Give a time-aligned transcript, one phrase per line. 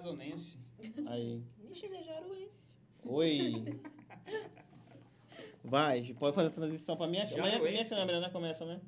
[0.00, 0.58] amazonense.
[1.06, 1.42] Aí.
[2.06, 2.76] Jaruense.
[3.04, 3.80] Oi.
[5.62, 8.30] Vai, pode fazer a transição pra minha, minha, minha câmera, né?
[8.30, 8.80] Começa, né?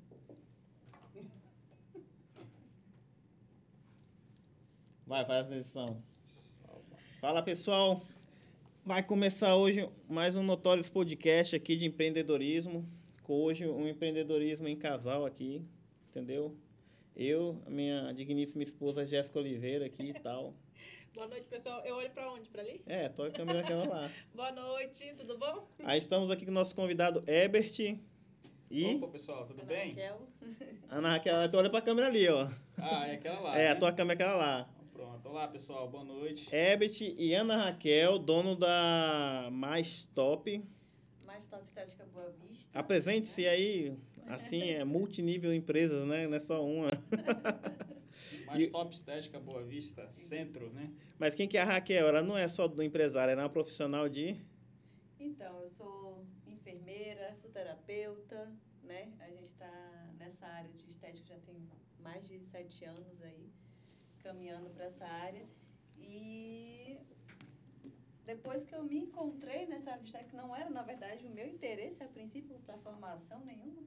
[5.07, 6.03] Vai, faz a transição.
[7.21, 8.03] Fala pessoal,
[8.85, 12.89] vai começar hoje mais um Notórios Podcast aqui de empreendedorismo.
[13.23, 15.63] Com hoje um empreendedorismo em casal aqui,
[16.09, 16.57] entendeu?
[17.15, 20.55] Eu, a minha digníssima esposa Jéssica Oliveira aqui e tal.
[21.15, 21.83] Boa noite, pessoal.
[21.85, 22.49] Eu olho pra onde?
[22.49, 22.81] Pra ali?
[22.87, 24.11] É, tô a câmera aquela lá.
[24.35, 25.69] Boa noite, tudo bom?
[25.85, 27.79] Aí estamos aqui com o nosso convidado Ebert
[28.71, 29.91] e Opa, pessoal, tudo bem?
[29.91, 30.27] Raquel.
[30.89, 31.51] Ana Raquel.
[31.51, 32.49] Tu olha pra câmera ali, ó.
[32.79, 33.59] Ah, é aquela lá.
[33.59, 33.71] é, né?
[33.73, 34.69] a tua câmera é aquela lá.
[34.91, 35.29] Pronto.
[35.29, 36.49] Olá, pessoal, boa noite.
[36.51, 40.65] Ebert e Ana Raquel, dono da Mais Top.
[41.27, 42.71] Mais Top Estética Boa Vista.
[42.73, 43.95] Apresente-se aí,
[44.29, 46.27] assim, é multinível empresas, né?
[46.27, 46.89] Não é só uma.
[48.53, 50.93] Mais E- top estética Boa Vista, centro, né?
[51.19, 52.07] Mas quem que é a Raquel?
[52.07, 54.37] Ela não é só do empresário, ela é uma profissional de...
[55.19, 58.53] Então, eu sou enfermeira, sou terapeuta,
[58.83, 59.11] né?
[59.21, 61.57] A gente está nessa área de estética já tem
[62.01, 63.49] mais de sete anos aí,
[64.23, 65.47] caminhando para essa área.
[65.97, 66.99] E
[68.27, 71.31] depois que eu me encontrei nessa área de estética, que não era, na verdade, o
[71.31, 73.83] meu interesse a princípio para formação nenhuma,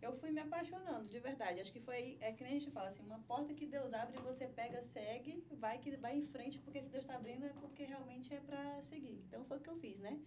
[0.00, 1.60] eu fui me apaixonando, de verdade.
[1.60, 4.18] Acho que foi, é que nem a gente fala assim, uma porta que Deus abre,
[4.18, 7.84] você pega, segue, vai que vai em frente, porque se Deus está abrindo é porque
[7.84, 9.22] realmente é para seguir.
[9.26, 10.20] Então foi o que eu fiz, né?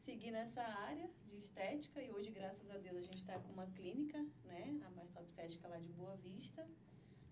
[0.00, 3.66] Segui nessa área de estética e hoje, graças a Deus, a gente está com uma
[3.68, 4.80] clínica, né?
[4.86, 6.66] A Mais Top Estética lá de Boa Vista,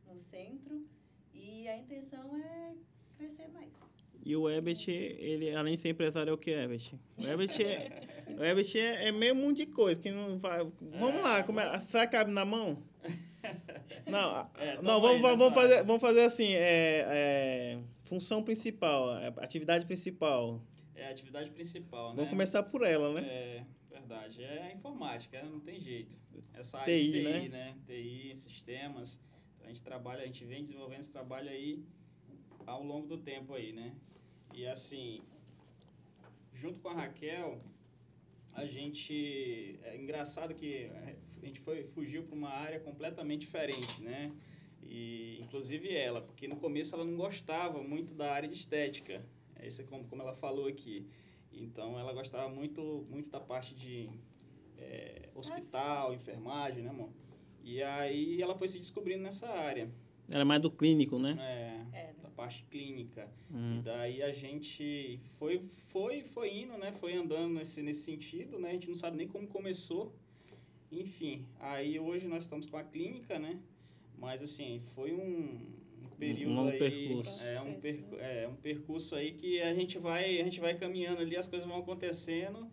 [0.06, 0.86] no centro.
[1.34, 2.74] E a intenção é
[3.16, 3.78] crescer mais.
[4.24, 6.94] E o Ebert, ele, além de ser empresário, é o que, Ebert?
[7.18, 10.64] O Ebert é, o Ebert é, é meio mundo de coisa, que não vai...
[10.80, 12.82] Vamos lá, como é, será que cabe na mão?
[14.06, 19.32] Não, É, não vamos, vamos, nessa fazer, vamos fazer assim, é, é, função principal, é,
[19.38, 20.62] atividade principal.
[20.94, 22.16] É a atividade principal, né?
[22.16, 23.26] Vamos começar por ela, né?
[23.26, 24.44] É, verdade.
[24.44, 25.48] É a informática, né?
[25.50, 26.20] não tem jeito.
[26.54, 27.48] Essa TI, área de TI, né?
[27.48, 27.76] né?
[27.84, 29.20] TI, sistemas.
[29.56, 31.84] Então, a gente trabalha, a gente vem desenvolvendo esse trabalho aí
[32.66, 33.92] ao longo do tempo aí, né?
[34.54, 35.20] E assim,
[36.52, 37.60] junto com a Raquel,
[38.54, 40.90] a gente é engraçado que
[41.42, 44.32] a gente foi fugiu para uma área completamente diferente, né?
[44.82, 49.24] E inclusive ela, porque no começo ela não gostava muito da área de estética.
[49.60, 51.06] Esse é como, como ela falou aqui.
[51.52, 54.10] Então ela gostava muito muito da parte de
[54.78, 57.10] é, hospital, enfermagem, né, amor?
[57.64, 59.88] E aí ela foi se descobrindo nessa área,
[60.30, 61.36] Era mais do clínico, né?
[61.92, 63.28] é, É, da parte clínica.
[63.50, 63.78] Hum.
[63.78, 65.60] E daí a gente foi,
[65.92, 66.90] foi, foi indo, né?
[66.90, 68.70] Foi andando nesse, nesse sentido, né?
[68.70, 70.12] A gente não sabe nem como começou.
[70.90, 73.60] Enfim, aí hoje nós estamos com a clínica, né?
[74.18, 75.60] Mas assim, foi um,
[76.04, 77.42] um período longo aí, percurso.
[77.44, 81.20] É um, percu é um percurso aí que a gente vai, a gente vai caminhando
[81.20, 82.68] ali, as coisas vão acontecendo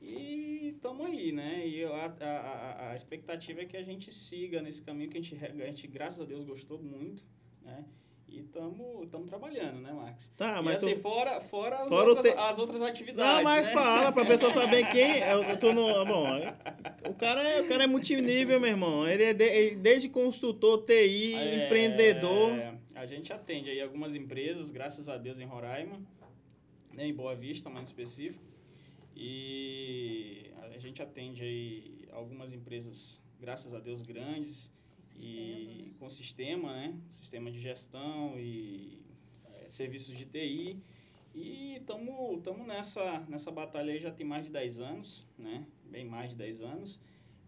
[0.00, 1.66] e estamos aí, né?
[1.66, 5.20] E a, a, a, a expectativa é que a gente siga nesse caminho que a
[5.22, 7.24] gente, a gente graças a Deus, gostou muito,
[7.62, 7.84] né?
[8.32, 10.32] E estamos trabalhando, né, Max?
[10.36, 13.34] Tá, e mas assim, tu- fora, fora, as, Fora outras, te- as outras atividades.
[13.36, 13.72] Não, mas né?
[13.74, 15.20] fala pra pessoa saber quem.
[15.22, 15.34] é.
[15.52, 16.04] Eu tô no.
[16.06, 16.24] Bom,
[17.10, 19.06] o cara é, o cara é multinível, meu irmão.
[19.06, 22.52] Ele é de- ele- desde construtor, TI, É, empreendedor.
[22.94, 26.00] A gente atende aí algumas empresas, graças a Deus, em Roraima,
[26.94, 28.42] né, em Boa Vista, mais específico.
[29.14, 34.72] E a gente atende aí algumas empresas, graças a Deus, grandes
[35.14, 35.94] com e sistema, né?
[35.98, 36.96] com sistema, né?
[37.10, 38.98] Sistema de gestão e
[39.54, 40.82] é, serviços de TI.
[41.34, 45.64] E estamos nessa, nessa batalha aí já tem mais de 10 anos, né?
[45.84, 47.00] Bem mais de 10 anos.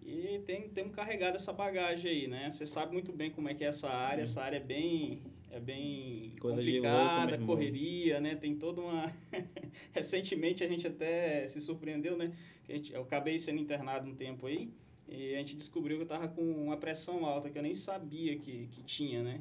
[0.02, 2.50] E tem, temos carregado essa bagagem aí, né?
[2.50, 4.22] Você sabe muito bem como é que é essa área.
[4.22, 6.34] Essa área é bem, é bem.
[6.40, 8.36] Coisa complicada, correria, né?
[8.36, 9.10] Tem toda uma...
[9.92, 12.32] Recentemente a gente até se surpreendeu, né?
[12.64, 14.70] Que a gente, eu acabei sendo internado um tempo aí.
[15.08, 18.38] E a gente descobriu que eu tava com uma pressão alta que eu nem sabia
[18.38, 19.40] que, que tinha, né?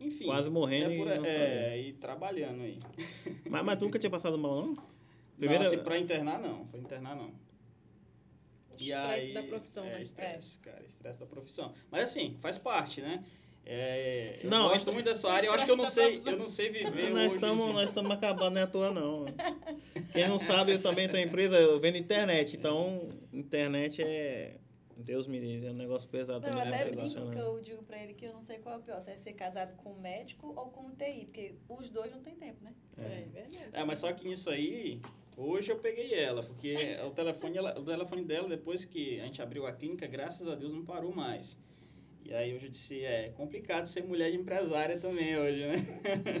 [0.00, 0.26] Enfim.
[0.26, 2.78] Quase morrendo é, por, e não é, e trabalhando aí.
[3.48, 4.76] Mas, mas tu nunca tinha passado mal, não?
[5.38, 7.30] Primeiro, não, assim, pra internar não, pra internar não.
[8.78, 10.02] Estresse da profissão, é, né?
[10.02, 11.72] Estresse, cara, estresse da profissão.
[11.90, 13.24] Mas assim, faz parte, né?
[13.68, 16.46] É, eu Não, gosto muito dessa área, eu acho que eu não sei, eu não
[16.46, 17.34] sei viver nós hoje.
[17.34, 19.24] estamos nós estamos acabando, não é à toa, não.
[20.12, 22.56] Quem não sabe, eu também tenho empresa, eu vendo internet.
[22.56, 24.56] Então, internet é.
[24.96, 26.68] Deus me livre, é um negócio pesado Não, também.
[26.68, 28.82] até né, brinco que eu digo pra ele que eu não sei qual é o
[28.82, 32.10] pior, se é ser casado com um médico ou com um TI, porque os dois
[32.10, 32.72] não tem tempo, né?
[32.96, 33.68] É, verdade.
[33.72, 35.00] É, mas só que nisso aí,
[35.36, 36.74] hoje eu peguei ela, porque
[37.06, 40.54] o telefone, ela- o telefone dela, depois que a gente abriu a clínica, graças a
[40.54, 41.58] Deus não parou mais.
[42.24, 45.76] E aí hoje eu disse, é complicado ser mulher de empresária também hoje, né?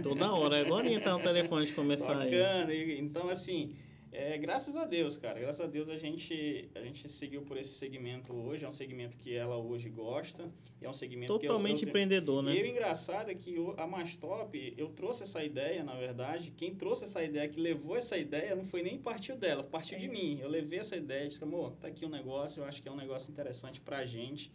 [0.02, 0.60] Toda hora.
[0.60, 2.30] Agora ia estar no telefone de começar aí.
[2.32, 2.74] Bacana.
[2.74, 3.76] Então, assim,
[4.16, 5.38] é, graças a Deus, cara.
[5.38, 8.64] Graças a Deus a gente, a gente seguiu por esse segmento hoje.
[8.64, 10.48] É um segmento que ela hoje gosta.
[10.80, 12.54] E é um segmento Totalmente que eu, eu, empreendedor, né?
[12.56, 16.50] E o engraçado é que o- a Mastop, eu trouxe essa ideia, na verdade.
[16.56, 20.06] Quem trouxe essa ideia, que levou essa ideia, não foi nem partiu dela, partiu de
[20.06, 20.08] É.
[20.08, 20.38] mim.
[20.40, 22.96] Eu levei essa ideia, disse, amor, tá aqui um negócio, eu acho que é um
[22.96, 24.50] negócio interessante pra gente.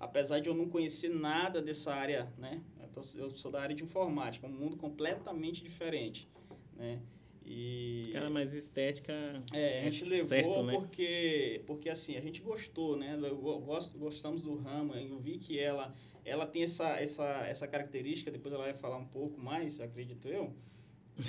[0.00, 2.60] Apesar de eu não conhecer nada dessa área, né?
[2.82, 6.28] Eu, tô- eu sou da área de informática, um mundo completamente diferente,
[6.76, 7.00] né?
[7.46, 8.10] E...
[8.12, 9.12] Cara, mas estética.
[9.52, 10.72] É, a gente é levou certo, né?
[10.72, 13.18] porque, porque assim, a gente gostou, né?
[13.64, 15.94] Gosto, gostamos do ramo, eu vi que ela,
[16.24, 20.54] ela tem essa, essa, essa característica, depois ela vai falar um pouco mais, acredito eu,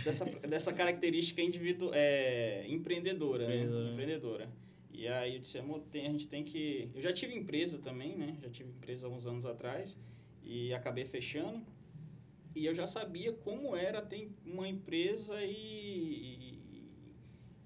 [0.04, 3.56] dessa, dessa característica individu é, empreendedora, né?
[3.56, 3.92] Empreendedora.
[3.92, 4.50] Empreendedora.
[4.94, 6.90] E aí eu disse, amor, tem, a gente tem que...
[6.96, 8.38] Eu já tive empresa também, né?
[8.42, 10.00] Já tive empresa há uns anos atrás
[10.42, 11.62] e acabei fechando.
[12.56, 16.58] E eu já sabia como era ter uma empresa e,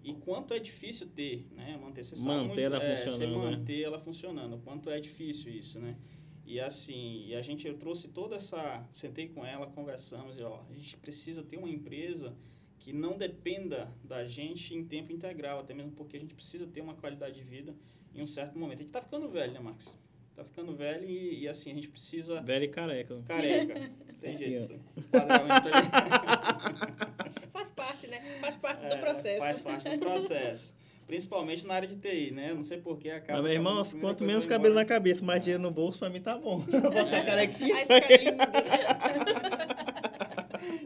[0.03, 1.77] e quanto é difícil ter, né?
[1.77, 3.51] Manter, você Manter muito, ela é, funcionando, né?
[3.51, 5.95] manter ela funcionando, quanto é difícil isso, né?
[6.43, 10.63] E assim, e a gente, eu trouxe toda essa, sentei com ela, conversamos e ó,
[10.67, 12.35] a gente precisa ter uma empresa
[12.79, 16.81] que não dependa da gente em tempo integral, até mesmo porque a gente precisa ter
[16.81, 17.75] uma qualidade de vida
[18.15, 18.79] em um certo momento.
[18.79, 19.95] A gente tá ficando velho, né, Max?
[20.35, 23.21] Tá ficando velho e, e assim, a gente precisa Velho e careca.
[23.27, 23.75] careca.
[24.21, 24.79] Tem jeito.
[27.53, 28.19] Faz parte, né?
[28.41, 29.39] Faz parte É, do processo.
[29.39, 30.77] Faz parte do processo.
[31.07, 32.53] Principalmente na área de TI, né?
[32.53, 33.39] Não sei porquê acaba.
[33.41, 34.95] Mas, meu irmão, quanto menos cabelo na embora.
[34.99, 36.63] cabeça, mais dinheiro no bolso, pra mim tá bom.
[36.71, 37.75] Eu posso ficar carequinha.
[37.75, 38.43] Aí fica lindo.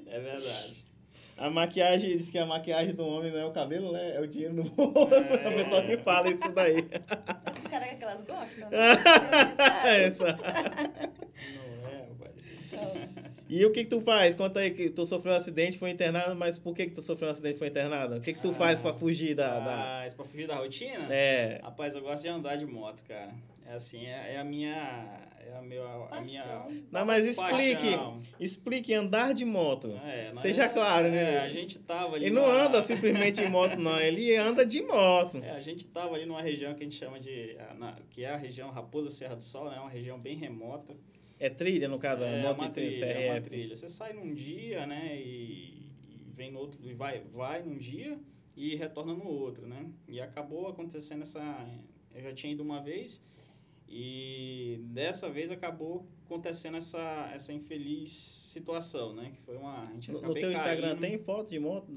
[0.07, 0.83] É verdade.
[1.38, 4.15] A maquiagem, diz que a maquiagem do homem não é o cabelo, né?
[4.15, 5.33] É o dinheiro no bolso.
[5.33, 5.44] É.
[5.44, 6.75] É o pessoal que fala isso daí.
[6.77, 8.78] Os caras que elas gostam, né?
[9.83, 10.25] É essa.
[10.33, 12.52] Não é, rapaz.
[13.56, 14.33] E o que que tu faz?
[14.33, 17.30] Conta aí que tu sofreu um acidente, foi internado, mas por que que tu sofreu
[17.30, 18.16] um acidente e foi internado?
[18.16, 18.54] O que que tu Ah.
[18.54, 19.60] faz pra fugir da...
[19.60, 20.00] da...
[20.02, 21.07] Mas pra fugir da rotina?
[21.14, 23.31] É, Rapaz, eu gosto de andar de moto, cara.
[23.66, 25.19] É assim, é, é a minha.
[25.45, 26.44] É a, meu, a minha.
[26.92, 28.22] Não, mas explique, paixão.
[28.40, 29.94] explique andar de moto.
[30.04, 31.36] É, Seja claro, né?
[31.36, 32.26] É, a gente tava ali.
[32.26, 34.00] Ele não numa- anda simplesmente em moto, não.
[34.00, 35.38] Ele anda de moto.
[35.44, 37.56] É, a gente tava ali numa região que a gente chama de.
[37.78, 39.78] na- que é a região Raposa Serra do Sol, né?
[39.80, 40.94] Uma região bem remota.
[41.45, 43.76] É trilha, no caso, É moto uma trilha, é uma trilha.
[43.76, 45.19] Você sai num dia, né?
[45.19, 46.80] E, e vem no outro.
[46.81, 48.18] E vai, vai num dia
[48.56, 49.90] e retorna no outro, né?
[50.07, 51.42] E acabou acontecendo essa.
[52.16, 53.21] Eu já tinha ido uma vez
[53.90, 59.31] e dessa vez acabou acontecendo essa, essa infeliz situação, né?
[59.35, 59.90] Que foi uma.
[59.90, 61.02] A gente No, no teu Instagram caindo.
[61.02, 61.92] tem foto de moto,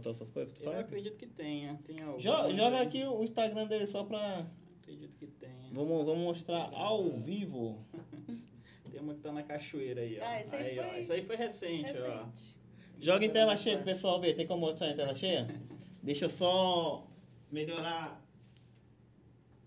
[0.00, 0.78] tuas coisas que Eu faz?
[0.78, 1.74] acredito que tenha.
[1.84, 2.86] tenha Joga aí.
[2.86, 4.46] aqui o Instagram dele só pra...
[4.80, 5.70] Acredito que tenha.
[5.72, 7.84] Vamos, vamos mostrar ao vivo.
[8.92, 10.24] Tem uma que tá na cachoeira aí, ó.
[10.24, 10.82] Ah, esse aí ó.
[10.88, 12.24] foi Esse aí foi recente, ó.
[12.26, 12.56] Recente.
[13.00, 14.34] Joga em tela cheia pro pessoal ver.
[14.36, 15.48] Tem como mostrar em tela cheia?
[16.02, 17.06] Deixa eu só
[17.50, 18.20] melhorar.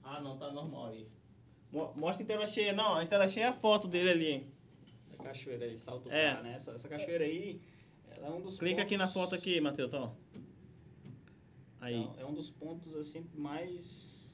[0.03, 1.07] Ah, não, tá normal aí.
[1.71, 2.71] Mo- Mostra em tela cheia.
[2.73, 4.47] Não, em tela cheia é a foto dele ali.
[5.17, 6.35] A cachoeira aí, Salto É.
[6.35, 6.53] Pá, né?
[6.53, 7.59] Essa, essa cachoeira aí,
[8.11, 10.13] ela é um dos Clica aqui na pontos- foto aqui, Matheus, ó.
[11.81, 11.95] Aí.
[11.99, 14.24] Não, é um dos pontos, assim, mais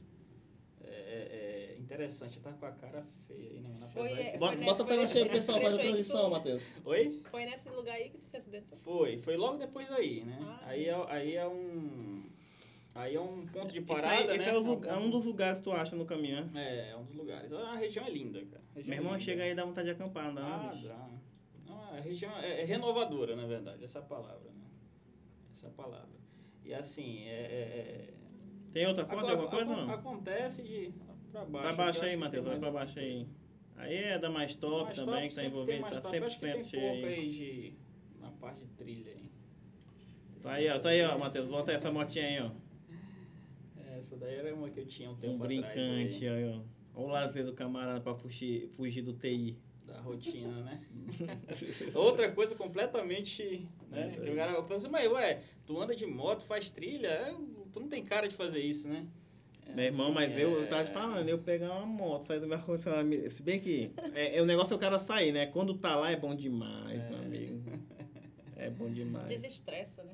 [0.92, 2.40] é, é, é, interessante.
[2.40, 3.70] Tá com a cara feia aí, né?
[3.94, 6.64] Foi, é, que- Bota, né, bota foi cheia pro pessoal fazer a transição, Matheus.
[6.86, 7.22] Oi?
[7.30, 8.78] Foi nesse lugar aí que tu se acidentou?
[8.80, 9.18] Foi.
[9.18, 10.38] Foi logo depois daí, né?
[10.42, 10.60] Ah.
[10.68, 12.24] Aí, é, aí é um...
[12.94, 14.36] Aí é um ponto de Esse, parada, aí, né?
[14.36, 16.52] esse é, os um lu- é um dos lugares que tu acha no caminho, né?
[16.56, 17.50] É, é um dos lugares.
[17.54, 18.62] A região é linda, cara.
[18.76, 19.24] Meu é irmão linda.
[19.24, 20.88] chega aí e dá vontade de acampar, não, Ah, bicho.
[20.90, 21.10] dá.
[21.66, 24.66] Não, a região é, é renovadora, na verdade, essa é palavra, né?
[25.54, 26.20] Essa é palavra.
[26.66, 28.10] E assim, é...
[28.74, 29.92] é- é- Tem outra foto de alguma coisa não?
[29.94, 30.94] Acontece de...
[31.32, 31.68] Pra baixo.
[31.68, 33.28] Pra baixo aí, Matheus, tem vai pra baixo aí.
[33.78, 34.54] Aí é da Mais.
[34.56, 36.18] Top Mais também, top, que tá tem envolvido, tá top.
[36.18, 37.30] Eu acho que 100% tem cheio pouco aí.
[37.30, 37.74] de...
[38.20, 39.32] Na parte de trilha aí.
[40.42, 42.52] Tá aí, ó, tá aí, ó, Matheus, bota essa motinha aí, ó.
[43.98, 46.62] Essa daí era uma que eu tinha um tempo Um atrás brincante, aí, aí, ó.
[46.94, 49.58] Olha o lazer do camarada pra fugir, fugir do TI.
[49.86, 50.82] da rotina, né?
[51.94, 54.14] Outra coisa completamente, né?
[54.18, 57.34] É, que o cara eu penso, mas ué, tu anda de moto, faz trilha, é,
[57.72, 59.06] tu não tem cara de fazer isso, né?
[59.68, 62.24] É, Meu irmão, assim, mas eu, eu é- tava te falando, eu pegar uma moto,
[62.24, 63.32] sair do meu ar-condicionado.
[63.32, 65.46] Se bem que é, é, o negócio é o cara sair, né?
[65.46, 67.10] Quando tá lá é bom demais, É.
[67.10, 67.62] meu amigo.
[68.56, 69.28] É bom demais.
[69.28, 70.14] Desestressa, né?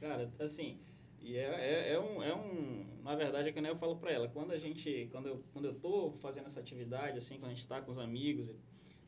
[0.00, 0.78] Cara, assim,
[1.20, 2.86] e é, é, é um, é um.
[3.02, 5.08] Na verdade, é que nem eu falo pra ela, quando a gente.
[5.10, 7.98] Quando eu, quando eu tô fazendo essa atividade, assim, quando a gente tá com os
[7.98, 8.50] amigos,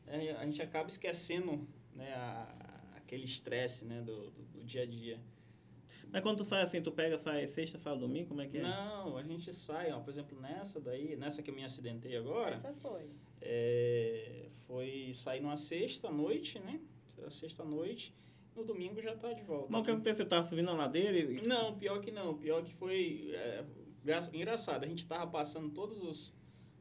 [0.05, 4.85] é, a gente acaba esquecendo né, a- aquele estresse né, do, do, do dia a
[4.85, 5.19] dia.
[6.11, 8.61] Mas quando tu sai assim, tu pega, sai sexta, sábado, domingo, como é que é?
[8.61, 12.53] Não, a gente sai, ó, por exemplo, nessa daí, nessa que eu me acidentei agora,
[12.55, 13.09] Essa foi.
[13.41, 16.79] é, foi sair numa sexta à noite, né?
[17.29, 18.13] Sexta à noite,
[18.55, 19.67] no domingo já tá de volta.
[19.69, 20.23] Mas o que aconteceu?
[20.25, 21.47] Você tava subindo a ladeira e...
[21.47, 22.35] Não, pior que não.
[22.37, 23.63] Pior que foi é,
[24.03, 24.83] gra- engraçado.
[24.83, 26.33] A gente tava passando todos os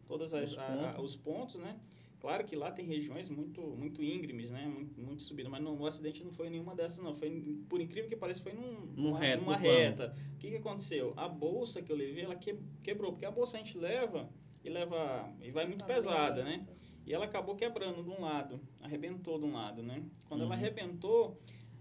[0.06, 0.84] todas as, Os a- pontos.
[0.84, 1.78] a- os pontos, né?
[2.20, 4.66] Claro que lá tem regiões muito muito íngremes, né?
[4.66, 7.14] Muito, muito subida, mas não, o acidente não foi em nenhuma dessas não.
[7.14, 7.30] Foi
[7.68, 9.78] por incrível que pareça foi num, Num numa, reto, numa no plano.
[9.78, 10.14] reta.
[10.34, 11.14] O que que aconteceu?
[11.16, 14.28] A bolsa que eu levei, ela que- quebrou, porque a bolsa a gente leva
[14.62, 16.66] e leva e vai muito pesada, né?
[17.06, 20.02] E ela acabou quebrando de um lado, arrebentou de um lado, né?
[20.28, 20.56] Quando ela Uhum.
[20.60, 21.40] arrebentou,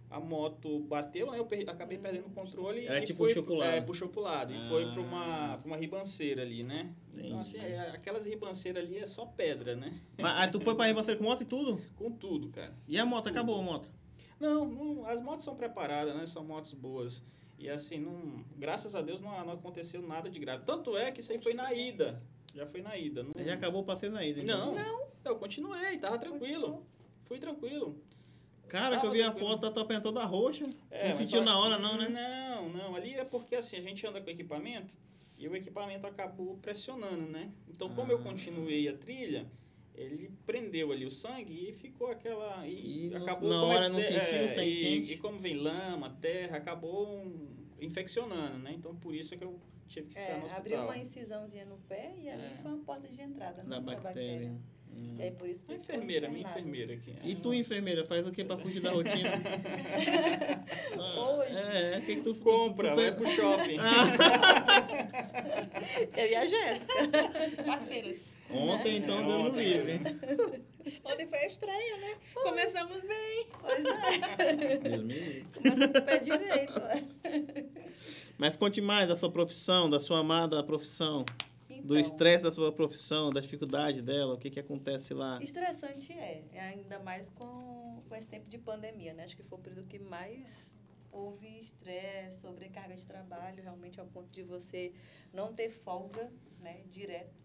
[0.10, 1.38] a moto bateu, né?
[1.38, 3.72] Eu per- acabei perdendo o controle Ela e te foi, puxou pro lado.
[3.76, 4.54] É, puxou pro lado.
[4.54, 5.00] E foi Ah.
[5.00, 6.92] uma, pra uma ribanceira ali, né?
[7.28, 9.94] Então, assim, é, aquelas ribanceiras ali é só pedra, né?
[10.18, 11.82] Mas aí tu foi pra ribanceira com moto e tudo?
[11.96, 12.74] Com tudo, cara.
[12.88, 13.28] E a moto?
[13.28, 13.90] Acabou a moto?
[14.40, 16.26] Não, não, as motos são preparadas, né?
[16.26, 17.24] São motos boas.
[17.58, 20.64] E assim, não, graças a Deus não, não aconteceu nada de grave.
[20.66, 22.22] Tanto é que isso aí foi na ida.
[22.56, 23.22] Já foi na ida.
[23.24, 24.40] Não, Já acabou o passeio na ida.
[24.42, 24.74] então.
[24.74, 26.86] não, eu continuei, tava tranquilo.
[27.26, 28.02] Fui tranquilo.
[28.70, 29.50] Cara, que eu Tava vi a tranquilo.
[29.50, 30.70] foto da tua pena toda roxa.
[30.92, 32.08] É, não sentiu só- na hora não, né?
[32.08, 32.96] Não, não.
[32.96, 34.96] Ali é porque assim, a gente anda com equipamento
[35.40, 37.52] e o equipamento acabou pressionando, né?
[37.68, 38.22] Então, como eu Ah.
[38.24, 39.48] continuei a trilha,
[39.96, 42.68] ele prendeu ali o sangue e ficou aquela...
[42.68, 43.50] E, E não- acabou...
[43.50, 47.08] na como hora esse- não sentiu o sangue e, e como vem lama, terra, acabou
[47.18, 47.48] um,
[47.80, 48.74] infeccionando, né?
[48.76, 50.60] Então, por isso é que eu tive que ficar É, no hospital.
[50.60, 52.58] abriu uma incisãozinha no pé e ali É.
[52.62, 54.56] foi uma porta de entrada Da né, pra bactéria.
[54.92, 55.16] Hum.
[55.18, 57.14] E aí, por isso que enfermeira, minha enfermeira aqui.
[57.24, 59.30] E tu, enfermeira, faz o que pra fugir da rotina?
[61.02, 61.58] Ah, Hoje.
[61.58, 62.34] É, o que que tu...
[62.34, 63.78] tu- Compra, tu- vai pro shopping.
[66.16, 66.94] Eu e a Jéssica.
[67.66, 68.18] Parceiras.
[68.52, 69.64] Ontem, então, Deus o Ontem.
[69.64, 70.02] livre.
[71.04, 72.16] Ontem foi a estreia, né?
[72.34, 73.48] Começamos bem.
[73.62, 75.46] Pois é, Deus me livre.
[75.54, 76.74] começa com o pé direito.
[78.38, 81.24] Mas conte mais da sua profissão, da sua amada profissão,
[81.82, 85.42] do Então, estresse da sua profissão, da dificuldade dela, o que que acontece lá.
[85.42, 89.24] Estressante é, ainda mais com, com esse tempo de pandemia, né?
[89.24, 90.80] Acho que foi o período que mais
[91.12, 94.94] houve estresse, sobrecarga de trabalho, realmente ao ponto de você
[95.34, 97.38] não ter folga, né, direto.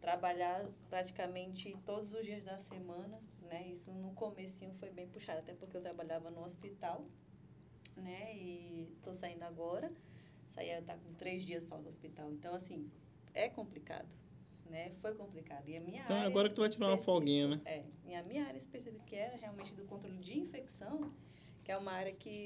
[0.00, 3.68] Trabalhar praticamente todos os dias da semana, né?
[3.68, 7.04] Isso no comecinho foi bem puxado, até porque eu trabalhava no hospital,
[7.96, 8.34] né?
[8.34, 9.92] E estou saindo agora.
[10.48, 12.32] Saía tá com três dias só do hospital.
[12.32, 12.90] Então, assim,
[13.34, 14.08] é complicado,
[14.66, 14.92] né?
[15.00, 15.68] Foi complicado.
[15.68, 17.60] E a minha Então área agora que tu vai tirar uma específica- folguinha, né?
[17.64, 21.12] é, e a minha área específica, que era realmente do controle de infecção,
[21.64, 22.44] que é uma área que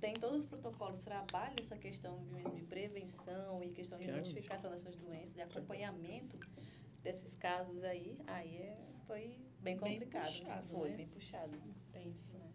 [0.00, 4.24] tem todos os protocolos, trabalha essa questão de, de prevenção e questão de Caramba.
[4.26, 6.36] notificação dessas doenças, de acompanhamento
[7.02, 8.76] desses casos aí, aí é,
[9.06, 9.28] foi
[9.60, 10.24] bem Bem complicado.
[10.26, 10.96] puxado, foi né?
[10.96, 11.58] bem puxado.
[11.92, 12.36] Tenso.
[12.38, 12.51] né?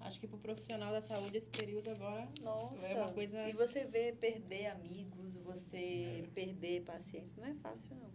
[0.00, 3.84] Acho que pro profissional da saúde esse período agora Nossa, É uma coisa- e você
[3.84, 8.10] vê perder amigos, você perder pacientes, não é fácil não.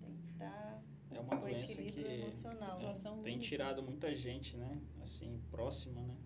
[0.00, 2.76] Tem que estar É uma com doença equilíbrio que emocional.
[2.78, 3.48] situação tem única.
[3.48, 4.80] tirado muita gente, né?
[5.02, 6.16] Assim, próxima, né?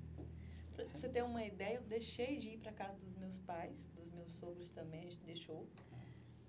[0.77, 4.11] Pra você ter uma ideia, eu deixei de ir para casa dos meus pais, dos
[4.11, 5.67] meus sogros também, a gente deixou,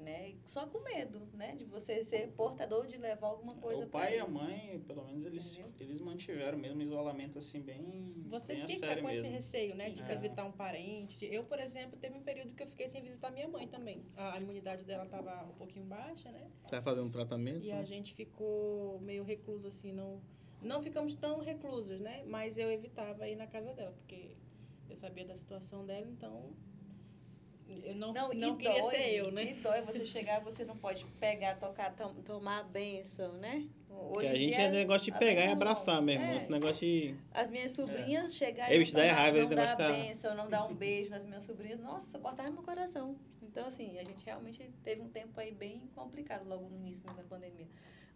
[0.06, 0.36] né?
[0.46, 1.56] Só com medo, né?
[1.56, 5.04] De você ser portador de levar alguma coisa o pra pai e a mãe, pelo
[5.04, 5.74] menos, eles, Entendeu?
[5.80, 9.36] eles mantiveram mesmo isolamento assim bem, Você bem fica com esse mesmo.
[9.36, 9.90] receio, né?
[9.90, 10.14] De Fica.
[10.16, 11.26] visitar um parente.
[11.26, 14.06] Eu, por exemplo, teve um período que eu fiquei sem visitar minha mãe também.
[14.16, 16.50] A imunidade dela estava um pouquinho baixa, né?
[16.70, 17.66] Tá fazendo tratamento?
[17.66, 20.22] E a gente ficou meio recluso, assim, não...
[20.62, 22.24] Não ficamos tão reclusos, né?
[22.28, 24.36] Mas eu evitava ir na casa dela, porque
[24.90, 26.54] eu sabia da situação dela, então...
[27.84, 29.52] Eu não, não, e queria dói, ser eu, né?
[29.52, 33.68] E dói você chegar, você não pode pegar, tocar, tom- tomar a benção, né?
[33.90, 36.04] Hoje Porque a gente dia, é negócio de pegar e abraçar não.
[36.04, 36.26] mesmo.
[36.26, 36.38] É.
[36.38, 37.16] Esse negócio de.
[37.32, 40.36] As minhas sobrinhas chegar Ei, e bicho, não dá dar- raiva, não negócio ficar- benção,
[40.36, 41.80] não dar um beijo nas minhas sobrinhas.
[41.80, 43.16] Nossa, cortava meu coração.
[43.42, 47.24] Então, assim, a gente realmente teve um tempo aí bem complicado logo no início da
[47.24, 47.68] pandemia.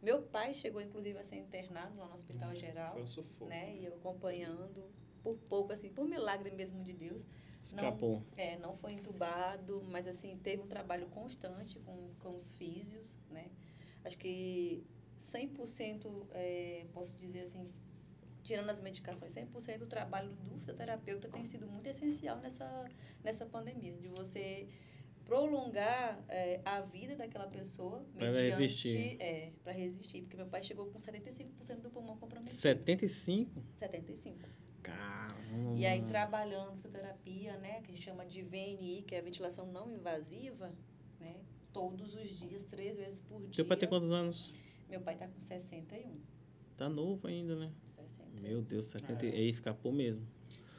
[0.02, 3.50] Meu pai chegou, inclusive, a ser internado lá no Hospital Geral, Foi um sufoco.
[3.50, 3.76] né?
[3.78, 4.84] E eu acompanhando,
[5.24, 7.24] por pouco, assim, por milagre mesmo de Deus.
[7.64, 8.24] Escapou.
[8.36, 13.50] É, não foi entubado, mas assim, teve um trabalho constante com, com os físios, né?
[14.04, 14.84] Acho que
[15.20, 17.70] 100%, é, posso dizer assim,
[18.44, 22.86] tirando as medicações, 100% do trabalho do fisioterapeuta tem sido muito essencial nessa,
[23.24, 24.68] nessa pandemia, de você
[25.26, 29.18] prolongar é, a vida daquela pessoa Pra resistir.
[29.20, 32.60] É, para resistir, porque meu pai chegou com 75% do pulmão comprometido.
[32.60, 33.64] 75?
[33.78, 34.40] 75.
[34.82, 35.78] Caramba.
[35.78, 39.66] E aí, trabalhando fisioterapia, né, que a gente chama de VNI, que é a ventilação
[39.72, 40.72] não invasiva,
[41.20, 41.36] né,
[41.74, 43.52] todos os dias, três vezes por dia.
[43.54, 44.54] Teu pai tem quantos anos?
[44.90, 46.12] Meu pai tá com 61.
[46.76, 47.72] Tá novo ainda, né?
[47.96, 48.42] 60.
[48.42, 49.26] Meu Deus, 70.
[49.26, 49.30] É.
[49.30, 50.26] Ei, escapou mesmo.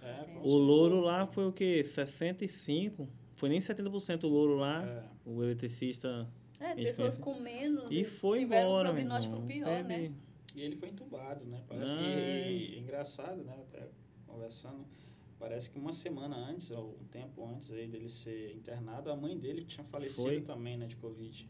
[0.02, 1.84] É, O louro lá foi o quê?
[1.84, 3.08] 65?
[3.34, 4.82] Foi nem 70% o louro lá.
[4.84, 5.04] É.
[5.24, 6.28] O eletricista.
[6.58, 7.20] É, pessoas conhece.
[7.22, 10.12] com menos E foi tiveram embora, um prognóstico pior, né?
[10.54, 11.62] E ele foi entubado, né?
[11.66, 12.52] Parece que, é.
[12.52, 13.54] e- engraçado, né?
[13.68, 13.88] Até
[14.26, 14.86] conversando,
[15.38, 19.36] parece que uma semana antes, ou um tempo antes aí dele ser internado, a mãe
[19.38, 20.40] dele tinha falecido Foi?
[20.40, 21.48] também, né, de Covid.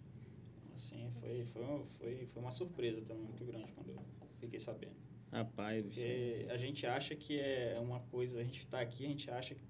[0.75, 4.03] Assim, foi, foi, foi, foi uma surpresa também muito grande quando eu
[4.39, 4.97] fiquei sabendo.
[5.31, 5.85] Rapaz.
[5.85, 9.55] Porque a gente acha que é uma coisa, a gente está aqui, a gente acha
[9.55, 9.63] que,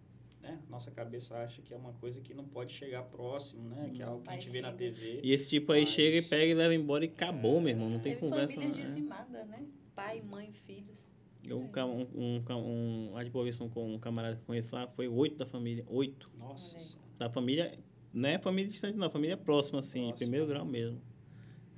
[0.52, 4.02] né, nossa cabeça acha que é uma coisa que não pode chegar próximo, né, que
[4.02, 4.73] é algo que a gente vê na.
[4.73, 5.21] TV.
[5.23, 7.88] E esse tipo aí Mas- chega e pega e leva embora e acabou, meu irmão.
[7.88, 8.54] Não tem Teve conversa.
[8.54, 8.86] famílias não, é.
[8.86, 9.67] dizimadas, né?
[9.95, 11.10] Pai, mãe, filhos.
[11.43, 14.86] Eu, um, um, ca- um, lá de Vista, um, um camarada que eu conheço lá,
[14.89, 15.84] foi oito da família.
[15.89, 16.30] Oito.
[16.39, 16.99] Nossa.
[17.19, 17.78] Da família,
[18.13, 19.10] não é família distante, não.
[19.10, 20.08] Família próxima, assim.
[20.08, 20.19] Próxima.
[20.19, 21.00] Primeiro grau mesmo.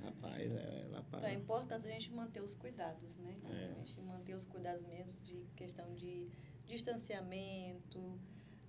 [0.01, 1.33] Rapaz, é lá Então é para.
[1.33, 3.35] importante a gente manter os cuidados, né?
[3.51, 3.71] É.
[3.71, 6.27] A gente manter os cuidados mesmo de questão de
[6.65, 8.19] distanciamento,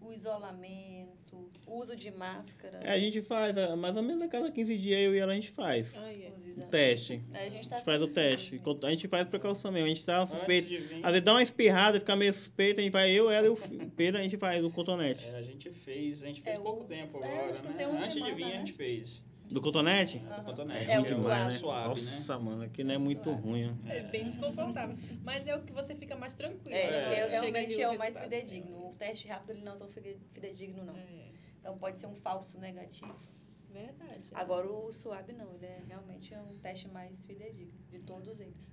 [0.08, 4.28] o isolamento, o uso de máscara, É, a gente faz, a- mais ou menos a
[4.28, 5.96] cada 15 dias eu e ela a gente faz.
[5.96, 6.32] Ah, é.
[6.36, 7.20] os O teste.
[7.32, 8.52] Aí a gente A tá gente faz o teste.
[8.64, 8.78] mesmo.
[8.86, 9.86] A gente faz precaução mesmo.
[9.86, 10.68] A gente tá suspeito.
[10.68, 13.46] de vir- Às vezes dá uma espirrada, fica meio suspeito, a gente vai, eu, ela
[13.46, 13.56] e o
[13.96, 15.26] Pedro, a gente faz o cotonete.
[15.26, 17.84] É, a gente fez, a gente fez É, pouco o- tempo é, agora, né?
[17.86, 18.56] Antes de semana, vir, a né?
[18.58, 19.24] gente fez.
[19.54, 20.16] Do cotonete?
[20.18, 20.90] É, do cotonete.
[20.90, 21.58] É o que demais, né?
[21.60, 22.10] suave, né?
[22.10, 23.42] Nossa, mano, aqui não é muito Suave.
[23.48, 23.88] ruim, ó.
[23.88, 24.96] É bem desconfortável.
[25.22, 26.76] Mas é o que você fica mais tranquilo.
[26.76, 27.00] É, né?
[27.00, 28.88] porque Chega realmente ali é o mais fidedigno.
[28.88, 30.96] O teste rápido ele não é tão fide- fidedigno, não.
[30.96, 33.14] É, Então pode ser um falso negativo.
[33.70, 34.30] verdade.
[34.34, 38.68] Agora o suave não, ele é realmente é um teste mais fidedigno de todos eles.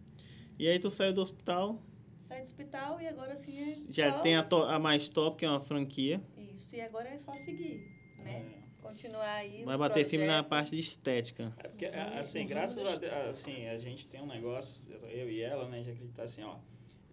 [0.58, 1.80] E aí tu saiu do hospital,
[2.22, 5.38] Sai do hospital e agora assim é já só tem a, to- a mais top,
[5.38, 6.20] que é uma franquia.
[6.38, 6.76] isso.
[6.76, 8.61] E agora é só seguir, né?
[8.82, 9.64] Continuar aí.
[9.64, 10.50] Vai bater firme na projetos.
[10.50, 11.54] parte de estética.
[11.58, 15.68] É porque, Vamos- assim, graças a assim, a gente tem um negócio, eu e ela,
[15.70, 16.58] né, de acreditar assim, ó,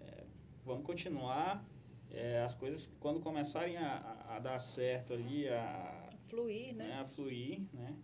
[0.00, 0.24] é,
[0.64, 1.64] vamos continuar,
[2.10, 3.96] é, as coisas, quando começarem a,
[4.28, 6.88] a- a dar certo ali, a, Fluir, né?
[6.88, 7.94] né, a fluir, né,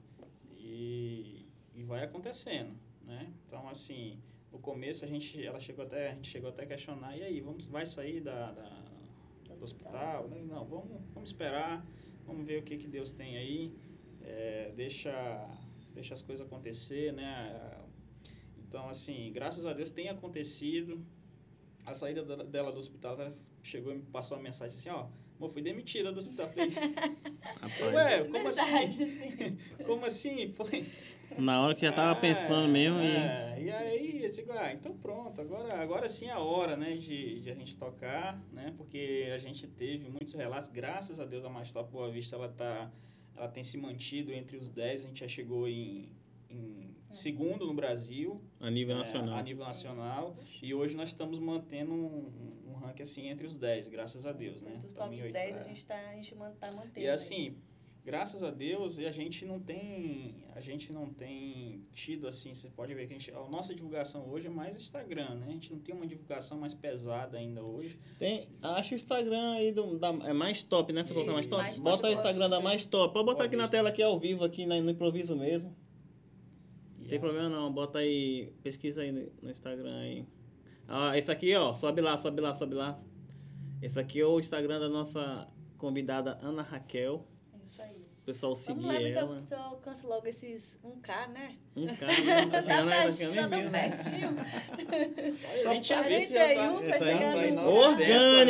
[0.56, 4.18] e, e vai acontecendo, né, então, assim,
[4.52, 7.40] no começo a gente, ela chegou até, a gente chegou até a questionar, e aí,
[7.40, 8.84] vamos, vai sair da, da-
[9.56, 10.42] do hospital, né?
[10.42, 11.86] Não, vamos, vamos esperar,
[12.26, 13.72] vamos ver o que, que Deus tem aí,
[14.22, 15.12] é, deixa,
[15.94, 17.72] deixa as coisas acontecer, né?
[18.58, 21.04] Então, assim, graças a Deus tem acontecido.
[21.86, 25.06] A saída dela- dela do hospital, ela chegou e me passou uma mensagem assim, ó,
[25.36, 26.50] amor, fui demitida do hospital.
[26.56, 28.60] Eu Falei, Ué, como assim?
[28.62, 29.58] assim.
[29.84, 30.48] Como assim?
[30.48, 30.86] Foi.
[31.38, 33.06] Na hora que já tava Ah, pensando mesmo e...
[33.16, 36.94] é, e aí, eu digo, ah, então pronto, agora, agora sim é a hora, né,
[36.96, 41.44] de, de a gente tocar, né, porque a gente teve muitos relatos, graças a Deus
[41.44, 42.90] a Mais Top Boa Vista, ela tá,
[43.36, 46.10] ela tem se mantido entre os 10, a gente já chegou em,
[46.50, 49.34] em segundo no Brasil, A nível é, nacional.
[49.38, 53.88] a nível nacional, e hoje nós estamos mantendo um, um ranking assim entre os 10,
[53.88, 54.78] graças a Deus, né.
[54.82, 55.64] Dos oito- 10 a é.
[55.68, 57.00] gente tá, a gente man- tá mantendo.
[57.00, 57.56] E aí.
[58.04, 62.68] Graças a Deus, e a gente não tem, a gente não tem tido assim, você
[62.68, 65.46] pode ver que a, gente, a nossa divulgação hoje é mais Instagram, né?
[65.48, 67.98] A gente não tem uma divulgação mais pesada ainda hoje.
[68.18, 71.02] Tem, acha o Instagram aí do, da, é mais top, né?
[71.02, 71.54] Você colocar mais Isso.
[71.54, 71.64] top?
[71.66, 73.14] Mais Bota top, o Instagram da mais top.
[73.14, 75.74] Pode botar Boa aqui na tela aqui ao vivo, aqui na- no improviso mesmo.
[76.98, 80.26] Não E tem a- problema não, bota aí, pesquisa aí no, no Instagram aí.
[80.86, 83.00] Ah, esse aqui, ó, sobe lá, sobe lá, sobe lá.
[83.80, 87.26] Esse aqui é o Instagram da nossa convidada Ana Raquel.
[88.24, 89.40] O pessoal Vamos seguir lá se eu, ela.
[89.50, 91.56] eu alcanço logo esses 1K, né?
[91.76, 92.46] Um cara, né?
[92.46, 93.88] Tá chegando aí, tá tá chegando nem viu, né?
[93.90, 94.28] pertinho.
[95.50, 97.68] Olha, a gente já vê se já 41 tá, tá tá chegando aí no- no
[97.70, 98.02] Orgânico,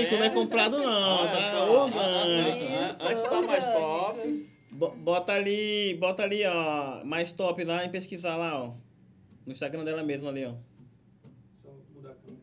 [0.07, 1.51] acesso, não é comprado não, tá?
[1.51, 1.83] só.
[1.85, 2.59] Orgânico.
[2.59, 4.51] Isso, Antes tá mais top.
[4.71, 8.75] Bo- Bota ali, bota ali, ó, mais top lá e pesquisar lá, ó.
[9.45, 10.55] No Instagram dela mesmo ali, ó.
[11.61, 12.39] Só mudar a câmera.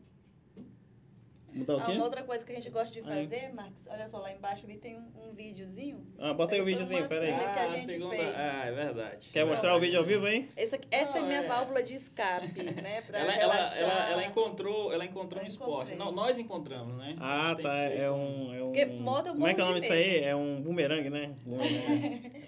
[1.54, 1.92] Botar o Ah, quê?
[1.92, 3.28] uma outra coisa que a gente gosta de Aí.
[3.28, 6.06] fazer, Marcos, olha só, lá embaixo ali tem um, um videozinho.
[6.18, 7.32] Ah, bota aí o videozinho, uma pera aí.
[7.34, 8.34] trilha que a Ah, gente segunda, fez.
[8.36, 9.28] ah, é verdade.
[9.32, 10.48] Quer mostrar o vídeo ao vivo aí?
[10.56, 13.02] Essa, essa é Não, minha é- válvula de escape, né?
[13.02, 13.78] Pra Ela, ela, relaxar.
[13.78, 15.94] ela, ela encontrou, ela encontrou Eu um esporte.
[15.94, 17.16] Não, nós encontramos, né?
[17.20, 18.54] Ah, tá, é um...
[18.54, 20.24] É um Porque moto eu como é que é o nome disso aí?
[20.24, 21.34] É um bumerangue, né?
[21.44, 21.64] Não tá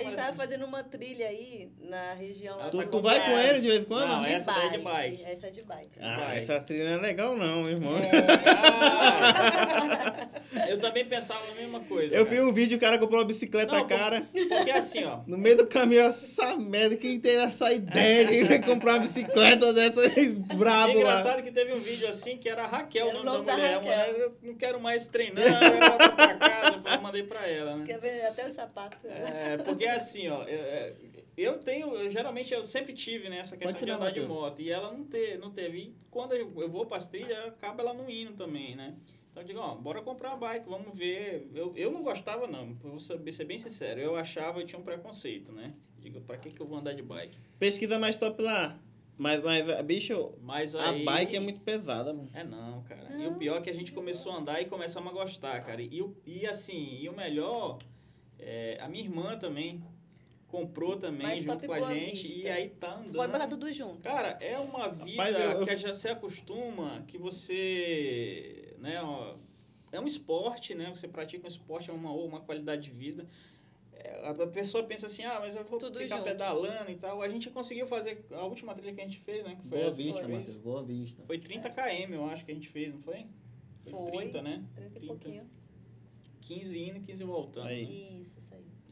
[0.00, 3.00] A gente tava parecendo- fazendo uma trilha aí na região lá tu, tá do- tu
[3.00, 4.08] vai com ele de vez em quando?
[4.08, 5.24] Não, essa daí é de bike.
[5.24, 5.98] Essa é de bike.
[6.00, 7.92] Ah, essa trilha não é legal não, meu irmão.
[8.52, 10.28] Ah,
[10.68, 12.14] eu também pensava a mesma coisa.
[12.14, 12.36] Eu cara.
[12.36, 14.26] vi um vídeo, o cara comprou uma bicicleta Não, cara.
[14.32, 15.20] Porque assim, ó.
[15.26, 20.00] No meio do caminho, essa merda, quem teve essa ideia de comprar uma bicicleta dessa
[20.16, 21.00] aí, É brabo lá.
[21.00, 23.74] engraçado que teve um vídeo assim que era a Raquel, o Era nome, da, mulher.
[23.74, 23.82] A Raquel.
[23.82, 26.76] mulher, eu não quero mais treinar, eu quero voltar pra casa.
[26.76, 27.84] Eu falei, mandei pra ela, né?
[27.86, 28.96] Quer ver até o sapato.
[29.04, 30.94] É, porque assim, ó, eu,
[31.42, 34.28] eu tenho, eu, geralmente eu sempre tive né, essa questão de andar de Matheus.
[34.28, 35.78] moto e ela não, te, não teve.
[35.78, 38.96] E quando eu, eu vou para as trilhas, acaba ela não indo também, né?
[39.30, 41.48] Então eu digo, ó, bora comprar uma bike, vamos ver.
[41.54, 44.00] Eu, eu não gostava, não, vou saber, ser bem sincero.
[44.00, 45.70] Eu achava, eu tinha um preconceito, né?
[45.98, 47.38] Digo, pra que, que eu vou andar de bike?
[47.58, 48.78] Pesquisa mais top lá.
[49.16, 51.04] Mas, mas bicho, Mas a aí...
[51.04, 52.30] bike é muito pesada, mano.
[52.32, 53.14] É não, cara.
[53.18, 55.82] E o pior é que a gente começou a andar e começamos a gostar, cara.
[55.82, 57.78] E, e assim, e o melhor,
[58.38, 59.84] é, a minha irmã também
[60.50, 62.22] comprou também Mais junto top com a gente.
[62.22, 62.38] Vista.
[62.40, 63.12] E aí tá andando.
[63.14, 64.00] Pode botar tudo junto.
[64.02, 69.36] Cara, é uma vida Rapaz, eu- eu- que já se acostuma, que você, né, ó,
[69.92, 70.90] é um esporte, né?
[70.90, 73.26] Você pratica um esporte, é uma, uma qualidade de vida.
[73.92, 76.26] É, A pessoa pensa assim, ah, mas eu vou Tudo ficar junto.
[76.28, 77.20] pedalando e tal.
[77.22, 79.54] A gente conseguiu fazer a última trilha que a gente fez, né?
[79.56, 80.56] Que foi Boa vista, Matheus.
[80.58, 81.22] Boa vista.
[81.26, 83.26] Foi 30 km, eu acho que a gente fez, não foi?
[83.90, 84.10] Foi.
[84.10, 84.64] 30, né?
[84.74, 85.06] 30 e 30.
[85.06, 85.50] pouquinho.
[86.40, 87.66] 15 indo e 15 voltando.
[87.68, 88.20] Aí.
[88.22, 88.40] Isso.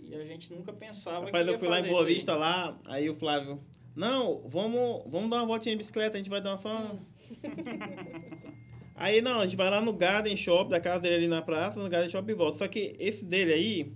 [0.01, 2.15] E a gente nunca pensava Rapaz, que ia eu fui lá em Boa isso aí.
[2.15, 3.61] Vista lá, aí o Flávio.
[3.95, 6.97] Não, vamos, vamos dar uma voltinha de bicicleta, a gente vai dar uma só.
[8.95, 11.83] aí não, a gente vai lá no Garden Shop, da casa dele ali na praça,
[11.83, 12.59] no Garden Shop e volta.
[12.59, 13.93] Só que esse dele aí,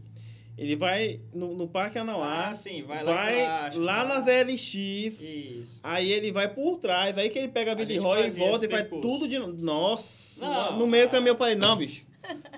[0.59, 4.21] ele vai no, no Parque Anauá, Ah, sim, vai lá vai embaixo, lá na.
[4.21, 5.81] VLX, Isso.
[5.83, 8.69] aí ele vai por trás, aí que ele pega a Billy Roy e volta e
[8.69, 9.53] faz tudo de novo.
[9.53, 10.79] Nossa, Não.
[10.79, 12.05] no meio do caminho eu falei, não, bicho.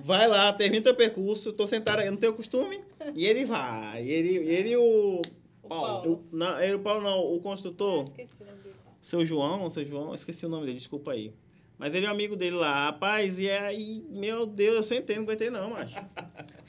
[0.03, 2.81] Vai lá, termina teu percurso, tô sentado aí, não tenho costume.
[3.15, 4.07] E ele vai.
[4.07, 5.21] Ele, ele e o.
[5.63, 5.87] O Paulo.
[6.03, 6.25] Paulo.
[6.33, 8.75] o não, ele, o Paulo não, o Ah, construtor, esqueci o nome dele.
[9.01, 11.33] seu João, seu João, esqueci o nome dele, desculpa aí.
[11.77, 15.25] Mas ele é um amigo dele lá, rapaz, e aí, meu Deus, eu sentei, não
[15.25, 15.95] aguentei não, macho.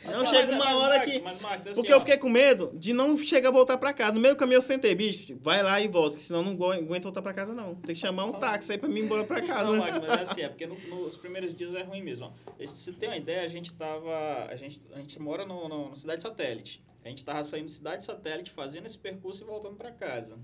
[0.06, 1.20] Não, chega uma hora Marcos, que.
[1.22, 3.91] Mas, Marcos, assim, Porque eu ó, fiquei com medo de não chegar a voltar pra
[3.91, 4.12] casa.
[4.13, 6.52] No meio do caminho eu sentei, bicho, vai lá e volta, que senão eu não
[6.52, 7.74] agu- aguento voltar pra casa não.
[7.76, 9.78] Tem que chamar um táxi aí pra mim ir embora pra Não, casa.
[9.78, 12.32] Marcos, mas é assim, é porque no- nos primeiros dias é ruim mesmo.
[12.32, 12.65] ó.
[12.68, 14.46] Se tem uma ideia, a gente tava.
[14.48, 16.84] A gente, a gente mora no, no, no Cidade Satélite.
[17.04, 20.38] A gente tava saindo de Cidade Satélite, fazendo esse percurso e voltando pra casa.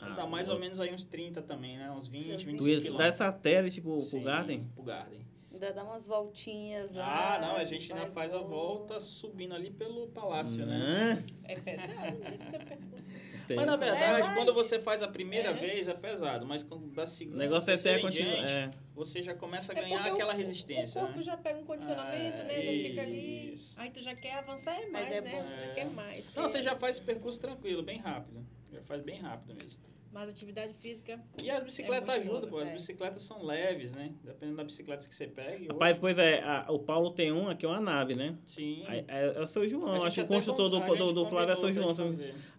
[0.00, 0.56] Ah, Dá mais boa.
[0.56, 1.90] ou menos aí uns 30 também, né?
[1.90, 2.98] Uns 20, 25 Tu ia quilômetros.
[2.98, 4.64] dar satélite pro, pro Sim, Garden?
[4.74, 5.26] Pro Garden.
[5.52, 7.36] Ainda dá umas voltinhas lá.
[7.36, 9.00] Ah, não, a gente ainda faz a volta.
[9.00, 10.76] subindo ali pelo palácio, né?
[11.16, 11.24] Né?
[11.44, 13.08] É pesado, esse que é percurso.
[13.48, 13.76] Mas na Pensa.
[13.78, 15.54] verdade, É, mas- quando você faz a primeira É.
[15.54, 18.30] vez é pesado, mas quando da O segunda, negócio é ter terceira a em continu...
[18.34, 18.70] diante, é.
[18.92, 21.24] você já começa a É ganhar o- aquela o- resistência, O corpo né?
[21.24, 22.54] já pega um condicionamento, Ah, né?
[22.62, 23.52] Já fica ali.
[23.54, 23.80] isso.
[23.80, 25.30] Aí tu já quer avançar é Mas mais, é né?
[25.30, 25.42] bom.
[25.44, 25.74] Você já É.
[25.74, 26.34] quer mais.
[26.34, 28.44] Não, você já faz o percurso tranquilo, bem rápido.
[28.84, 29.82] Faz bem rápido mesmo.
[30.12, 31.20] Mais atividade física.
[31.42, 32.58] E as bicicletas É ajudam, pô.
[32.58, 32.72] As é.
[32.72, 34.12] bicicletas são leves, né?
[34.24, 35.66] Dependendo da bicicleta que você pega.
[35.70, 38.34] Rapaz, pois é, a- o Paulo tem uma que é uma nave, né?
[38.46, 38.82] Sim.
[38.86, 41.26] Aí, É, é o seu João, acho que o construtor do, com- do, gente do
[41.26, 41.92] Flávio é seu João.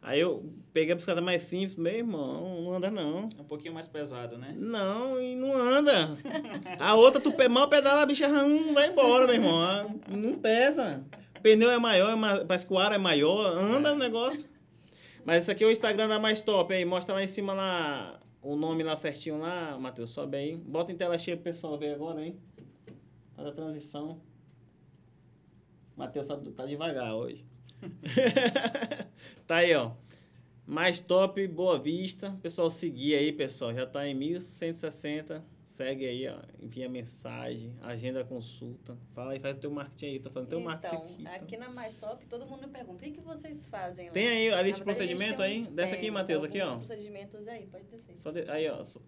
[0.04, 3.28] Aí eu peguei a bicicleta mais simples, meu irmão, não anda não.
[3.36, 4.54] É um pouquinho mais pesado, né?
[4.56, 6.12] Não, e não anda.
[6.80, 9.60] A outra, tu mal pedala, a bicha hum, vai embora, meu irmão.
[9.60, 11.04] Ah, Não pesa.
[11.36, 13.92] O pneu é maior, é ma- parece que o ar é maior, anda É.
[13.94, 14.48] o negócio.
[15.28, 16.86] Mas esse aqui é o Instagram da Mais Top aí.
[16.86, 20.12] Mostra lá em cima lá o nome lá certinho lá, Matheus.
[20.12, 20.56] Sobe aí.
[20.56, 22.40] Bota em tela cheia pro pessoal ver agora, hein?
[23.36, 24.22] Faz a transição.
[25.98, 27.46] Matheus tá, tá devagar hoje.
[29.46, 29.92] tá aí, ó.
[30.66, 32.40] Mais top, Boa Vista.
[32.42, 33.74] Pessoal, seguir aí, pessoal.
[33.74, 35.44] Já tá em 1160.
[35.78, 36.40] Segue aí, ó.
[36.60, 38.98] Envia mensagem, agenda consulta.
[39.14, 40.20] Fala aí, faz teu marketing aí.
[40.20, 41.24] Tô fazendo teu marketing Então, aqui.
[41.24, 41.32] tá?
[41.36, 44.14] aqui na Mais Top, todo mundo me pergunta, o que, que vocês fazem lá?
[44.14, 45.72] Tem aí a lista de procedimento tem um- aí?
[45.76, 46.78] Desce aqui, Matheus, tem aqui, ó.
[46.78, 48.18] procedimentos aí, pode descer.
[48.20, 48.84] Só de- Aí, ó.
[48.84, 49.00] só-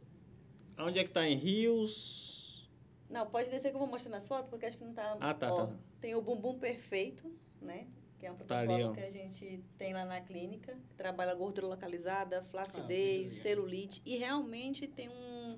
[0.78, 1.28] Aonde é que tá?
[1.28, 2.70] Em Rios?
[3.10, 5.18] Não, pode descer que eu vou mostrar nas fotos, porque acho que não tá...
[5.20, 5.76] Ah, tá, ó, tá.
[6.00, 7.88] Tem o Bumbum Perfeito, né?
[8.20, 8.94] Que é um Tá protocolo ó.
[8.94, 10.74] que a gente tem lá na clínica.
[10.88, 12.88] que Trabalha gordura localizada, Ah, flacidez,
[13.22, 13.42] belezinha.
[13.42, 14.02] celulite.
[14.06, 15.58] E realmente tem um,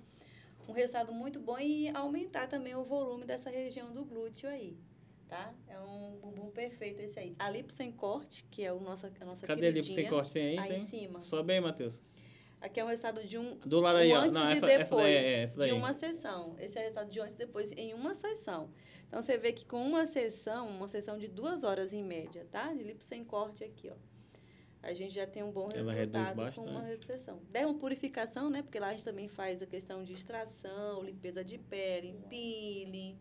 [0.72, 4.78] um resultado muito bom e aumentar também o volume dessa região do glúteo aí.
[5.28, 5.54] Tá?
[5.68, 7.36] É um bumbum perfeito esse aí.
[7.40, 9.96] A lipo sem corte, que é o nossa, a nossa Cadê queridinha.
[9.96, 10.34] pra você corte?
[10.34, 10.58] Tem aí?
[10.58, 10.82] Aí tem?
[10.82, 11.22] em cima.
[11.22, 12.02] Sobe aí, Matheus.
[12.60, 14.82] Aqui é um resultado de um, Do lado aí, um antes Não, e essa, depois
[14.82, 15.70] essa daí, é, essa daí.
[15.70, 16.56] de uma sessão.
[16.60, 18.70] Esse é o resultado de antes e depois em uma sessão.
[19.08, 22.72] Então, você vê que com uma sessão, uma sessão de duas horas em média, tá?
[22.74, 23.96] De lipo sem corte aqui, ó.
[24.84, 27.06] A gente já tem um bom Ela reduz resultado com uma bastante.
[27.06, 27.40] sessão.
[27.52, 28.64] Dermopurificação, né?
[28.64, 33.18] Porque lá a gente também faz a questão de extração, limpeza de pele, peeling,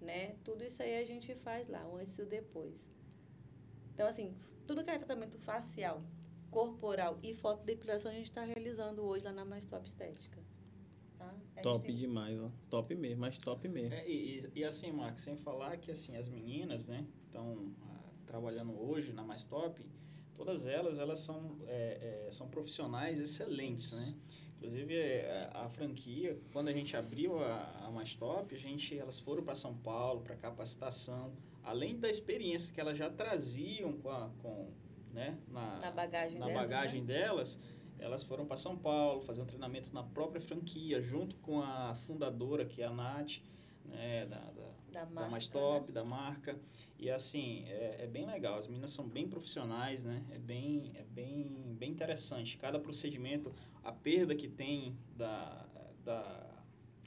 [0.00, 0.36] né?
[0.44, 2.74] Tudo isso aí a gente faz lá, o antes e o depois.
[3.92, 4.34] Então, assim,
[4.66, 6.00] tudo que é tratamento facial,
[6.50, 10.40] corporal e fotodepilação a gente está realizando hoje lá na Mais Top Estética.
[11.18, 11.34] Tá?
[11.62, 12.50] Top tem- demais, ó.
[12.70, 13.94] Top mesmo, mas top mesmo.
[13.94, 17.72] É, e, e- e assim, Marcos, sem falar que assim, as meninas, né, estão
[18.26, 19.84] trabalhando hoje na Mais Top,
[20.34, 24.14] todas elas, elas são, é, é, são profissionais excelentes, né?
[24.56, 28.98] Inclusive, é, a, a franquia, quando a gente abriu a, a Mais Top, a gente,
[28.98, 34.10] elas foram para São Paulo para capacitação, além da experiência que elas já traziam com,
[34.10, 34.70] a, com
[35.12, 37.06] né, na, Na bagagem na delas, bagagem né?
[37.06, 37.58] delas,
[37.98, 42.64] elas foram para São Paulo fazer um treinamento na própria franquia, junto com a fundadora,
[42.64, 43.40] que é a Nath,
[43.84, 44.38] né, da,
[44.94, 46.58] da, Da da marca, mais top, da marca.
[46.98, 48.58] E assim, é, é bem legal.
[48.58, 50.24] As meninas são bem profissionais, né?
[50.30, 52.56] É bem, é bem, bem interessante.
[52.56, 53.52] Cada procedimento,
[53.82, 55.66] a perda que tem da,
[56.04, 56.53] da,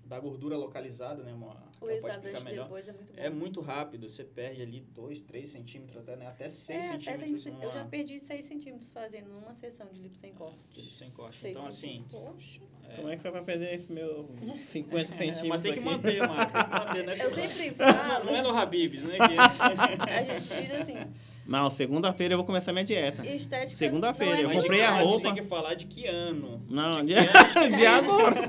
[0.08, 1.34] da gordura localizada, né?
[1.34, 2.64] Uma, O melhor.
[2.64, 3.22] depois é muito bom.
[3.22, 6.28] É muito rápido, você perde ali 2, 3 centímetros, até, né?
[6.28, 9.88] até 6 É, até centímetros seis- numa, eu já perdi 6 centímetros fazendo uma sessão
[9.92, 10.58] de lipo sem corte.
[10.74, 11.38] tipo, sem corte.
[11.38, 12.62] Seis Então, assim, Poxa.
[12.96, 14.24] Como é que foi pra perder esse meu
[14.56, 15.88] 50 centímetros mas tem que aqui?
[15.90, 17.18] manter, Marcos, tem que manter, né?
[17.22, 19.18] Eu sempre falo, Não é no Habibs, né?
[19.18, 19.24] que-
[20.10, 21.14] a gente diz assim,
[21.48, 23.26] Não, segunda-feira eu vou começar minha dieta.
[23.26, 23.76] estética.
[23.78, 25.24] Segunda-feira, é eu comprei a roupa.
[25.28, 26.62] Tem que falar de que ano.
[26.70, 28.42] Não, de de, agora.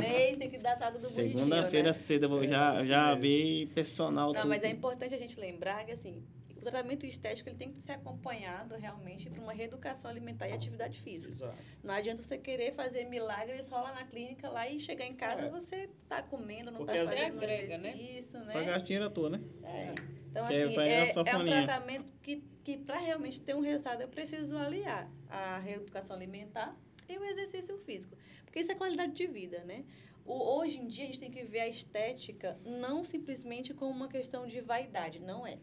[0.00, 1.92] Mês, tem que datar tudo bonitinho, Segunda-feira né?
[1.92, 4.48] cedo eu vou, É, já, isso já vi personal Não, tudo.
[4.48, 6.22] mas é importante a gente lembrar que, assim,
[6.56, 11.00] o tratamento estético ele tem que ser acompanhado realmente por uma reeducação alimentar e atividade
[11.00, 11.32] física.
[11.32, 11.54] Exato.
[11.82, 15.42] Não adianta você querer fazer milagres só lá na clínica lá e chegar em casa
[15.46, 15.50] É.
[15.50, 17.90] você tá comendo, não Porque tá fazendo agrega, né?
[17.96, 18.46] exercício, né?
[18.46, 19.40] Só gastar dinheiro à toa, né?
[19.64, 19.94] É.
[20.30, 24.02] Então, é assim, é, na é um tratamento que, que para realmente ter um resultado,
[24.02, 26.76] eu preciso aliar a reeducação alimentar
[27.08, 28.16] e o exercício físico.
[28.44, 29.84] Porque isso é qualidade de vida, né?
[30.24, 34.08] O, hoje em dia, a gente tem que ver a estética não simplesmente como uma
[34.08, 35.58] questão de vaidade, não é.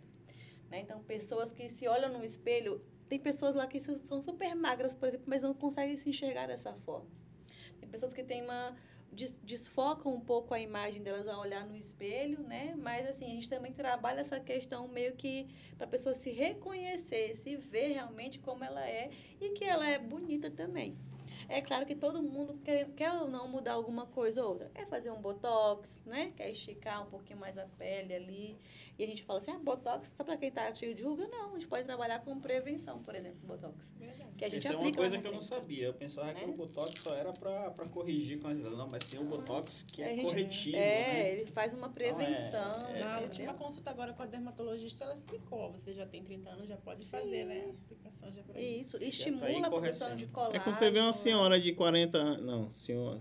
[0.70, 0.80] Né?
[0.80, 5.08] Então, pessoas que se olham no espelho, tem pessoas lá que são super magras, por
[5.08, 7.08] exemplo, mas não conseguem se enxergar dessa forma.
[7.80, 8.76] Tem pessoas que têm uma
[9.16, 12.76] des- desfocam um pouco a imagem delas ao olhar no espelho, né?
[12.78, 15.48] Mas assim, a gente também trabalha essa questão meio que
[15.78, 19.10] para a pessoa se reconhecer, se ver realmente como ela é
[19.42, 20.96] e que ela é bonita também.
[21.48, 24.70] É claro que todo mundo quer, quer ou não mudar alguma coisa ou outra.
[24.74, 26.32] Quer fazer um botox, né?
[26.36, 28.58] Quer esticar um pouquinho mais a pele ali.
[28.98, 31.28] E a gente fala assim, ah, botox só para quem tá cheio de ruga?
[31.28, 33.94] Não, a gente pode trabalhar com prevenção, por exemplo, botox.
[34.00, 34.26] Verdade.
[34.38, 35.86] Que a gente Isso é uma coisa que eu não sabia.
[35.88, 36.52] Eu pensava que Né?
[36.54, 38.58] o Botox só era pra, pra corrigir com as...
[38.58, 40.80] Não, mas tem o Botox que A é gente- corretivo, É,
[41.14, 41.32] né?
[41.34, 42.88] ele faz uma prevenção.
[42.90, 43.24] é- Na entendeu?
[43.24, 45.72] última consulta agora com a dermatologista, ela explicou.
[45.72, 47.74] Você já tem 30 anos, já pode fazer, né?
[47.86, 48.98] Aplicação já pra isso.
[49.02, 50.16] Ir estimula a produção correção.
[50.16, 50.58] de colágeno.
[50.58, 52.46] É quando você vê uma senhora de 40 anos.
[52.46, 53.20] Não, senhora.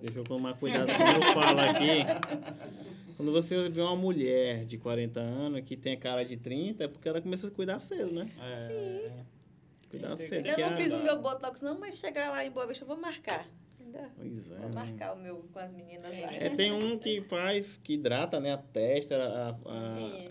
[0.00, 2.04] Deixa eu tomar cuidado com o que eu falo aqui.
[3.16, 6.88] Quando você vê uma mulher de 40 anos que tem a cara de 30, é
[6.88, 8.30] porque ela começou a cuidar cedo, né?
[8.40, 9.10] É,
[9.90, 10.46] Cuidar Tem- cedo.
[10.46, 12.88] Eu não a- fiz o meu botox não, mas chegar lá em Boa Vista eu
[12.88, 13.44] vou marcar.
[14.16, 14.58] Pois é.
[14.58, 16.32] Vou marcar o meu com as meninas lá.
[16.34, 20.30] É, tem um que faz, que hidrata, né, a testa, a, a- Sim.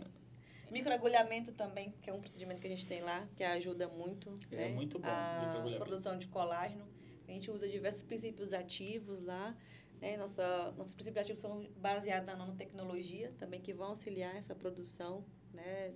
[0.69, 4.37] Microagulhamento também, que é um procedimento que a gente tem lá, que ajuda muito.
[4.51, 4.69] É né?
[4.69, 6.85] muito bom, A produção de colágeno.
[7.27, 9.55] A gente usa diversos princípios ativos lá.
[10.01, 10.17] Né?
[10.17, 15.25] Nossa, nossos princípios ativos são baseados na nanotecnologia, também que vão auxiliar essa produção.
[15.53, 15.93] Né?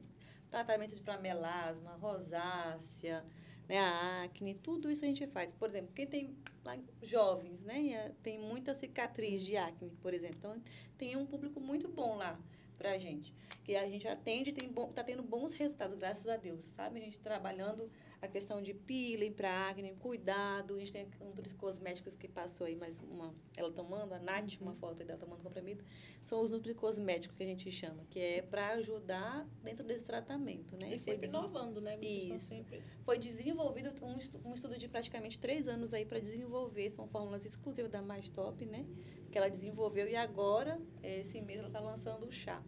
[0.49, 3.25] Tratamento para melasma, rosácea,
[3.67, 3.77] né?
[3.79, 5.51] a acne, tudo isso a gente faz.
[5.51, 7.93] Por exemplo, quem tem lá, jovens, né?
[7.93, 10.37] Eh, tem muita cicatriz de acne, por exemplo.
[10.37, 10.61] Então,
[10.97, 12.39] tem um público muito bom lá
[12.81, 13.33] pra gente.
[13.63, 16.99] Que a gente atende e bom, tá tendo bons resultados, graças a Deus, sabe?
[16.99, 20.75] A gente trabalhando a questão de peeling para acne, cuidado.
[20.75, 24.61] A gente tem um dos cosméticos que passou aí, mais uma, ela tomando, a Nath,
[24.61, 25.83] uma foto aí dela tomando comprimido.
[26.23, 30.93] São os nutricosméticos que a gente chama, que é para ajudar dentro desse tratamento, né?
[30.93, 31.97] E foi, sempre inovando, né?
[31.97, 32.45] Vocês Isso.
[32.45, 32.83] sempre...
[33.03, 37.43] foi desenvolvido um, estu- um estudo de praticamente três anos aí para desenvolver, são fórmulas
[37.43, 38.85] exclusivas da Mais Top, né?
[39.31, 42.61] Que ela desenvolveu e agora, esse mês, ela está lançando o chá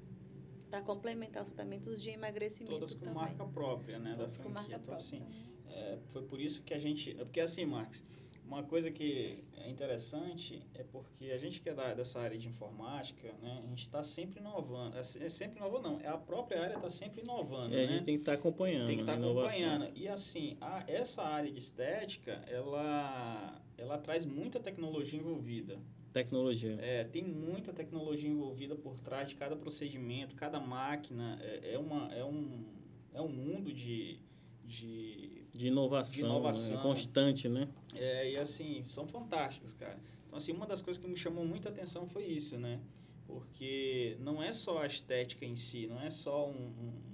[0.73, 3.13] para complementar os tratamentos de emagrecimento Todas com também.
[3.13, 4.15] marca própria, né?
[4.17, 4.75] Todas da com franquia.
[4.77, 4.95] marca Então, própria.
[4.95, 5.21] assim,
[5.67, 7.11] é, foi por isso que a gente...
[7.11, 8.03] é Porque assim, Marcos,
[8.43, 12.47] uma coisa que é interessante é porque a gente que é da, dessa área de
[12.47, 13.61] informática, né?
[13.63, 14.97] A gente está sempre inovando.
[14.97, 15.99] É, é sempre inovando, não.
[16.01, 17.87] É a própria área está sempre inovando, E a né?
[17.93, 18.87] gente tem que estar acompanhando.
[18.87, 19.45] Tem que estar a inovação.
[19.67, 19.91] acompanhando.
[19.95, 25.79] E assim, a- essa área de estética, ela, ela traz muita tecnologia envolvida.
[26.13, 26.77] Tecnologia.
[26.79, 31.39] É, tem muita tecnologia envolvida por trás de cada procedimento, cada máquina.
[31.41, 32.63] É, é, uma, é, um,
[33.13, 34.19] é um mundo de,
[34.63, 36.13] de De inovação.
[36.13, 36.75] De inovação.
[36.77, 36.81] né?
[36.83, 37.67] Constante, né?
[37.95, 39.99] é, e assim, são fantásticos, cara.
[40.27, 42.79] Então, assim, uma das coisas que me chamou muita atenção foi isso, né?
[43.27, 47.13] Porque não é só a estética em si, não é só um, um-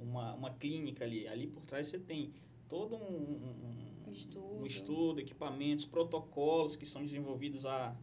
[0.00, 1.26] uma, uma clínica ali.
[1.28, 2.32] Ali por trás você tem
[2.68, 4.62] todo um, um- um- Estudo.
[4.62, 7.94] um estudo, equipamentos, protocolos que são desenvolvidos há,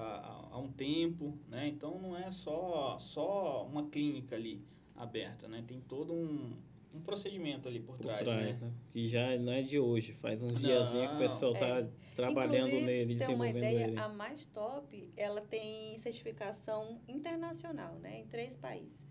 [0.00, 1.68] há, há um tempo, né?
[1.68, 4.64] Então, não é só, só uma clínica ali
[4.96, 5.62] aberta, né?
[5.66, 6.56] Tem todo um,
[6.94, 8.66] um procedimento ali por, Por trás, trás, né?
[8.68, 8.72] né?
[8.92, 10.12] Que já não é de hoje.
[10.14, 11.88] Faz uns diazinhos que o pessoal tá é.
[12.14, 13.98] trabalhando Inclusive, nele, ter uma ideia, ele.
[13.98, 18.20] a Mais Top, ela tem certificação internacional, né?
[18.20, 19.08] Em três países.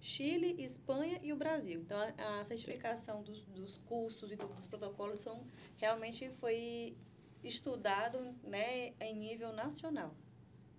[0.00, 1.80] Chile, Espanha e o Brasil.
[1.80, 5.42] Então, a, a certificação dos, dos cursos e do- dos protocolos são
[5.76, 6.96] realmente foi
[7.42, 10.14] estudado, né, em nível nacional.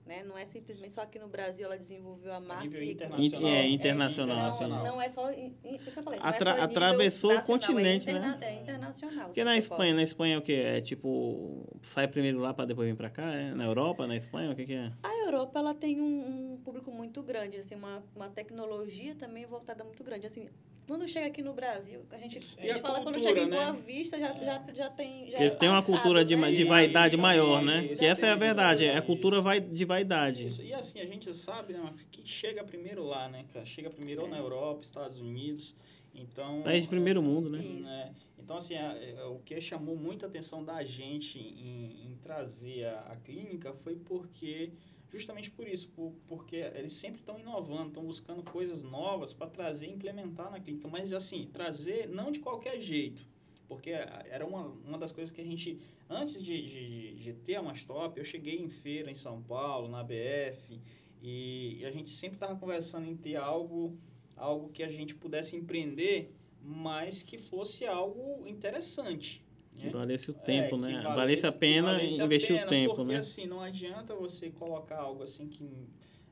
[0.09, 0.23] Né?
[0.23, 2.63] Não é simplesmente só aqui no Brasil ela desenvolveu a marca.
[2.63, 3.47] nível e- internacional.
[3.47, 5.29] É, É, internacional, Não, não é só.
[5.31, 6.19] isso que eu falei.
[6.19, 8.37] é Atra- nível atravessou o nacional, continente, é né?
[8.41, 9.25] É internacional.
[9.25, 9.55] Porque na.
[9.55, 10.53] Espanha, na Espanha é o que?
[10.53, 13.31] É tipo, sai primeiro lá para depois vir para cá?
[13.35, 13.53] É?
[13.53, 14.91] Na Europa, na Espanha, o que, que é?
[15.29, 19.83] A Europa ela tem um, um público muito grande, assim, uma, uma tecnologia também voltada
[19.83, 20.25] muito grande.
[20.25, 20.49] Assim,
[20.87, 23.47] quando chega aqui no Brasil, a gente, a gente a fala quando cultura, chega em
[23.47, 23.57] né?
[23.57, 25.29] Boa Vista, já, já, já tem.
[25.29, 26.51] Já eles é têm uma cultura de, né?
[26.51, 27.85] de vaidade e- maior, e- né?
[27.85, 30.47] isso Que essa é a verdade, é a cultura vai, de vaidade.
[30.47, 30.63] Isso.
[30.63, 33.63] E assim, a gente sabe, né, que chega primeiro lá, né, cara?
[33.65, 35.75] Chega primeiro ou na Europa, Estados Unidos.
[36.15, 36.63] Então.
[36.63, 37.59] País de primeiro mundo, né?
[37.59, 37.87] Isso.
[37.87, 38.15] né?
[38.39, 42.99] Então, assim, a- é, o que chamou muita atenção da gente em, em trazer a,
[43.11, 44.71] a clínica foi porque,
[45.11, 49.87] justamente por isso, por- porque eles sempre estão inovando, estão buscando coisas novas para trazer
[49.87, 50.87] e implementar na clínica.
[50.87, 53.27] Mas, assim, trazer não de qualquer jeito,
[53.67, 57.61] porque era uma, uma das coisas que a gente, antes de, de, de ter a
[57.63, 60.79] Mastop, eu cheguei em feira em São Paulo, na BF,
[61.21, 63.97] e, e a gente sempre estava conversando em ter algo,
[64.37, 69.41] algo que a gente pudesse empreender mas que fosse algo interessante.
[69.79, 69.91] Que né?
[69.91, 70.91] valesse o É, tempo, que né?
[71.01, 73.17] valesse- Valesse a que pena valesse a investir pena, o tempo, porque, né?
[73.19, 75.87] assim, não adianta você colocar algo assim que...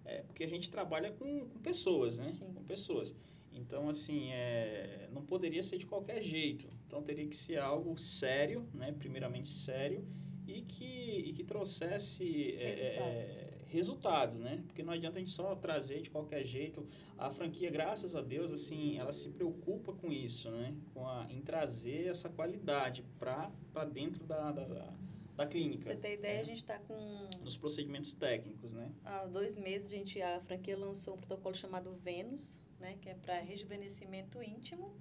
[0.05, 2.31] é, porque a gente trabalha com, com pessoas, né?
[2.31, 2.53] Sim.
[2.53, 3.15] Com pessoas.
[3.53, 6.69] Então, assim, é, não poderia ser de qualquer jeito.
[6.85, 8.91] Então, teria que ser algo sério, né?
[8.91, 10.05] Primeiramente sério,
[10.47, 14.63] e que, e que trouxesse é, é, resultados, né?
[14.65, 16.87] Porque não adianta a gente só trazer de qualquer jeito.
[17.17, 20.75] A franquia, graças a Deus, assim, ela se preocupa com isso, né?
[20.93, 23.51] Com a, em trazer essa qualidade para
[23.91, 24.93] dentro da, da, da, da
[25.35, 25.83] Pra clínica.
[25.85, 26.41] você ter ideia, É.
[26.41, 27.29] a gente está com.
[27.43, 28.91] Nos procedimentos técnicos, né?
[29.05, 32.97] Há dois meses, a, gente, a franquia lançou um protocolo chamado Vênus, né?
[33.01, 34.95] Que é para rejuvenescimento íntimo,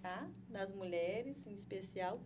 [0.00, 0.30] tá?
[0.48, 2.20] Das mulheres, em especial.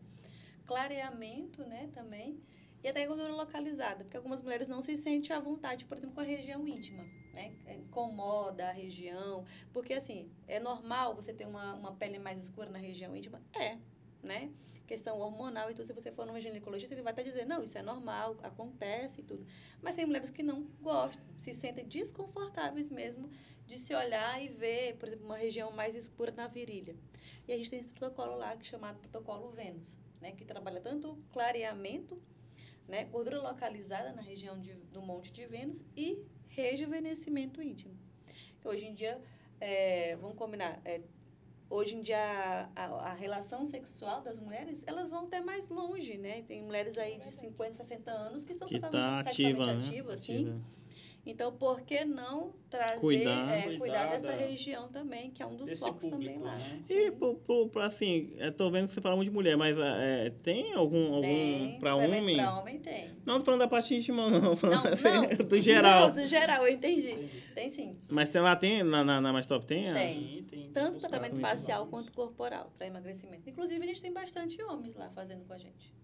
[0.67, 1.89] Clareamento, né?
[1.95, 2.39] Também.
[2.85, 6.20] E até gordura localizada, porque algumas mulheres não se sentem à vontade, por exemplo, com
[6.20, 7.55] a região íntima, né?
[7.66, 9.47] Incomoda a região.
[9.73, 13.40] Porque, assim, é normal você ter uma, uma pele mais escura na região íntima?
[13.55, 13.79] É,
[14.23, 14.53] né?
[14.87, 17.81] Questão hormonal, então se você for num ginecologista, ele vai até dizer, não, isso é
[17.81, 19.47] normal, acontece e tudo.
[19.81, 23.31] Mas tem mulheres que não gostam, se sentem desconfortáveis mesmo
[23.66, 26.94] de se olhar e ver, por exemplo, uma região mais escura na virilha.
[27.49, 30.33] E a gente tem esse protocolo lá, que é chamado protocolo Vênus, né?
[30.33, 32.20] Que trabalha tanto o clareamento,
[32.88, 33.05] né?
[33.05, 37.97] Gordura localizada na região de, do Monte de Vênus e rejuvenescimento íntimo.
[38.64, 39.20] Hoje em dia,
[39.61, 41.01] é, vamos combinar, é,
[41.68, 46.42] hoje em dia a, a, relação sexual das mulheres, elas vão até mais longe, né?
[46.42, 49.87] Tem mulheres aí de 50, 60 anos que são Que sexualmente, tá sexualmente ativa, né?
[49.87, 50.35] ativas, sim.
[50.35, 50.61] Ativa.
[51.27, 53.53] Então, por que não trazer, Cuidar.
[53.53, 56.53] é, cuidar, Cuidar dessa da- região também, que é um dos Desse focos também lá.
[56.55, 56.81] né?
[56.88, 60.31] E, pro, pro, assim, eu tô vendo que você fala muito de mulher, mas é,
[60.42, 62.37] tem algum, algum Tem, também homem?
[62.37, 63.11] Pra homem tem.
[63.25, 64.57] Não tô falando da parte íntima, não.
[64.57, 65.29] Falando Não, assim, não.
[65.46, 66.09] do geral.
[66.09, 67.11] Não, do geral, eu entendi.
[67.13, 67.42] Entendi.
[67.55, 67.96] Tem sim.
[68.09, 69.83] Mas tem lá, tem, na, na, na Mais Top tem?
[69.83, 69.92] Tem.
[69.92, 73.48] Sim, tem- tem Tanto tratamento facial quanto corporal para emagrecimento.
[73.48, 75.94] Inclusive, a gente tem bastante homens lá fazendo com a gente.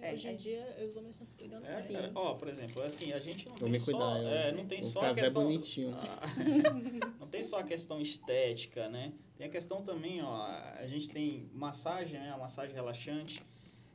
[0.00, 0.32] É, Hoje é.
[0.32, 3.44] em dia, os homens estão se cuidando É, é, ó, por exemplo, assim, a gente
[3.48, 4.22] não Vou tem me só, cuidar.
[4.22, 5.96] eu- é, não tem só a Zé questão, bonitinho.
[7.20, 9.12] Não tem só a questão estética, né?
[9.36, 12.30] Tem a questão também, ó, a gente tem massagem, né?
[12.32, 13.42] A massagem relaxante.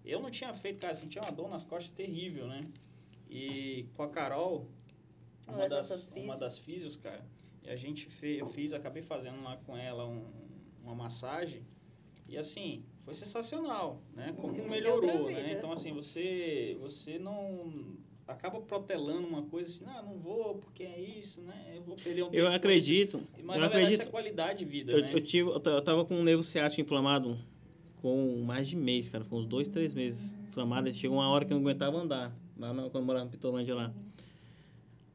[0.05, 2.67] Eu não tinha feito, cara, sentia uma dor nas costas terrível, né?
[3.29, 4.67] E com a Carol,
[5.47, 5.87] Uma das
[6.25, 7.25] uma das físios, cara,
[7.63, 10.27] e a gente fez, eu fiz, acabei fazendo lá com ela um-
[10.83, 11.65] uma massagem.
[12.27, 14.33] E assim, foi sensacional, né?
[14.35, 15.53] Como melhorou, né?
[15.57, 17.97] Então assim, você você não
[18.27, 21.73] acaba protelando uma coisa assim, não, não vou porque é isso, né?
[21.75, 22.35] Eu vou perder um tempo.
[22.37, 23.17] Eu acredito.
[23.17, 23.93] isso." Mas eu na verdade acredito.
[23.93, 25.09] isso é qualidade de vida, Eu, né?
[25.13, 27.37] eu tive, eu ta- eu tava com um nervo ciático inflamado
[28.01, 29.23] com mais de mês, cara.
[29.23, 30.89] Ficou uns dois, três meses inflamado.
[30.89, 32.35] E Chegou uma hora que eu não aguentava andar.
[32.57, 33.93] Lá na- quando eu morava em Pitolândia lá.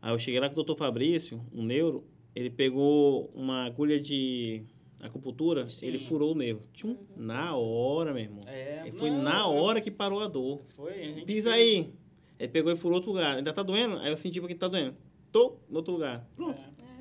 [0.01, 2.05] Aí eu cheguei lá com o doutor Fabrício, um neuro.
[2.35, 4.63] Ele pegou uma agulha de
[5.01, 5.87] acupuntura, Sim.
[5.87, 6.63] ele furou o nervo.
[6.73, 8.41] Tchum, na hora, meu irmão.
[8.47, 10.61] É, Ele foi não, na hora que parou a dor.
[10.77, 11.63] Foi, a gente Pisa fez.
[11.63, 11.91] aí.
[12.39, 13.37] Ele pegou e furou outro lugar.
[13.37, 13.99] Ainda tá doendo?
[13.99, 14.97] Aí eu senti porque tá doendo.
[15.33, 16.27] Tô no outro lugar.
[16.37, 16.59] Pronto.
[16.59, 16.99] É.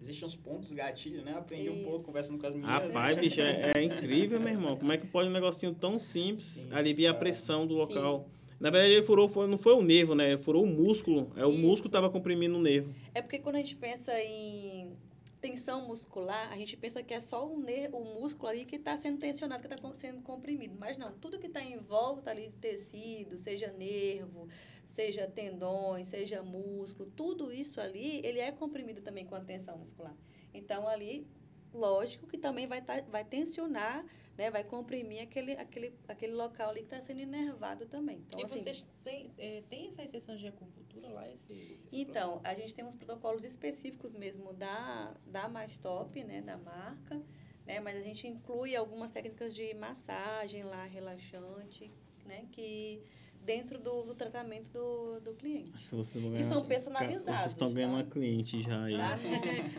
[0.00, 1.34] Existem uns pontos gatilho, né?
[1.36, 2.06] Aprendi um pouco Isso.
[2.06, 2.92] conversando com as meninas.
[2.92, 4.76] Rapaz, bicho, é, é incrível, meu irmão.
[4.76, 7.80] Como é que pode um negocinho tão simples Sim, aliviar a pressão do Sim.
[7.80, 8.28] local?
[8.60, 10.32] Na verdade, ele furou, foi, não foi o nervo, né?
[10.32, 11.30] Ele furou o músculo.
[11.36, 11.58] É, o Isso.
[11.58, 12.94] músculo tava comprimindo o nervo.
[13.14, 14.96] É porque quando a gente pensa em
[15.44, 19.18] tensão muscular, a gente pensa que é só o, o músculo ali que está sendo
[19.18, 20.74] tensionado, que está sendo comprimido.
[20.78, 24.48] Mas não, tudo que está em volta ali de tecido, seja nervo,
[24.86, 30.16] seja tendões, seja músculo, tudo isso ali, ele é comprimido também com a tensão muscular.
[30.54, 31.26] Então ali
[31.74, 34.02] lógico que também vai, tá, vai tensionar,
[34.36, 38.18] né, vai comprimir aquele, aquele, aquele local ali que está sendo inervado também.
[38.26, 41.28] Então, e assim, vocês têm, é, tem essa exceção de acupuntura lá?
[41.30, 46.40] Esse, esse Então, a gente tem uns protocolos específicos mesmo da, da Mais Top, né,
[46.42, 47.20] da marca,
[47.64, 51.90] né, mas a gente inclui algumas técnicas de massagem lá, relaxante,
[52.26, 53.02] né, que
[53.44, 55.82] dentro do, do tratamento do, do cliente.
[55.82, 57.96] Se vocês vão Que ganhar- são personalizados, Vocês estão ganhando tá?
[57.98, 58.96] uma cliente já aí.
[58.96, 59.16] Tá?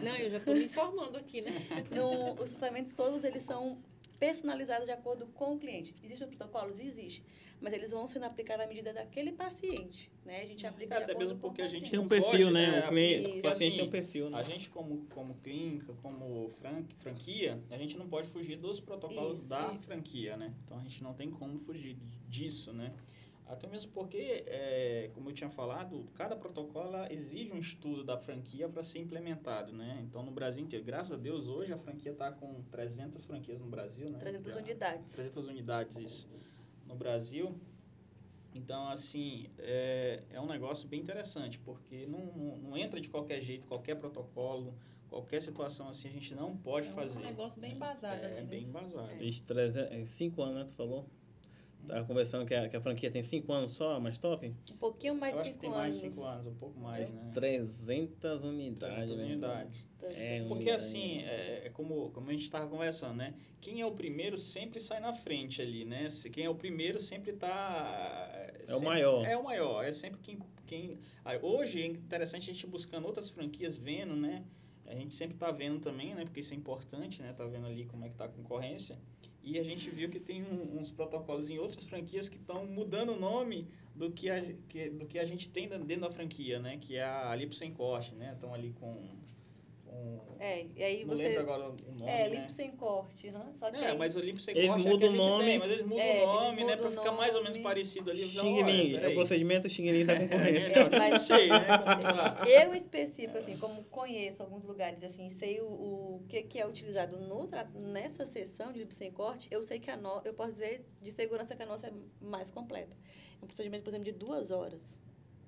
[0.03, 1.51] Não, eu já estou me informando aqui, né?
[1.91, 3.79] No, os tratamentos todos, eles são
[4.19, 5.95] personalizados de acordo com o cliente.
[6.03, 6.79] Existem os protocolos?
[6.79, 7.23] Existe.
[7.61, 10.41] Mas eles vão sendo aplicados à medida daquele paciente, né?
[10.41, 12.71] A gente aplica de Até acordo mesmo porque a gente Tem um perfil, pode, né?
[12.71, 12.85] né?
[12.85, 14.37] O cliente, o paciente Assim, tem um perfil, né?
[14.37, 19.39] A gente, como, como clínica, como fran- franquia, a gente não pode fugir dos protocolos
[19.39, 19.85] Isso, da isso.
[19.85, 20.53] franquia, né?
[20.65, 21.97] Então a gente não tem como fugir
[22.27, 22.93] disso, né?
[23.47, 28.67] Até mesmo porque, é, como eu tinha falado, cada protocolo exige um estudo da franquia
[28.67, 29.99] para ser implementado, né?
[30.01, 33.67] Então no Brasil inteiro, graças a Deus, hoje a franquia está com 300 franquias no
[33.67, 34.17] Brasil, né?
[34.17, 35.13] 300 Já- unidades.
[35.13, 36.27] 300 unidades isso,
[36.87, 37.55] no Brasil.
[38.53, 43.41] Então, assim, é, é um negócio bem interessante, porque não, não, não entra de qualquer
[43.41, 44.73] jeito, qualquer protocolo,
[45.09, 47.19] qualquer situação assim, a gente não pode É um fazer.
[47.19, 48.41] negócio bem embasado É, né?
[48.43, 49.11] bem embasado.
[49.11, 49.15] É.
[49.17, 50.63] Vixe, 300, 5 anos, né?
[50.65, 51.05] Tu falou?
[51.87, 54.53] Tava conversando que a, que a franquia tem 5 anos só, mais top?
[54.71, 56.13] Um pouquinho mais Eu de acho que 5 tem mais anos.
[56.13, 57.31] de 5 anos, um pouco mais, né?
[57.33, 58.95] 300 unidades.
[58.95, 59.25] 300 né?
[59.25, 59.87] unidades.
[60.01, 60.69] É, Porque unidade.
[60.71, 63.33] assim, é, é como, como a gente estava conversando, né?
[63.61, 66.09] Quem é o primeiro sempre sai na frente ali, né?
[66.09, 68.51] Se- Quem é o primeiro sempre tá...
[68.67, 69.25] É o maior.
[69.25, 70.39] É o maior, é sempre quem...
[70.65, 74.43] quem aí, hoje é interessante a gente buscando outras franquias, vendo, né?
[74.87, 76.23] A gente sempre tá vendo também, né?
[76.25, 77.33] Porque isso é importante, né?
[77.33, 78.97] Tá vendo ali como é que tá a concorrência.
[79.45, 83.13] E a gente viu que tem um- uns protocolos em outras franquias que estão mudando
[83.13, 86.77] o nome do que, a, que- do que a gente tem dentro da franquia, né?
[86.81, 88.31] Que é a Lipo Sem Corte, né?
[88.33, 89.07] Estão ali com...
[89.95, 91.29] com É, e aí não você...
[91.29, 92.35] lembro agora o nome, É, né?
[92.35, 94.97] lipo sem corte, hum, só que É, aí- mas o limpo sem Eles corte é
[94.97, 95.45] que o gente nome.
[95.45, 96.75] tem, mas eles mudam É, o nome, né?
[96.75, 98.21] Pra ficar mais ou menos parecido ali.
[98.27, 100.75] Xing Ling, é o procedimento Xing Ling da concorrência.
[101.05, 101.65] É, não sei, né?
[101.65, 102.43] Tá.
[102.47, 107.17] Eu, específico, assim, como conheço alguns lugares, assim, sei o, o que, que é utilizado
[107.17, 110.85] no, nessa sessão de lipo sem corte, eu sei que a no, eu posso dizer
[111.01, 112.95] de segurança que a nossa é mais completa.
[113.41, 114.99] É um procedimento, por exemplo, de duas horas,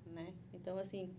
[0.06, 0.32] né?
[0.52, 1.10] Então, assim,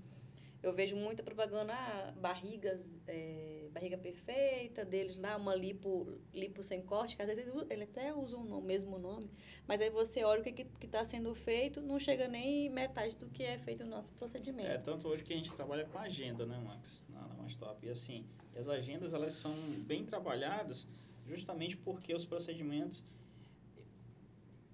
[0.62, 6.82] eu vejo muita propaganda, ah, barrigas, é, barriga perfeita deles lá, uma lipo, lipo sem
[6.82, 9.30] corte, que às vezes ele, até usa o mesmo nome,
[9.68, 13.44] mas aí você olha o que está sendo feito, não chega nem metade do que
[13.44, 14.70] é feito no nosso procedimento.
[14.70, 17.06] É, tanto hoje que a gente trabalha com agenda, né, Max?
[17.10, 17.86] Na, na Mais Top.
[17.86, 19.54] E assim, as agendas, elas são
[19.86, 20.88] bem trabalhadas
[21.26, 23.04] justamente porque os procedimentos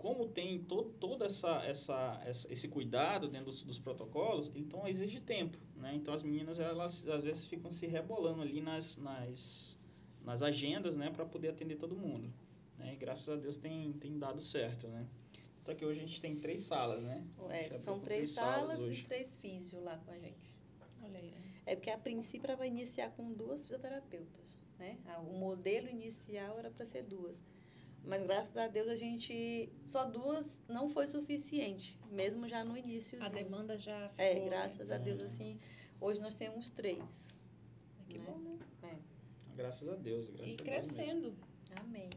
[0.06, 5.20] como tem todo, toda essa, essa, essa- esse cuidado dentro dos, dos protocolos, então exige
[5.20, 5.96] tempo, né?
[5.96, 9.80] Então as meninas elas às vezes ficam se rebolando ali nas, nas,
[10.24, 12.32] nas agendas, né, para poder atender todo mundo,
[12.78, 12.94] né?
[12.94, 15.08] E graças a Deus tem, tem dado certo, né?
[15.64, 17.26] Então aqui hoje a gente tem três salas, né?
[17.50, 19.02] É, são com três salas hoje.
[19.02, 20.54] e três físio lá com a gente.
[21.02, 21.32] Olha aí.
[21.32, 21.42] né?
[21.66, 25.00] É porque a princípio ela vai iniciar com duas fisioterapeutas, né?
[25.08, 27.42] Ah, O modelo inicial era para ser duas.
[28.06, 33.22] Mas graças a Deus a gente só duas não foi suficiente, mesmo já no início.
[33.24, 34.24] A demanda já ficou...
[34.26, 35.60] É, graças a Deus assim,
[36.00, 37.38] hoje nós temos três.
[38.08, 38.26] Que né?
[38.28, 38.38] bom,
[38.84, 39.00] né?
[39.56, 40.96] Graças a Deus, graças E a Deus mesmo.
[40.96, 41.36] crescendo.
[41.82, 42.10] Amém.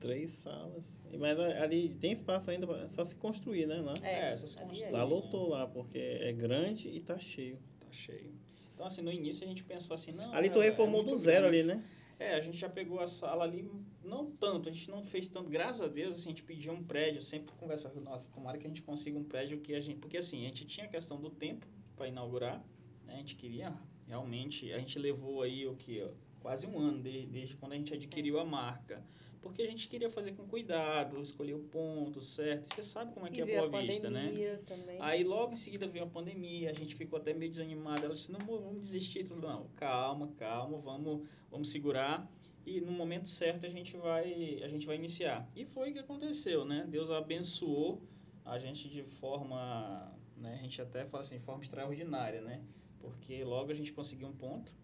[0.00, 0.96] Três salas.
[1.18, 3.80] Mas ali tem espaço ainda, pra- só se construir, né?
[3.80, 4.92] Lá, É, essas ali construções.
[4.92, 7.58] lá lotou lá, porque é grande e tá cheio.
[7.80, 8.32] Tá cheio.
[8.74, 10.32] Então, assim, no início a gente pensou assim, não...
[10.32, 11.60] Ali tu é- é reformou muito do zero grande.
[11.70, 11.84] ali, né?
[12.18, 13.70] É, a gente já pegou a sala ali,
[14.02, 16.82] não tanto, a gente não fez tanto, graças a Deus, assim, a gente pediu um
[16.82, 20.16] prédio, sempre conversava, nossa, tomara que a gente consiga um prédio que a gente, porque
[20.16, 21.64] assim, a gente tinha a questão do tempo
[21.96, 22.58] para inaugurar,
[23.06, 23.72] né, a gente queria
[24.06, 26.04] realmente, a gente levou aí o que,
[26.40, 29.04] quase um ano de- desde quando a gente adquiriu a marca,
[29.40, 33.26] porque a gente queria fazer com cuidado, escolher o ponto certo, e você sabe como
[33.26, 34.32] é que e é a Boa Vista, né?
[34.66, 34.98] também.
[35.00, 38.04] Aí logo em seguida veio a pandemia, a gente ficou até meio desanimado.
[38.04, 39.24] Ela disse, não, vamos desistir.
[39.24, 42.28] Tudo não, calma, calma, vamos, vamos segurar.
[42.66, 45.48] E no momento certo a gente vai, a gente vai iniciar.
[45.56, 46.86] E foi o que aconteceu, né?
[46.88, 48.02] Deus abençoou
[48.44, 50.54] a gente de forma, né?
[50.54, 52.62] A gente até fala assim, de forma extraordinária, né?
[53.00, 54.74] Porque logo a gente conseguiu um ponto,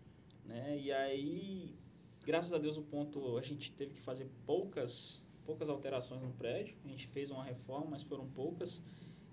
[0.44, 0.78] né?
[0.78, 1.74] E aí,
[2.24, 6.76] graças a Deus o ponto, a gente teve que fazer poucas, poucas alterações no prédio.
[6.84, 8.82] A gente fez uma reforma, mas foram poucas.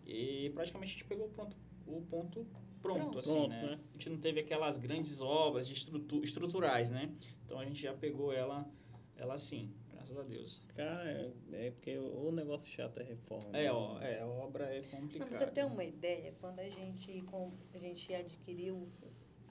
[0.06, 1.56] E praticamente a gente pegou o ponto,
[1.88, 2.46] o ponto
[2.82, 3.20] pronto, Pronto.
[3.20, 3.62] assim, Pronto, né?
[3.62, 3.80] né?
[3.90, 7.14] A gente não teve aquelas grandes obras de estrutu estruturais, né?
[7.46, 8.68] Então a gente já pegou ela,
[9.16, 10.62] ela assim, graças a Deus.
[10.76, 11.10] Cara,
[11.52, 13.50] é, é porque o negócio chato é reforma.
[13.56, 13.72] É, né?
[13.72, 15.38] ó, é, a obra é Pra complicada.
[15.38, 18.90] você ter uma ideia, quando a gente, com, a gente adquiriu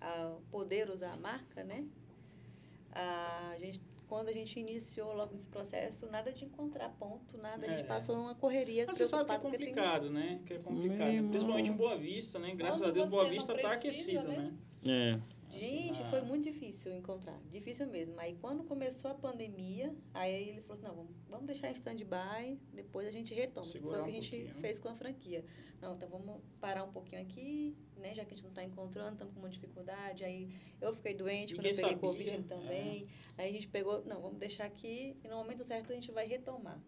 [0.01, 1.87] a poder usar a marca, né?
[2.93, 7.65] A gente quando a gente iniciou logo nesse processo, nada de encontrar ponto, nada.
[7.65, 7.85] A gente É.
[7.85, 8.85] passou numa correria.
[8.85, 10.41] Mas você sabe que é porque tem- complicado, né?
[10.45, 10.97] Que é complicado.
[10.99, 11.15] Meu né?
[11.15, 11.31] irmão.
[11.31, 12.53] Principalmente em Boa Vista, né?
[12.57, 14.53] Graças Quando a Deus, Boa Vista tá precisa, aquecido, né?
[14.85, 14.93] né?
[15.17, 15.40] É.
[15.59, 17.39] Gente, Assim, foi muito difícil encontrar.
[17.51, 18.19] Difícil mesmo.
[18.21, 22.59] Aí quando começou a pandemia, aí ele falou assim, não, vamos, vamos deixar em stand-by,
[22.73, 23.65] depois a gente retoma.
[23.65, 24.61] Segurar foi o que um a gente pouquinho, né?
[24.61, 25.45] fez com a franquia.
[25.81, 28.15] Não, então vamos parar um pouquinho aqui, né?
[28.15, 30.25] Já que a gente não está encontrando, estamos com uma dificuldade.
[30.25, 32.43] Aí eu fiquei doente, quando eu peguei sabia, Covid é.
[32.43, 33.09] também.
[33.37, 36.27] Aí a gente pegou, não, vamos deixar aqui e no momento certo a gente vai
[36.27, 36.81] retomar.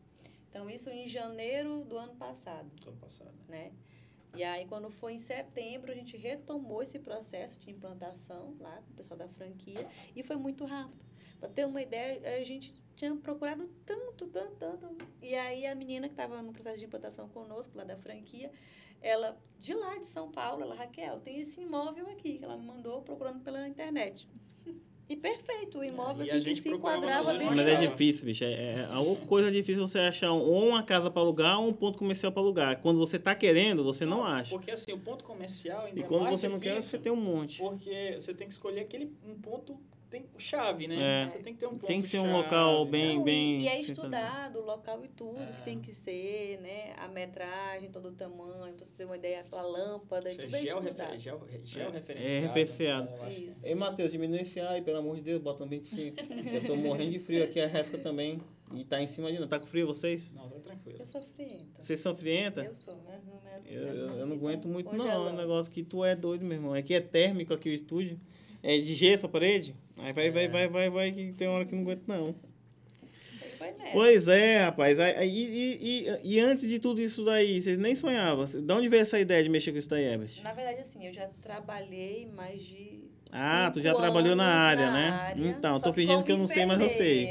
[0.49, 3.35] Então isso em janeiro do ano passado do ano passado.
[3.49, 3.73] né?
[4.35, 8.93] E aí, quando foi em setembro, a gente retomou esse processo de implantação lá com
[8.93, 11.05] o pessoal da franquia e foi muito rápido.
[11.39, 15.09] Para ter uma ideia, a gente tinha procurado tanto, tanto, tanto.
[15.21, 18.51] E aí, a menina que estava no processo de implantação conosco, lá da franquia,
[19.03, 22.65] ela, de lá de São Paulo, ela, Raquel, tem esse imóvel aqui, que ela me
[22.65, 24.29] mandou procurando pela internet.
[25.13, 28.45] E perfeito, o imóvel a assim, que gente se enquadrava dentro Mas é difícil, bicho.
[28.45, 31.69] É, é, a outra coisa difícil é você achar ou uma casa para alugar ou
[31.69, 32.81] um ponto comercial para alugar.
[32.81, 34.49] Quando você tá querendo, você não acha.
[34.49, 36.99] Porque assim, o ponto comercial ainda E é quando mais você não quer, difícil, você
[36.99, 37.59] tem um monte.
[37.59, 39.79] Porque você tem que escolher aquele um ponto
[40.13, 41.23] tem chave, né?
[41.25, 41.27] É.
[41.27, 42.91] Você tem que ter um ponto Tem que ser um chave, local né?
[42.91, 45.47] bem- Não, bem e, e é estudado o local e tudo É.
[45.47, 46.93] que tem que ser, né?
[46.99, 50.45] A metragem, todo o tamanho, pra você ter uma ideia, a lâmpada, e Isso é
[50.47, 51.19] tudo é georrefer- estudado.
[51.19, 52.37] geo- É, georreferenciado.
[52.37, 53.11] é referenciado.
[53.11, 53.33] né?
[53.33, 53.67] Isso.
[53.67, 56.17] Ei, Matheus, diminui esse ar aí, pelo amor de Deus, bota um 25.
[56.55, 58.41] Eu tô morrendo de frio aqui, a resca também.
[58.75, 59.47] E tá em cima de não.
[59.49, 60.33] Tá com frio vocês?
[60.35, 60.97] Não, tá tranquilo.
[61.01, 61.73] Eu sou frienta.
[61.83, 62.63] Vocês são frienta?
[62.65, 65.07] Eu sou, mas não mas, Eu, eu, eu não então, aguento muito, não.
[65.11, 66.73] É um negócio que tu é doido, meu irmão.
[66.73, 68.19] Aqui é térmico aqui o estúdio.
[68.63, 69.75] É de gesso a parede.
[69.99, 70.49] Aí vai, vai, É.
[70.49, 72.35] vai, vai, vai, que tem hora que não aguento, não.
[73.59, 73.75] Vai.
[73.93, 74.99] Pois é, rapaz.
[74.99, 78.45] Aí- e, e, e antes de tudo isso daí, vocês nem sonhavam.
[78.45, 80.43] De onde veio essa ideia de mexer com isso daí, Herbert?
[80.43, 83.03] Na verdade, assim, eu já trabalhei mais de.
[83.31, 85.09] Ah, tu já trabalhou na área, na né?
[85.11, 87.29] área, Então, tô fingindo que eu não sei, mas eu sei.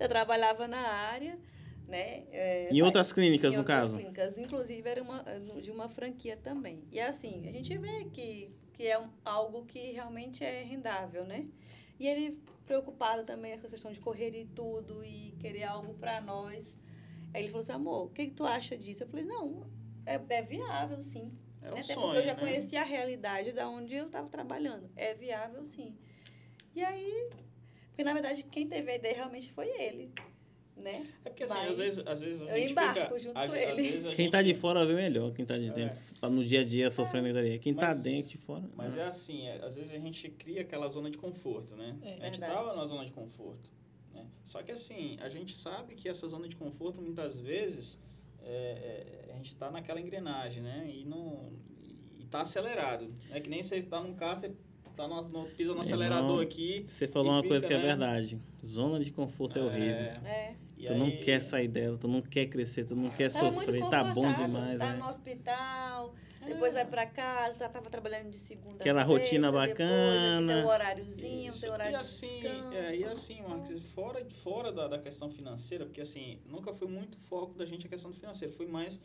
[0.00, 1.38] eu trabalhava na área,
[1.86, 2.24] né?
[2.32, 3.96] é, Em outras clínicas, em no outras caso.
[3.96, 4.36] clínicas.
[4.38, 5.24] Inclusive, era uma,
[5.62, 6.82] de uma franquia também.
[6.90, 11.48] E assim, a gente vê que, que é um- algo que realmente é rendável, né?
[11.98, 16.20] E ele preocupado também com a questão de correr e tudo, e querer algo para
[16.20, 16.78] nós.
[17.34, 19.02] Aí ele falou assim, amor, o que, que tu acha disso?
[19.02, 19.66] Eu falei, não,
[20.06, 21.36] é, é viável, sim.
[21.60, 22.40] Era um Até sonho, porque eu já né?
[22.40, 24.88] conhecia a realidade da onde eu estava trabalhando.
[24.94, 25.98] É viável, sim.
[26.72, 27.30] E aí,
[27.88, 30.12] porque na verdade quem teve a ideia realmente foi ele,
[30.78, 31.06] né?
[31.24, 33.18] É porque assim, Mas às vezes, às vezes a eu gente embarco fica...
[33.20, 34.14] junto às- com às ele.
[34.14, 35.96] Quem tá gente- de fora vê melhor, quem tá de dentro.
[36.20, 37.58] pra No dia a dia sofrendo daí.
[37.58, 38.64] Quem tá Mas- dentro de fora.
[38.76, 39.00] Mas ah.
[39.00, 41.96] é assim, é, às vezes a gente cria aquela zona de conforto, né?
[42.02, 42.08] É.
[42.08, 42.52] a gente Verdade.
[42.52, 43.70] tava na zona de conforto.
[44.14, 44.26] Né?
[44.44, 47.98] Só que assim, a gente sabe que essa zona de conforto, muitas vezes,
[48.42, 50.88] é, é, a gente tá naquela engrenagem, né?
[50.88, 51.52] E, não,
[52.18, 53.12] e tá acelerado.
[53.30, 54.52] É que nem você tá num carro, você
[54.96, 56.84] tá no, no, pisa no Meu acelerador irmão, aqui.
[56.88, 57.86] Você falou uma coisa fica, que é né?
[57.96, 58.38] verdade.
[58.64, 59.94] Zona de conforto é, horrível.
[60.24, 60.56] É.
[60.78, 63.50] e Tu não aí- quer sair dela, tu não quer crescer, tu não quer Tava
[63.50, 63.88] muito sofrer.
[63.90, 64.96] Tá bom demais, Tá é.
[64.96, 66.14] no hospital,
[66.46, 70.54] depois vai pra casa, tá- tava trabalhando de segunda Aquela sexta, rotina bacana.
[70.54, 72.72] Tem um horáriozinho, tem horário e assim, de descanso.
[72.74, 77.18] é, e assim, Marcos, fora, fora da, da questão financeira, porque assim, nunca foi muito
[77.18, 79.00] foco da gente a questão do financeiro, foi mais,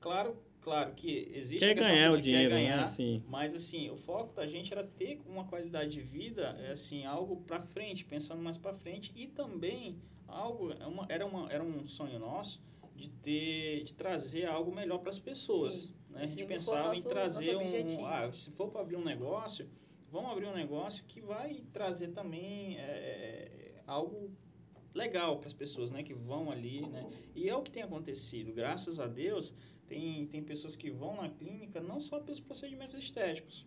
[0.00, 0.36] claro,
[0.68, 2.82] claro que existe Quer ganhar o dinheiro, quer ganhar, né?
[2.82, 3.22] Assim.
[3.26, 7.36] mas assim, o foco da gente era ter uma qualidade de vida, é, assim, algo
[7.38, 11.82] para frente, pensando mais para frente e também algo, é uma, era, uma, era um
[11.84, 12.60] sonho nosso
[12.94, 15.94] de ter, de trazer algo melhor para as pessoas, Sim.
[16.10, 16.20] né?
[16.20, 18.02] A Esse gente sempre pensava em nosso- trazer nosso objetivo.
[18.02, 19.68] um, ah, se for para abrir um negócio,
[20.10, 24.30] vamos abrir um negócio que vai trazer também é, algo
[24.94, 27.06] legal para as pessoas, né, que vão ali, né?
[27.34, 28.52] E é o que tem acontecido.
[28.52, 29.54] Graças a Deus,
[29.88, 33.66] tem tem pessoas que vão na clínica não só pelos procedimentos estéticos.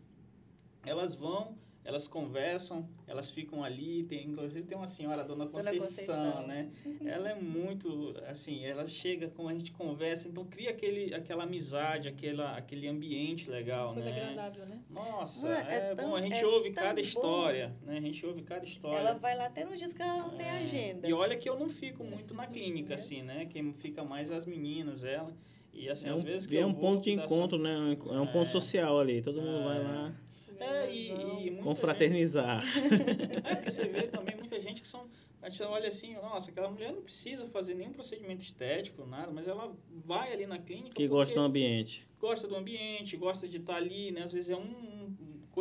[0.84, 5.52] Elas vão, elas conversam, elas ficam ali, tem inclusive tem uma senhora, a dona Dona
[5.52, 6.48] Conceição, Conceição.
[6.48, 6.72] né?
[7.06, 12.08] Ela é muito assim, ela chega quando a gente conversa, então cria aquele aquela amizade,
[12.08, 14.22] aquela aquele ambiente legal, Coisa né?
[14.24, 14.80] agradável, né?
[14.90, 17.02] Nossa, Mano, é é, tão- bom, a gente é ouve cada bom.
[17.02, 17.98] história, né?
[17.98, 18.98] A gente ouve cada história.
[18.98, 21.08] Ela vai lá até nos dias que ela não tem É, agenda.
[21.08, 22.96] E olha que eu não fico muito na clínica, É.
[22.96, 23.46] assim, né?
[23.46, 25.32] Quem fica mais é as meninas, ela.
[25.74, 27.98] E assim, É às um, vezes que é eu um ponto de encontro, né?
[28.10, 28.52] É um ponto É.
[28.52, 29.22] social ali.
[29.22, 29.64] Todo mundo É.
[29.64, 30.14] vai lá
[30.60, 32.64] É, e, e confraternizar.
[32.66, 32.88] gente-
[33.48, 35.06] é, porque você vê também muita gente que são.
[35.42, 39.48] A gente olha assim, nossa, aquela mulher não precisa fazer nenhum procedimento estético, nada, mas
[39.48, 40.92] ela vai ali na clínica.
[40.96, 42.06] Que gosta do ambiente.
[42.20, 44.22] gosta do ambiente, gosta de estar ali, né?
[44.22, 45.01] Às vezes é um, um-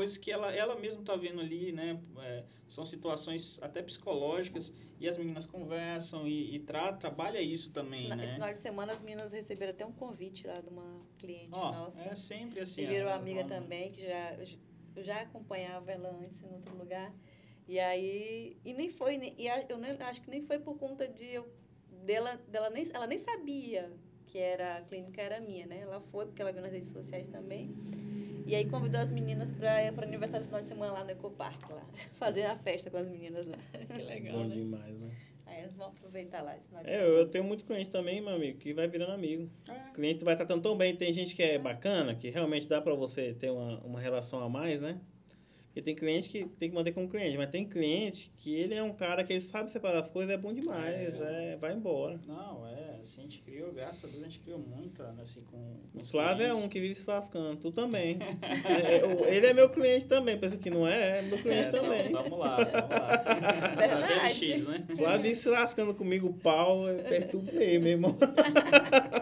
[0.01, 2.01] coisas que ela, ela mesma está vendo ali, né?
[2.23, 8.09] É, são situações até psicológicas e as meninas conversam e, e tra, trabalha isso também,
[8.09, 8.33] Na- Esse né?
[8.35, 12.01] final de semana as meninas receberam até um convite lá de uma cliente Ó, nossa.
[12.01, 12.81] é sempre assim.
[12.81, 14.37] e virou a- amiga também, que já,
[14.97, 17.15] eu já acompanhava ela antes em outro lugar.
[17.69, 21.27] E aí, e nem foi, e eu nem, acho que nem foi por conta de
[21.27, 21.47] eu,
[22.07, 23.93] dela, dela nem, ela nem sabia
[24.27, 25.81] que era a clínica era minha, né?
[25.81, 27.75] Ela foi porque ela viu nas redes sociais também.
[28.51, 31.11] E aí convidou as meninas para para o aniversário do final de semana lá no
[31.13, 31.87] Ecopark lá,
[32.19, 33.57] fazer a festa com as meninas lá.
[33.95, 34.55] Que legal, Bom né?
[34.57, 35.11] demais, né?
[35.47, 37.11] Aí elas vão aproveitar lá esse final de É, semana.
[37.13, 39.49] eu, eu tenho muito cliente também, meu amigo, que vai virando amigo.
[39.69, 39.91] É.
[39.91, 40.97] O cliente vai tratando tão bem.
[40.97, 44.49] Tem gente que é bacana, que realmente dá pra você ter uma, uma relação a
[44.49, 45.01] mais, né?
[45.71, 48.83] Porque tem cliente que tem que manter como cliente, mas tem cliente que ele é
[48.83, 51.53] um cara que ele sabe separar as coisas, é bom demais, É.
[51.53, 52.19] é, vai embora.
[52.27, 55.43] Não, é, assim, a gente criou, graças a Deus, a gente criou muita, né, assim,
[55.43, 56.65] com, com O Flávio é clientes.
[56.65, 58.19] um que vive se lascando, tu também.
[58.67, 61.71] É, é, ele é meu cliente também, pensa que não é, é meu cliente É,
[61.71, 62.03] também.
[62.11, 63.17] Tamo, tamo lá, tamo lá.
[63.79, 64.41] Verdade.
[64.41, 64.87] DLX, né?
[64.93, 68.17] O Flávio vive se lascando comigo, o pau, é perturba meu irmão.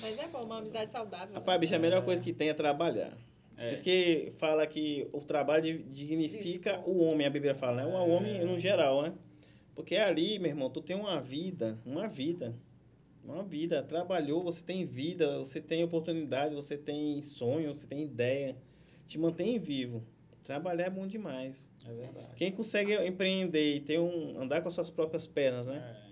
[0.00, 1.28] Mas é bom, uma amizade saudável.
[1.28, 1.34] né?
[1.34, 3.12] Rapaz, bicho, a melhor coisa que tem é trabalhar.
[3.58, 3.70] É.
[3.70, 7.86] Diz que fala que o trabalho di- dignifica o homem, a Bíblia fala, né?
[7.86, 8.00] O É.
[8.00, 9.12] homem no geral, né?
[9.74, 12.54] Porque ali, meu irmão, tu tem uma vida, uma vida.
[13.24, 13.82] Uma vida.
[13.82, 18.56] Trabalhou, você tem vida, você tem oportunidade, você tem sonho, você tem ideia.
[19.06, 20.02] Te mantém vivo.
[20.44, 21.70] Trabalhar é bom demais.
[21.86, 22.28] É verdade.
[22.36, 25.96] Quem consegue empreender e ter um, andar com as suas próprias pernas, né?
[26.04, 26.07] É.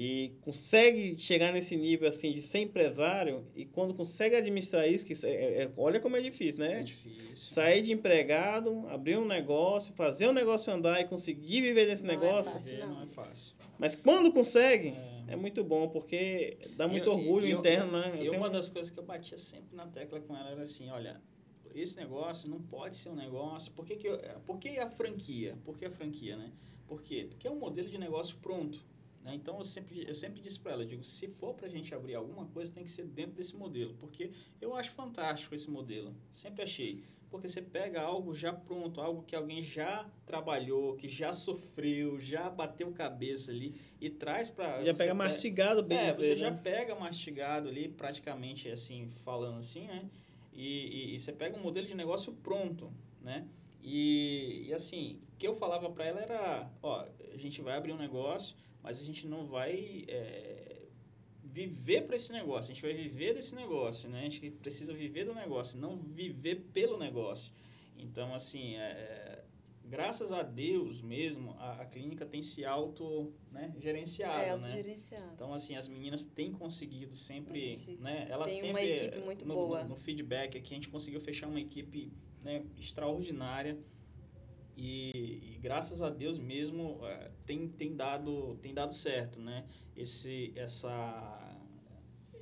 [0.00, 5.12] E consegue chegar nesse nível assim de ser empresário e quando consegue administrar isso, que
[5.26, 6.82] é- é- é- olha como é difícil, É né?
[6.84, 7.34] difícil.
[7.34, 12.14] Sair de empregado, abrir um negócio, fazer o negócio andar e conseguir viver nesse Não
[12.14, 12.52] é negócio.
[12.52, 12.76] fácil.
[12.76, 12.94] Você não.
[12.94, 13.54] não é fácil.
[13.76, 14.90] Mas quando consegue,
[15.28, 15.32] É.
[15.32, 18.10] é muito bom, porque dá muito eu- orgulho eu- interno, né?
[18.12, 20.62] Eu E tenho- uma das coisas que eu batia sempre na tecla com ela era
[20.62, 21.20] assim, olha,
[21.74, 23.72] esse negócio não pode ser um negócio.
[23.72, 25.56] Por que, que, eu, por que a franquia?
[25.64, 26.52] Por que a franquia, né?
[26.86, 27.26] Por quê?
[27.28, 28.86] Porque é um modelo de negócio pronto.
[29.22, 29.34] Né?
[29.34, 32.14] Então eu sempre, eu sempre disse para ela, digo, se for para a gente abrir
[32.14, 33.94] alguma coisa, tem que ser dentro desse modelo.
[33.94, 36.14] Porque eu acho fantástico esse modelo.
[36.30, 37.02] Sempre achei.
[37.30, 42.48] Porque você pega algo já pronto, algo que alguém já trabalhou, que já sofreu, já
[42.48, 44.82] bateu cabeça ali e traz para.
[44.82, 46.60] Já pega mastigado bem É, dizer, você já né?
[46.62, 50.08] pega mastigado ali, praticamente assim, falando assim, né?
[50.54, 52.90] E, e- e você pega um modelo de negócio pronto,
[53.20, 53.46] né?
[53.82, 57.92] E, e assim, o que eu falava para ela era, ó, a gente vai abrir
[57.92, 60.82] um negócio, mas a gente não vai é,
[61.42, 64.20] viver para esse negócio, a gente vai viver desse negócio, né?
[64.20, 67.52] A gente precisa viver do negócio, não viver pelo negócio.
[67.96, 69.44] Então, assim, é,
[69.88, 74.50] graças a Deus mesmo, a, a clínica tem se auto né, gerenciado, É né?
[74.52, 75.32] autogerenciado.
[75.34, 78.26] Então, assim, as meninas têm conseguido sempre, né?
[78.30, 78.70] Elas tem sempre...
[78.70, 79.82] uma equipe muito no, boa.
[79.82, 82.12] No, no feedback aqui, a gente conseguiu fechar uma equipe
[82.42, 83.78] né, extraordinária.
[84.80, 85.10] E,
[85.54, 89.64] e graças a Deus mesmo eh, tem, tem, dado, tem dado certo, né?
[89.96, 91.56] Esse, essa,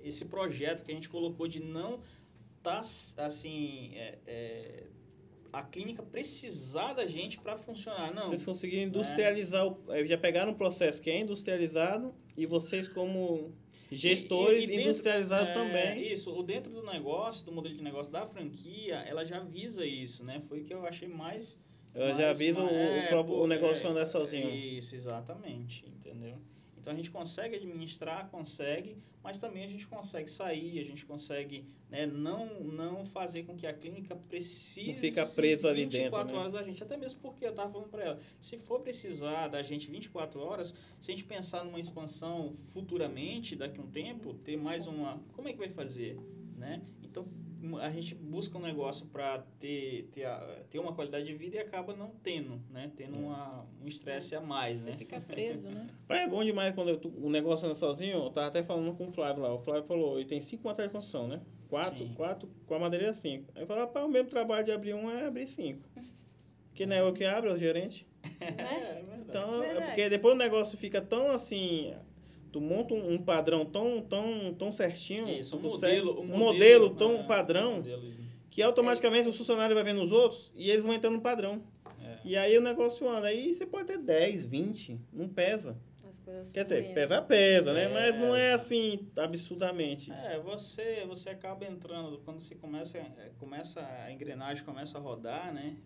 [0.02, 2.00] esse projeto que a gente colocou de não
[2.62, 2.80] tá
[3.16, 4.84] assim é, é,
[5.52, 10.52] a clínica precisar da gente para funcionar não Vocês conseguiram industrializar, o, eh, já pegaram
[10.52, 13.54] um processo que é industrializado e vocês como
[13.90, 16.12] gestores E- e dentro- industrializaram é, também.
[16.12, 20.22] Isso, o dentro do negócio, do modelo de negócio da franquia, ela já visa isso,
[20.24, 20.40] né?
[20.40, 21.58] Foi o que eu achei mais.
[21.96, 24.50] Ela já avisa o, é, o o negócio é, andar sozinho.
[24.50, 26.36] Isso, exatamente, entendeu?
[26.78, 31.64] Então a gente consegue administrar, consegue, mas também a gente consegue sair, a gente consegue
[31.90, 36.32] né, não, não fazer com que a clínica precise Não fica preso ali 24 dentro,
[36.32, 36.38] né?
[36.38, 36.82] horas da gente.
[36.82, 40.74] Até mesmo porque eu estava falando para ela, se for precisar da gente 24 horas,
[41.00, 45.20] se a gente pensar numa expansão futuramente, daqui a um tempo, ter mais uma.
[45.32, 46.16] Como é que vai fazer?
[46.56, 46.82] Né?
[47.02, 47.26] Então
[47.80, 51.58] a gente busca um negócio para ter, ter, a- ter uma qualidade de vida e
[51.58, 52.90] acaba não tendo, né?
[52.96, 54.96] Tendo uma, um estresse a mais, Você né?
[54.96, 55.86] fica preso, né?
[56.08, 58.18] É bom demais quando eu- o negócio anda sozinho.
[58.24, 59.52] Eu tava até falando com o Flávio lá.
[59.54, 61.40] O Flávio falou, ele tem cinco materiais de construção, né?
[61.68, 62.14] Quatro, Sim.
[62.14, 63.50] quatro com a madeira cinco.
[63.54, 65.88] Aí eu falei, rapaz, o mesmo trabalho de abrir um é abrir cinco.
[66.68, 68.06] Porque não é eu que abro, é o gerente.
[68.38, 69.22] É, é verdade.
[69.28, 69.86] Então, é Verdade.
[69.86, 71.94] porque depois o negócio fica tão assim.
[72.56, 75.28] Tu monta um, um padrão tão, tão, tão certinho.
[75.28, 78.16] Isso, um modelo, um modelo tão é, padrão um modelo de-
[78.50, 81.62] que automaticamente o funcionário vai vendo os outros e eles vão entrando no padrão.
[82.02, 82.18] é.
[82.24, 83.26] E aí o negócio anda.
[83.26, 85.78] Aí você pode ter 10, 20, não pesa.
[86.54, 86.94] Quer dizer, fluindo.
[86.94, 87.84] pesa, pesa, né?
[87.84, 87.88] É.
[87.88, 90.10] Mas não é assim, absurdamente.
[90.10, 95.52] É, você, você acaba entrando, quando você começa, é, começa a engrenagem começa a rodar,
[95.52, 95.76] né?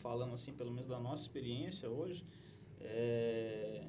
[0.00, 2.24] Falando assim, pelo menos da nossa experiência hoje,
[2.80, 3.82] é,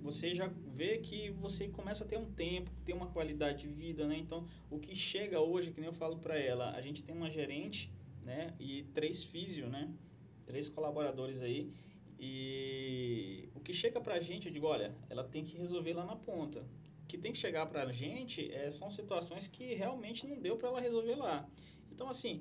[0.00, 0.48] você já
[0.80, 4.16] vê que você começa a ter um tempo, ter uma qualidade de vida, né?
[4.24, 7.30] Então, o que chega hoje, que nem eu falo para ela, a gente tem uma
[7.38, 7.80] gerente,
[8.28, 8.40] né?
[8.58, 9.82] E três físio, né?
[10.50, 11.70] Três colaboradores aí.
[12.18, 16.16] E o que chega pra gente, eu digo, olha, ela tem que resolver lá na
[16.16, 16.60] ponta.
[17.02, 20.68] O que tem que chegar pra gente é, são situações que realmente não deu para
[20.70, 21.36] ela resolver lá.
[21.92, 22.34] Então, assim,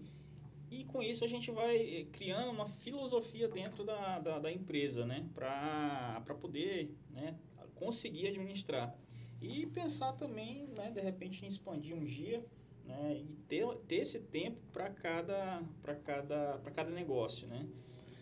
[0.71, 5.05] E com isso a gente vai eh, criando uma filosofia dentro da, da, da empresa,
[5.05, 5.19] né?
[5.35, 7.35] Para poder né,
[7.83, 8.95] conseguir administrar.
[9.41, 12.45] E pensar também, né, de repente, em expandir um dia
[12.85, 15.61] né, e ter, ter esse tempo para cada,
[16.03, 17.67] cada, cada negócio, né?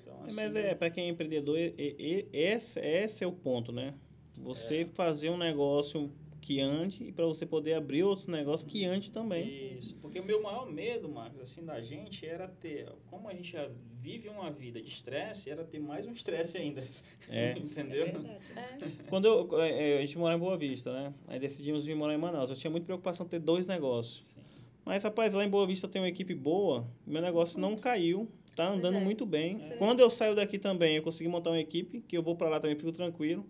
[0.01, 3.71] Então, assim, Mas é, para quem é empreendedor, e, e, esse, esse é o ponto,
[3.71, 3.93] né?
[4.39, 4.85] Você é.
[4.85, 9.77] fazer um negócio que ande e para você poder abrir outros negócios que ande também.
[9.77, 13.55] Isso, porque o meu maior medo, Marcos, assim, da gente era ter, como a gente
[14.01, 16.83] vive uma vida de estresse, era ter mais um estresse ainda.
[17.29, 17.51] É.
[17.57, 18.07] Entendeu?
[18.55, 18.77] É é.
[19.07, 21.13] Quando eu, é, a gente mora em Boa Vista, né?
[21.27, 22.49] Aí decidimos vir morar em Manaus.
[22.49, 24.25] Eu tinha muita preocupação de ter dois negócios.
[24.33, 24.41] Sim.
[24.83, 28.67] Mas, rapaz, lá em Boa Vista tem uma equipe boa, meu negócio não caiu, tá
[28.67, 28.99] andando é.
[28.99, 29.59] muito bem.
[29.77, 32.59] Quando eu saio daqui também, eu consegui montar uma equipe, que eu vou para lá
[32.59, 33.45] também, fico tranquilo.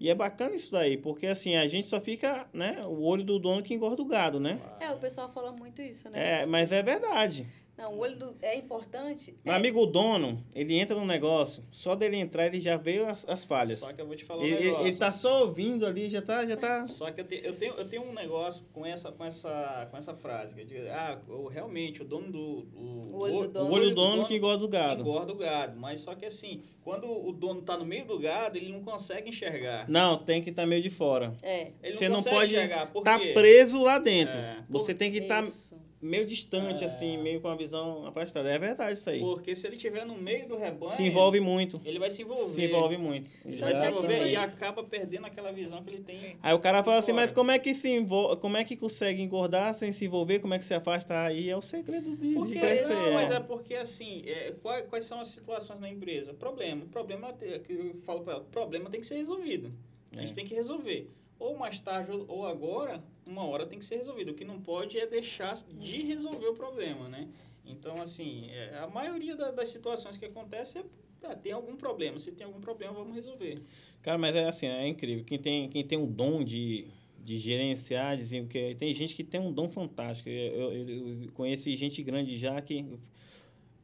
[0.00, 3.38] E é bacana isso daí, porque assim, a gente só fica, né, o olho do
[3.38, 4.58] dono que engorda o gado, né?
[4.80, 6.42] É, o pessoal fala muito isso, né?
[6.42, 7.46] É, mas é verdade.
[7.76, 9.36] Não, o olho do, é importante.
[9.44, 9.56] Meu é.
[9.56, 13.44] amigo o dono, ele entra no negócio, só dele entrar ele já vê as, as
[13.44, 13.80] falhas.
[13.80, 14.86] Só que eu vou te falar um ele, negócio.
[14.86, 16.86] Ele tá só ouvindo ali, já tá, já tá...
[16.86, 19.96] Só que eu, te, eu, tenho, eu tenho um negócio com essa, com essa, com
[19.96, 22.66] essa frase, que eu digo, ah, eu, realmente, o dono do...
[22.74, 23.70] O, o olho do dono.
[23.70, 25.00] O olho do dono, dono que engorda o gado.
[25.00, 28.56] Engorda o gado, mas só que assim, quando o dono tá no meio do gado,
[28.56, 29.88] ele não consegue enxergar.
[29.88, 31.34] Não, tem que estar tá meio de fora.
[31.42, 31.72] É.
[31.82, 34.38] Ele Você não, não pode estar tá preso lá dentro.
[34.38, 35.42] É, Você tem que estar...
[35.42, 35.73] Tá
[36.04, 36.86] meio distante, é.
[36.86, 38.50] assim, meio com a visão afastada.
[38.50, 39.20] É verdade isso aí.
[39.20, 40.92] Porque se ele estiver no meio do rebanho.
[40.92, 41.80] Se envolve muito.
[41.84, 42.52] Ele vai se envolver.
[42.52, 43.30] Se envolve muito.
[43.44, 46.36] Ele vai se envolver e acaba perdendo aquela visão que ele tem.
[46.42, 49.22] Aí o cara fala assim, mas como é que se envolve, como é que consegue
[49.22, 50.40] engordar sem se envolver?
[50.40, 51.24] Como é que se afasta?
[51.24, 52.94] Aí é o segredo de, porque, de crescer.
[52.94, 56.34] Não, mas é porque assim, é, quais, quais são as situações na empresa?
[56.34, 56.84] Problema.
[56.86, 59.72] Problema, que eu falo para ela, problema tem que ser resolvido.
[60.12, 60.34] A gente é.
[60.34, 61.10] tem que resolver
[61.44, 64.30] ou mais tarde ou agora, uma hora tem que ser resolvido.
[64.30, 67.28] O que não pode é deixar de resolver o problema, né?
[67.66, 72.18] Então, assim, é, a maioria da, das situações que acontecem é ah, tem algum problema.
[72.18, 73.62] Se tem algum problema, vamos resolver.
[74.02, 75.24] Cara, mas é assim, é incrível.
[75.24, 76.86] Quem tem, quem tem um dom de,
[77.22, 80.28] de gerenciar, dizendo que tem gente que tem um dom fantástico.
[80.28, 82.98] Eu, eu, eu conheci gente grande já que o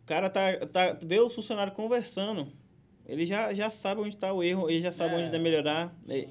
[0.06, 2.48] cara tá, tá vê o funcionário conversando,
[3.06, 5.94] ele já, já sabe onde está o erro, ele já sabe é, onde deve melhorar.
[6.06, 6.28] Sim.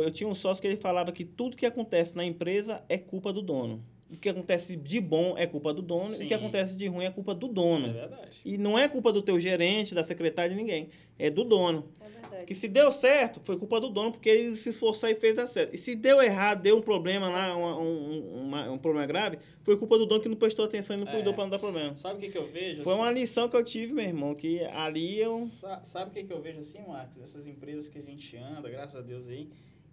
[0.00, 3.32] Eu tinha um sócio que ele falava que tudo que acontece na empresa é culpa
[3.32, 3.82] do dono.
[4.12, 6.22] O que acontece de bom é culpa do dono Sim.
[6.22, 7.88] e o que acontece de ruim é culpa do dono.
[7.88, 8.30] É verdade.
[8.44, 10.90] E não é culpa do teu gerente, da secretária, de ninguém.
[11.18, 11.88] É do dono.
[11.98, 12.44] É verdade.
[12.44, 15.46] Que se deu certo, foi culpa do dono, porque ele se esforçou e fez dar
[15.46, 15.74] certo.
[15.74, 19.96] E se deu errado, deu um problema lá, um, um, um problema grave, foi culpa
[19.96, 21.12] do dono que não prestou atenção e não é.
[21.12, 21.96] cuidou para não dar problema.
[21.96, 22.82] Sabe o que, que eu vejo?
[22.82, 23.02] Foi assim?
[23.02, 25.38] uma lição que eu tive, meu irmão, que ali eu...
[25.84, 27.18] Sabe o que, que eu vejo assim, Marcos?
[27.18, 29.48] Essas empresas que a gente anda, graças a Deus aí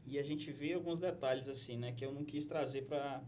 [0.10, 3.22] e a gente vê alguns detalhes assim, né, que eu não quis trazer para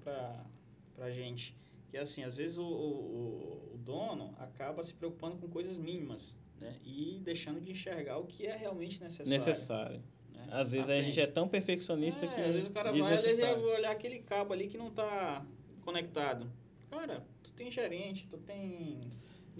[0.95, 1.55] para gente,
[1.89, 6.35] que é assim, às vezes o, o, o, dono acaba se preocupando com coisas mínimas,
[6.59, 9.31] né, e deixando de enxergar o que é realmente necessário.
[9.31, 10.03] Necessário.
[10.33, 13.13] Né, às vezes a gente é tão perfeccionista é, que às vezes o cara vai,
[13.13, 15.45] às vezes eu vou olhar aquele cabo ali que não está
[15.81, 16.51] conectado.
[16.89, 18.99] Cara, tu tem gerente, tu tem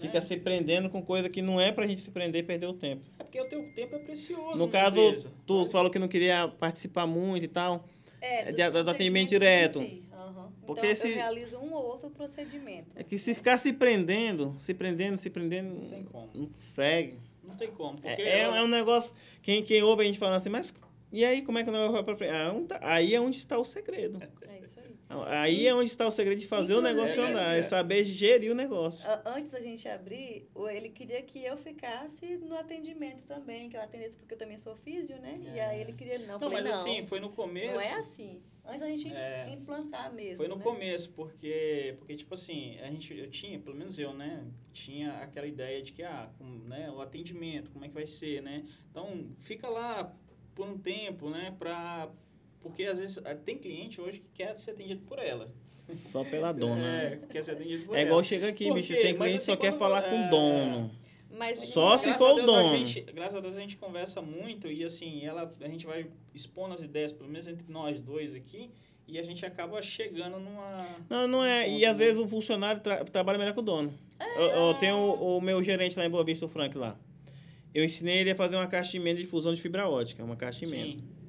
[0.00, 0.20] Fica né?
[0.20, 3.06] se prendendo com coisa que não é pra gente se prender e perder o tempo.
[3.18, 4.58] É porque o teu tempo é precioso.
[4.58, 5.32] No caso, empresa.
[5.46, 7.84] tu falou que não queria participar muito e tal.
[8.20, 9.80] É, é do, do atendimento direto.
[9.80, 10.02] Si.
[10.12, 10.48] Uhum.
[10.66, 12.90] Porque então, se, eu realizo um ou outro procedimento.
[12.94, 16.30] É que se ficar se prendendo, se prendendo, se prendendo, não tem como.
[16.34, 17.18] Não segue.
[17.42, 17.98] Não tem como.
[18.04, 19.14] É, é, é, um negócio.
[19.42, 20.72] Quem, quem ouve a gente falando assim, mas
[21.12, 22.32] e aí como é que o negócio vai pra frente?
[22.32, 24.22] Ah, aí é onde está o segredo.
[24.48, 24.81] É isso aí.
[25.26, 28.04] Aí é onde está o segredo de fazer Inclusive, o negócio andar, é, é saber
[28.04, 29.08] gerir o negócio.
[29.24, 34.16] Antes da gente abrir, ele queria que eu ficasse no atendimento também, que eu atendesse,
[34.16, 35.40] porque eu também sou físio, né?
[35.46, 35.56] É.
[35.56, 37.74] E aí ele queria, não, não falei, mas não, assim, foi no começo.
[37.74, 38.42] Não é assim.
[38.64, 40.36] Antes da gente é, implantar mesmo.
[40.36, 40.62] Foi no né?
[40.62, 44.46] começo, porque, porque, tipo assim, a gente, eu tinha, pelo menos eu, né?
[44.72, 48.64] Tinha aquela ideia de que, ah, né, o atendimento, como é que vai ser, né?
[48.88, 50.14] Então, fica lá
[50.54, 51.54] por um tempo, né?
[51.58, 52.08] Pra,
[52.62, 55.52] porque às vezes eh, tem cliente hoje que quer ser atendido por ela.
[55.92, 57.02] Só pela dona.
[57.02, 58.04] É, quer ser atendido por é ela.
[58.04, 58.94] É igual chega aqui, bicho.
[58.94, 60.10] Tem cliente que só quer falar é...
[60.10, 60.90] com o dono.
[61.30, 62.76] Mas, só se for o dono.
[62.76, 66.74] Gente, graças a Deus a gente conversa muito e assim, ela, a gente vai expondo
[66.74, 68.70] as ideias, pelo menos entre nós dois aqui,
[69.08, 70.86] e a gente acaba chegando numa.
[71.08, 71.68] Não, não é.
[71.68, 73.92] E às vezes o funcionário tra trabalha melhor que o dono.
[74.20, 74.36] É.
[74.36, 76.98] Eu, eu, tenho o, o, meu gerente lá em Boa Vista, o Frank lá.
[77.74, 80.36] Eu ensinei ele a fazer uma caixa de emenda de fusão de fibra ótica, uma
[80.36, 81.00] caixa de emenda.
[81.00, 81.21] Sim.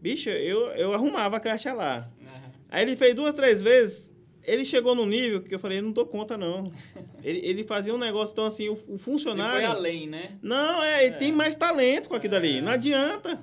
[0.00, 2.10] Bicho, eu, eu arrumava a caixa lá.
[2.20, 2.26] Uhum.
[2.68, 4.10] Aí ele fez duas, três vezes.
[4.42, 6.72] Ele chegou no nível que eu falei, não dou conta, não.
[7.22, 9.58] ele, ele fazia um negócio, então assim, o, o funcionário.
[9.58, 10.38] Ele foi além, né?
[10.42, 11.18] Não, é, ele é.
[11.18, 12.38] tem mais talento com aquilo é.
[12.38, 12.60] ali.
[12.60, 13.40] Não adianta.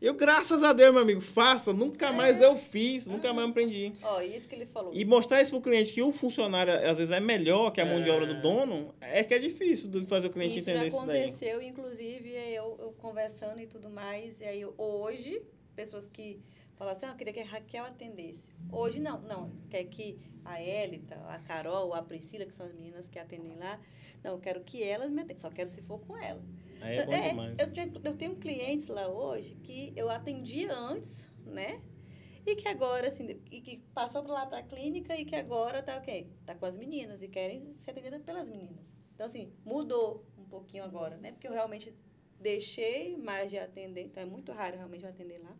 [0.00, 1.72] Eu, graças a Deus, meu amigo, faça.
[1.72, 3.92] Nunca mais eu fiz, nunca mais aprendi.
[4.02, 4.92] Ó, isso que ele falou.
[4.94, 8.02] E mostrar isso pro cliente que o funcionário, às vezes, é melhor que a mão
[8.02, 8.34] de obra É.
[8.34, 11.22] do dono, é que é difícil de fazer o cliente isso entender isso daí.
[11.22, 14.38] aconteceu, inclusive, eu, eu conversando e tudo mais.
[14.40, 15.40] E aí, eu- hoje,
[15.76, 16.40] pessoas que
[16.74, 18.50] falam assim, ah, eu queria que a Raquel atendesse.
[18.72, 19.20] Hoje, não.
[19.20, 23.56] Não, quer que a Elita, a Carol, a Priscila, que são as meninas que atendem
[23.56, 23.78] lá,
[24.24, 25.42] não, eu quero que elas me atendam.
[25.42, 26.42] Só quero se for com ela.
[26.80, 27.58] Aí é bom demais.
[27.58, 31.82] eu, eu tenho clientes lá hoje que eu atendia antes, né?
[32.46, 35.96] E que agora, assim, e que passou lá para a clínica e que agora tá
[35.96, 38.86] ok, tá com as meninas e querem ser atendidas pelas meninas.
[39.14, 41.32] Então, assim, mudou um pouquinho agora, né?
[41.32, 41.92] Porque eu realmente
[42.40, 45.56] deixei mais de atender, então é muito raro realmente eu atender lá.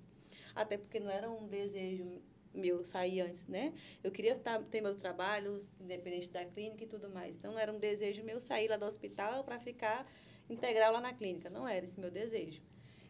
[0.54, 2.22] Até porque não era um desejo
[2.54, 3.74] meu sair antes, né?
[4.02, 7.36] Eu queria tá, ter meu trabalho, independente da clínica e tudo mais.
[7.36, 10.06] Então, não era um desejo meu sair lá do hospital para ficar
[10.48, 11.50] integral lá na clínica.
[11.50, 12.62] Não era esse meu desejo.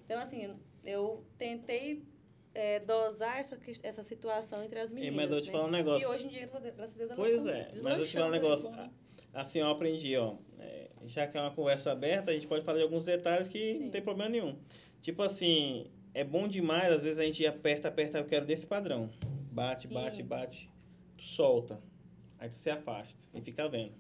[0.04, 0.52] Então, assim,
[0.84, 2.02] eu tentei
[2.54, 5.14] é, dosar essa, essa situação entre as meninas.
[5.16, 5.52] mas eu te né?
[5.52, 6.08] falar um negócio.
[6.08, 8.40] E hoje em dia, graças a- Deus, Pois é, mas eu te falar um aí
[8.40, 8.70] negócio.
[9.32, 10.36] Assim, eu aprendi, ó.
[10.58, 13.74] é, já que é uma conversa aberta, a gente pode falar de alguns detalhes que
[13.74, 13.90] não Sim.
[13.90, 14.56] tem problema nenhum.
[15.00, 19.10] Tipo assim, é bom demais, às vezes a gente aperta, aperta, eu quero desse padrão.
[19.52, 19.94] Bate, Sim.
[19.94, 20.70] bate, bate.
[21.16, 21.80] Tu solta.
[22.38, 23.92] Aí tu se afasta e fica vendo.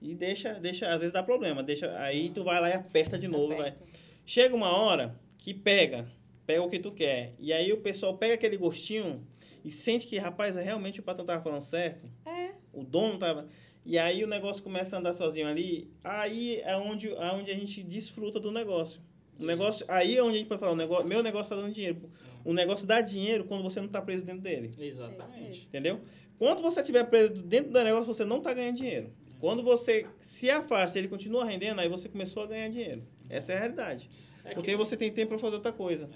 [0.00, 1.62] E deixa, deixa, às vezes dá problema.
[1.62, 3.70] Deixa, aí tu vai lá e aperta de novo, vai.
[3.70, 3.84] Aperta.
[4.26, 6.06] Chega uma hora que pega,
[6.46, 7.34] pega o que tu quer.
[7.38, 9.26] E aí o pessoal pega aquele gostinho
[9.64, 12.10] e sente que, rapaz, realmente o patrão tava falando certo.
[12.26, 13.48] É, O dono tava.
[13.84, 15.90] E aí o negócio começa a andar sozinho ali.
[16.02, 19.00] Aí é onde, é onde a gente desfruta do negócio.
[19.38, 21.72] O negócio, aí é onde a gente pode falar, o negócio, meu negócio tá dando
[21.74, 22.08] dinheiro.
[22.44, 24.70] O negócio dá dinheiro quando você não tá preso dentro dele.
[24.78, 25.66] Exatamente.
[25.66, 26.00] Entendeu?
[26.38, 29.12] Quando você estiver preso dentro do negócio, você não tá ganhando dinheiro.
[29.38, 33.02] Quando você se afasta e ele continua rendendo, aí você começou a ganhar dinheiro.
[33.28, 34.08] Essa é a realidade.
[34.44, 36.08] É Porque que- você tem tempo para fazer outra coisa.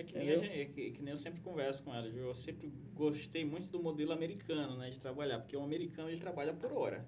[0.00, 2.06] É, é que, nem gente- é que, que nem eu sempre converso com ela.
[2.06, 6.52] Eu sempre gostei muito do modelo americano, né, de trabalhar, porque o americano ele trabalha
[6.52, 7.06] por hora.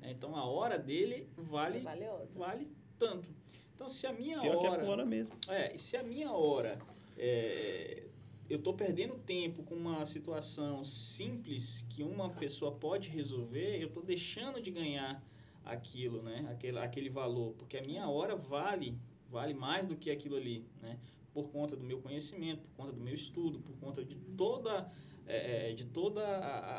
[0.00, 0.10] né?
[0.10, 2.68] Então a hora dele vale é vale
[2.98, 3.28] tanto.
[3.74, 5.34] Então se a minha Pior que é hora, hora mesmo.
[5.48, 6.78] é, e se a minha hora
[7.16, 8.04] é,
[8.48, 14.02] eu estou perdendo tempo com uma situação simples que uma pessoa pode resolver, eu estou
[14.02, 15.22] deixando de ganhar
[15.64, 16.46] aquilo, né?
[16.50, 18.96] Aquele, aquele valor, porque a minha hora vale
[19.30, 20.98] vale mais do que aquilo ali, né?
[21.32, 24.90] Por conta do meu conhecimento, por conta do meu estudo, por conta de toda
[25.26, 26.22] é, é, de toda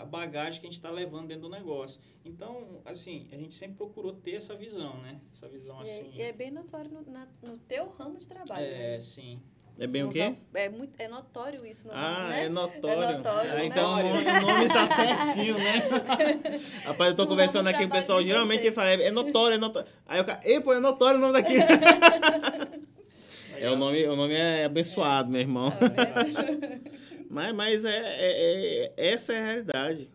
[0.02, 2.02] a bagagem que a gente está levando dentro do negócio.
[2.26, 5.22] Então, assim, a gente sempre procurou ter essa visão, né?
[5.32, 6.12] Essa visão E é- assim.
[6.16, 8.66] E é, bem notório no, na- no teu ramo de trabalho.
[8.66, 9.00] É, né?
[9.00, 9.40] sim.
[9.80, 10.36] É bem o quê?
[10.54, 12.46] É, muito, é notório isso no Ah, ramo, né?
[12.46, 13.04] é notório.
[13.04, 13.66] É notório, Ah, né?
[13.68, 15.74] então o nome, o nome tá certinho, né?
[16.84, 18.76] Rapaz, eu tô No conversando aqui, o trabalho pessoal geralmente vocês.
[18.76, 19.90] fala, é notório, é notório.
[20.06, 21.54] Aí o cara, ei, pô, é notório o nome daqui.
[23.62, 25.72] É, o nome, o nome é abençoado, meu irmão.
[27.30, 30.12] Mas, mas é, é- é- essa é a realidade.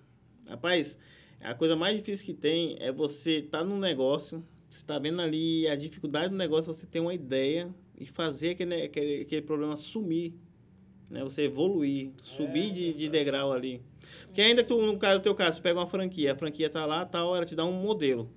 [0.46, 0.98] Rapaz,
[1.40, 5.22] a coisa mais difícil que tem é você estar tá num negócio, você tá vendo
[5.22, 9.76] ali a dificuldade do negócio, você ter uma ideia e fazer aquele, aquele, aquele problema
[9.76, 10.34] sumir.
[11.08, 11.24] Né?
[11.24, 13.80] Você evoluir, subir de, de degrau ali.
[14.26, 16.68] Porque ainda que tu, no caso do teu caso, tu pega uma franquia, a franquia
[16.68, 18.30] tá lá, tal, ela te dá um modelo.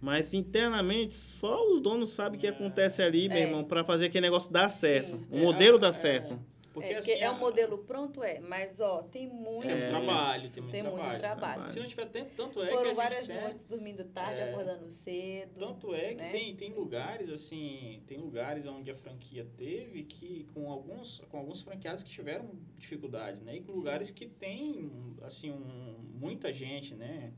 [0.00, 2.50] Mas internamente, só os donos sabem o que É.
[2.50, 3.42] acontece ali, meu É.
[3.42, 5.16] irmão, para fazer aquele negócio dar certo.
[5.16, 5.26] Sim.
[5.30, 5.92] O É, modelo é, dar é.
[5.92, 6.38] certo.
[6.72, 9.88] Porque, é, assim, é um modelo pronto, é, mas ó, tem muito, Tem muito É.
[9.88, 11.18] trabalho, tem muito tem muito trabalho.
[11.18, 11.68] trabalho.
[11.68, 14.38] Se não tiver tempo, tanto é que a Foram gente várias tem- noites dormindo tarde,
[14.38, 14.50] É.
[14.52, 15.58] acordando cedo.
[15.58, 16.30] Tanto é que né?
[16.30, 21.60] tem, tem lugares, assim, tem lugares onde a franquia teve que, com alguns, com alguns
[21.62, 23.56] franqueados que tiveram dificuldades, né?
[23.56, 24.88] E com lugares que tem,
[25.22, 27.32] assim, um, muita gente, né?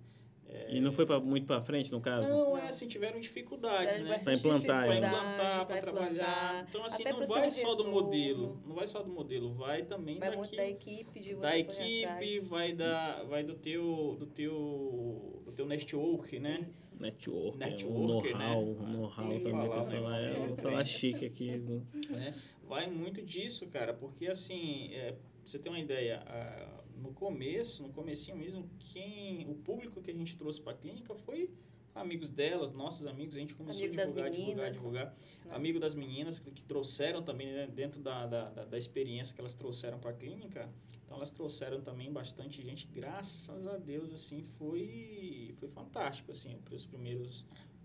[0.68, 2.32] E não foi pra, muito para frente, no caso?
[2.32, 4.18] Não, é assim, tiveram dificuldades, Tiveram né?
[4.22, 5.06] Pra bastante implantar, Para né?
[5.06, 6.66] implantar, para pra trabalhar.
[6.68, 8.60] Então, assim, Até não vai só do modelo.
[8.64, 12.40] Não vai só do modelo, vai também Vai daqui, da equipe, de você da equipe,
[12.40, 16.66] vai da vai do teu do teu do teu network, né?
[16.70, 16.90] Isso.
[17.00, 18.92] Network, Network, o know-how, né?
[18.92, 20.02] know-how também, Falar, pessoal.
[20.10, 20.34] né?
[20.34, 21.50] É, vou falar chique aqui.
[22.10, 22.34] né?
[22.62, 27.90] Vai muito disso, cara, porque assim, é, você ter uma ideia, a- no começo, no
[27.90, 31.50] comecinho mesmo, quem o público que a gente trouxe para a clínica foi
[31.94, 35.06] amigos delas, nossos amigos, a gente começou Amigo a divulgar, divulgar, meninas, divulgar.
[35.06, 35.54] né?
[35.54, 39.54] Amigo das meninas que, que trouxeram também né, dentro da, da, da, experiência que elas
[39.54, 40.68] trouxeram para a clínica.
[41.04, 46.86] Então elas trouxeram também bastante gente, graças a Deus, assim, foi foi fantástico assim, os
[46.86, 47.44] primeiros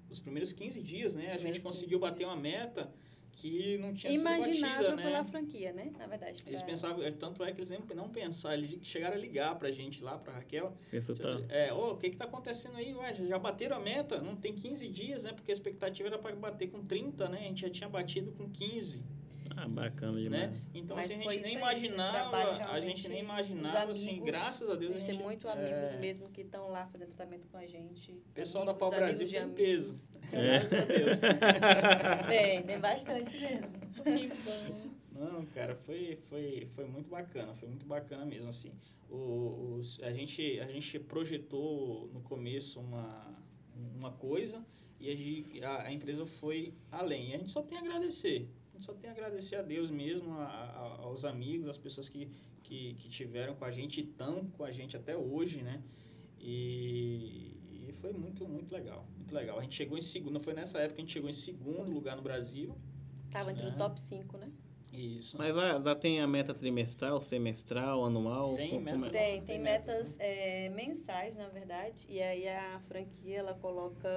[0.09, 1.29] os primeiros 15 dias, né?
[1.29, 2.93] Os A gente conseguiu 15 bater uma meta
[3.35, 5.03] que não tinha sido batida, Imaginável né?
[5.03, 5.91] pela franquia, né?
[5.97, 6.43] Na verdade.
[6.47, 9.55] Eles pra- pensavam, é, tanto é que eles nem não pensaram, eles chegaram a ligar
[9.59, 10.73] pra gente lá, pra Raquel.
[10.89, 11.41] Pensou, tá.
[11.49, 12.93] É, ô, o que que tá acontecendo aí?
[12.95, 14.21] Ué, já- já bateram a meta?
[14.21, 15.33] Não tem 15 dias, né?
[15.33, 17.39] Porque a expectativa era para bater com 30, né?
[17.39, 19.03] A gente já tinha batido com 15.
[19.57, 20.51] Ah, bacana demais.
[20.51, 20.61] né?
[20.73, 22.37] Então, Mas assim, a gente nem imaginava,
[22.71, 25.97] a gente nem imaginava, assim, graças a Deus a A gente tem muito amigos é,
[25.97, 28.21] mesmo que estão lá fazendo tratamento com a gente.
[28.33, 30.11] Pessoal da amigos, Pau Brasil de peso.
[30.11, 30.11] amigos.
[30.29, 31.19] Graças a Deus.
[32.27, 33.67] Tem, tem bastante mesmo.
[34.03, 34.89] Que bom.
[35.11, 38.71] Não, cara, foi, foi, foi muito bacana, foi muito bacana mesmo, assim.
[39.09, 43.33] O, os- a, gente, a gente projetou no começo uma,
[43.95, 44.65] uma coisa
[44.99, 47.29] e a, gente- a, a empresa foi além.
[47.29, 48.49] E a gente só tem a agradecer.
[48.75, 52.09] A gente só tem a agradecer a Deus mesmo, a- a- aos amigos, às pessoas
[52.09, 52.29] que,
[52.61, 55.81] que, que tiveram com a gente e estão com a gente até hoje, né?
[56.41, 57.53] E,
[57.87, 59.57] e foi muito, muito legal, muito legal.
[59.59, 62.17] A gente chegou em segundo, foi nessa época que a gente chegou em segundo lugar
[62.17, 62.75] no Brasil.
[63.31, 64.51] Tava entre o top 5, né?
[64.91, 65.37] Isso.
[65.37, 68.55] Mas lá, lá tem a meta trimestral, semestral, anual?
[68.55, 69.05] Tem metas.
[69.05, 69.09] é?
[69.09, 74.09] Tem, tem metas, metas é, mensais, na verdade, e aí a franquia ela coloca.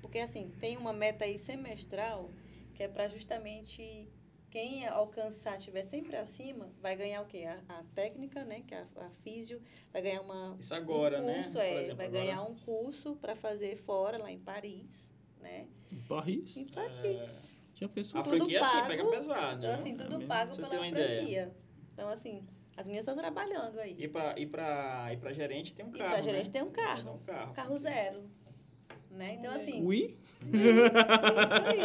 [0.00, 2.30] Porque assim, tem uma meta aí semestral
[2.74, 4.08] que é para justamente
[4.50, 7.44] quem alcançar, estiver sempre acima, vai ganhar o quê?
[7.46, 8.62] A, a técnica, né?
[8.66, 9.60] Que é a, a físio,
[9.92, 11.34] vai ganhar uma, Isso agora, um né?
[11.36, 15.14] curso, Por é, exemplo, vai agora- ganhar um curso para fazer fora, lá em Paris,
[15.40, 15.66] né?
[16.08, 16.56] Paris?
[16.56, 17.64] Em Paris.
[17.74, 18.20] Tinha pessoa.
[18.20, 18.88] A tudo franquia, assim, pago.
[18.88, 19.58] pega pesado.
[19.58, 19.74] Então, né?
[19.74, 20.28] assim, tudo mesmo?
[20.28, 21.16] pago pela uma ideia.
[21.16, 21.56] franquia.
[21.94, 22.42] Então, assim,
[22.76, 23.96] as minhas estão trabalhando aí.
[23.98, 26.52] E pra, e, pra, e pra gerente tem um E carro, pra gerente né?
[26.52, 27.02] tem um carro.
[27.04, 27.54] Tem um carro.
[27.54, 28.30] Carro zero.
[29.12, 29.34] Né?
[29.34, 30.16] Então, assim, Ui?
[30.42, 30.56] isso
[31.66, 31.80] aí.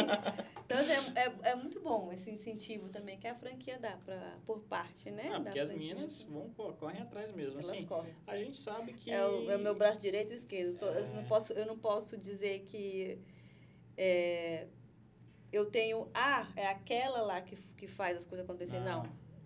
[0.64, 4.36] Então, assim, é, é, é muito bom esse incentivo também que a franquia dá pra,
[4.46, 5.30] por parte, né?
[5.32, 7.54] Ah, porque as meninas vão, co- correm atrás mesmo.
[7.54, 8.14] Elas Assim, correm.
[8.26, 9.10] a gente sabe que...
[9.10, 10.78] É o, é o meu braço direito e o esquerdo.
[10.78, 11.12] Tô- Eu, É.
[11.12, 13.18] não posso, eu não posso dizer que
[13.96, 14.66] é,
[15.52, 18.84] eu tenho, ah, é aquela lá que, que faz as coisas acontecerem.
[18.84, 19.02] Não.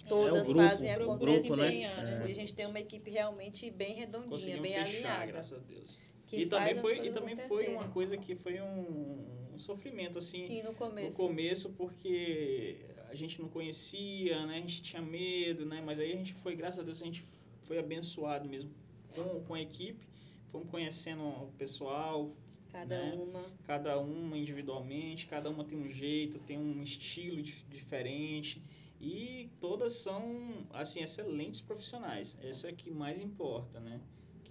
[0.08, 1.56] Todas É grupo, fazem o grupo, acontecer.
[1.56, 2.02] né?
[2.02, 2.22] né?
[2.24, 2.28] É.
[2.28, 5.26] E a gente tem uma equipe realmente bem redondinha, Conseguimos bem fechar, alinhada.
[5.26, 6.00] graças a Deus.
[6.32, 10.62] E também, foi, e também foi uma coisa que foi um, um sofrimento, assim, Sim,
[10.62, 11.10] no começo.
[11.10, 12.76] no começo, porque
[13.10, 14.56] a gente não conhecia, né?
[14.56, 15.82] A gente tinha medo, né?
[15.84, 17.24] Mas aí a gente foi, graças a Deus, a gente
[17.62, 18.70] foi abençoado mesmo
[19.14, 20.06] com, com a equipe.
[20.50, 22.34] Fomos conhecendo o pessoal,
[22.70, 23.12] Cada né?
[23.14, 23.40] uma.
[23.66, 28.62] cada uma individualmente, cada uma tem um jeito, tem um estilo dif- diferente
[28.98, 32.38] e todas são assim excelentes profissionais.
[32.42, 34.00] Essa é que mais importa, né?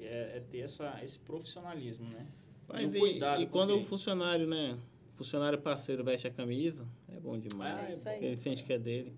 [0.02, 2.26] Que é, é ter essa, esse profissionalismo, né?
[2.68, 4.80] Mas E e, e quando o funcionário, né?
[5.14, 7.88] Funcionário parceiro veste a camisa, é bom Ah, demais.
[7.88, 8.10] é isso bom.
[8.10, 8.26] aí.
[8.26, 9.14] Ele sente que é dele.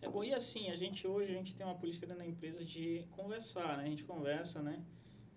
[0.00, 0.22] É bom.
[0.22, 3.78] E assim, a gente hoje a gente tem uma política dentro da empresa de conversar,
[3.78, 3.82] né?
[3.82, 4.80] A gente conversa, né?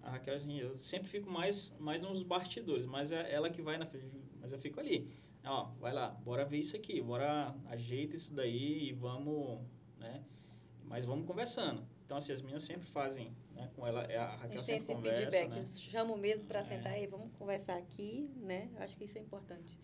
[0.03, 3.77] A Raquel, assim, eu sempre fico mais, mais nos bastidores, mas é ela que vai
[3.79, 4.05] na frente,
[4.39, 5.09] mas eu fico ali.
[5.43, 9.59] Ó, vai lá, bora ver isso aqui, bora ajeita isso daí e vamos,
[9.97, 10.23] né?
[10.85, 11.83] Mas vamos conversando.
[12.05, 13.31] Então, assim, as meninas sempre fazem,
[13.61, 13.71] né?
[13.75, 15.49] Com ela, é, a A Raquel gente tem esse conversa, feedback.
[15.49, 15.59] né?
[15.59, 16.63] Eu chamo mesmo para É.
[16.63, 18.69] sentar aí, vamos conversar aqui, né?
[18.77, 19.79] Acho que isso é importante.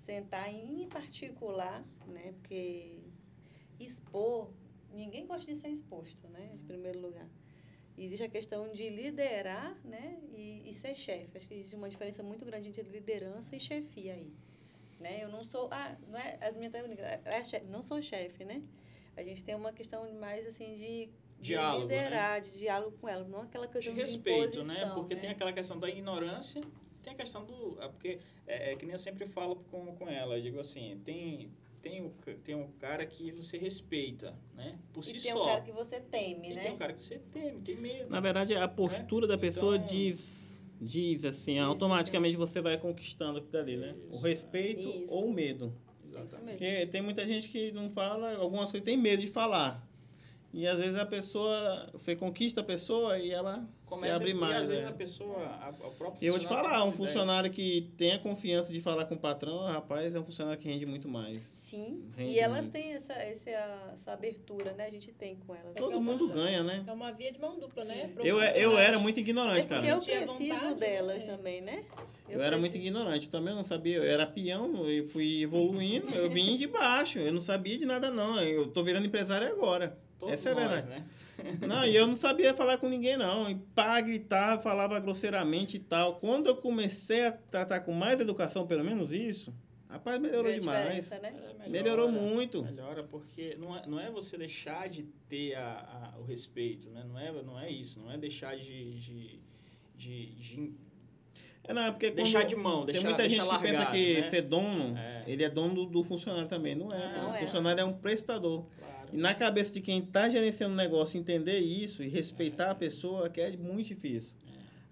[0.00, 2.32] Sentar em particular, né?
[2.32, 2.98] Porque
[3.78, 4.50] expor,
[4.92, 6.50] ninguém gosta de ser exposto, né?
[6.54, 7.28] Em primeiro lugar.
[7.96, 10.18] Existe a questão de liderar, né?
[10.34, 11.36] E, e ser chefe.
[11.36, 14.32] Acho que existe uma diferença muito grande entre liderança e chefia aí.
[14.98, 15.22] Né?
[15.22, 15.68] Eu não sou.
[15.70, 16.38] Ah, não é.
[16.40, 18.62] As minhas é chefe, não sou chefe, né?
[19.16, 21.10] A gente tem uma questão mais assim de.
[21.42, 22.04] De Diálogo, né?
[22.04, 24.74] liderar, de diálogo com ela, não aquela de questão de, respeito, né?
[24.74, 25.20] imposição, Porque né?
[25.20, 26.62] tem aquela questão da ignorância,
[27.02, 27.78] tem a questão do.
[27.82, 31.00] é Porque é, é que nem eu sempre falo com, com ela, eu digo assim,
[31.04, 31.50] tem,
[31.82, 32.10] tem, o,
[32.44, 34.78] tem um cara que você respeita, né?
[34.92, 35.42] Por si e tem só.
[35.42, 36.62] um cara que você teme, e né?
[36.62, 38.08] tem um cara que você teme, tem medo.
[38.08, 43.40] Na verdade, a postura da pessoa Então- diz, diz assim, Diz, automaticamente você vai conquistando
[43.40, 43.96] aquilo ali, né?
[44.10, 44.24] O Isso.
[44.24, 45.12] respeito Isso.
[45.12, 45.74] ou o medo.
[46.04, 46.38] Mesmo.
[46.40, 49.88] Porque tem muita gente que não fala, algumas coisas tem medo de falar.
[50.54, 54.34] E às vezes a pessoa, você conquista a pessoa e ela Começa se abre a,
[54.34, 54.56] e mais.
[54.56, 54.90] às vezes né?
[54.90, 58.18] a pessoa, a, a própria E eu vou te falar, um funcionário que tem a
[58.18, 61.38] confiança de falar com o patrão, rapaz, é um funcionário que rende muito mais.
[61.38, 62.02] Sim.
[62.14, 62.72] Rende E elas muito.
[62.72, 63.50] têm essa, essa,
[63.94, 64.86] essa abertura, né?
[64.86, 65.72] A gente tem com elas.
[65.74, 66.84] Todo É uma- mundo ganha, né?
[66.86, 68.08] É uma via de mão dupla, né?
[68.08, 68.12] Sim.
[68.12, 68.78] Pro Eu, eu funcionário.
[68.78, 69.86] era muito É ignorante, cara.
[69.86, 71.34] eu Sentir a preciso vontade, delas né?
[71.36, 71.84] também, né?
[72.28, 72.94] Eu, era muito preciso.
[72.94, 73.96] ignorante também, eu não sabia.
[73.96, 78.10] Eu era peão, eu fui evoluindo, eu vim de baixo, eu não sabia de nada,
[78.10, 78.38] não.
[78.42, 79.96] Eu tô virando empresário agora.
[80.22, 80.88] Todos Essa é nós, verdade.
[80.88, 81.06] né?
[81.66, 83.50] Não, e eu não sabia falar com ninguém, não.
[83.50, 86.20] E pá, gritava, falava grosseiramente e tal.
[86.20, 89.52] Quando eu comecei a tratar com mais educação, pelo menos isso,
[89.88, 91.10] rapaz, melhorou demais.
[91.10, 91.18] né?
[91.18, 92.62] É, melhora, Melhorou muito.
[92.62, 97.02] Melhora porque não é, não é você deixar de ter a, a- o respeito, né?
[97.04, 99.40] Não é, não é isso, não é deixar de, de,
[99.96, 100.72] de, de
[101.64, 103.86] É, não, é porque quando deixar de mão, deixar tem muita deixar gente que pensa
[103.86, 104.22] que né?
[104.22, 105.24] ser dono, É.
[105.26, 106.76] ele é dono do, do funcionário também.
[106.76, 107.16] Não é.
[107.20, 107.40] Não o é.
[107.40, 108.66] funcionário é um prestador.
[108.78, 108.91] Claro.
[109.12, 113.28] E na cabeça de quem está gerenciando o negócio entender isso e respeitar a pessoa,
[113.28, 114.36] que é muito difícil.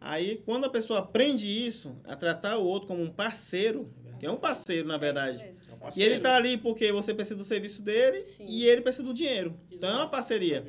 [0.00, 4.30] Aí, quando a pessoa aprende isso, a tratar o outro como um parceiro, que é
[4.30, 5.60] um parceiro, na verdade, É mesmo.
[5.82, 8.46] É um E ele tá ali porque você precisa do serviço dele Sim.
[8.46, 9.58] e ele precisa do dinheiro.
[9.70, 10.10] Então é uma Exato.
[10.10, 10.64] parceria.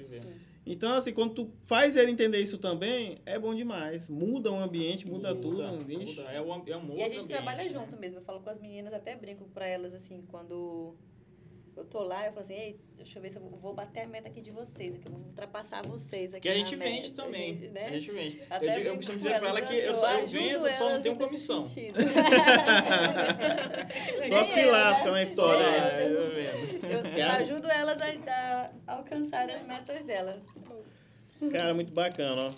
[0.66, 4.08] Então, assim, quando tu faz ele entender isso também, é bom demais.
[4.10, 5.64] Muda o ambiente, muda, tudo.
[5.90, 6.20] Ixi.
[6.20, 6.32] muda.
[6.32, 7.70] É um, é um E a gente ambiente, trabalha né?
[7.70, 8.20] junto mesmo.
[8.20, 10.96] Eu falo com as meninas, até brinco pra elas, assim, quando
[11.76, 14.08] eu tô lá, eu falo assim, ei, deixa eu ver se eu vou bater a
[14.08, 17.24] meta aqui de vocês, aqui, eu vou ultrapassar vocês aqui Que a gente vende meta,
[17.24, 17.54] também.
[17.58, 17.86] gente, né?
[17.86, 18.42] A gente vende.
[18.50, 21.02] Até eu, digo- eu costumo dizer pra ela que eu, só, eu vendo, só não
[21.02, 21.64] tenho comissão.
[24.28, 25.64] Só se lasca na história.
[25.64, 26.06] É, né?
[26.06, 26.90] eu.
[26.90, 30.40] Eu, eu ajudo elas a, a alcançar as metas delas.
[31.52, 32.54] Cara, muito bacana, ó.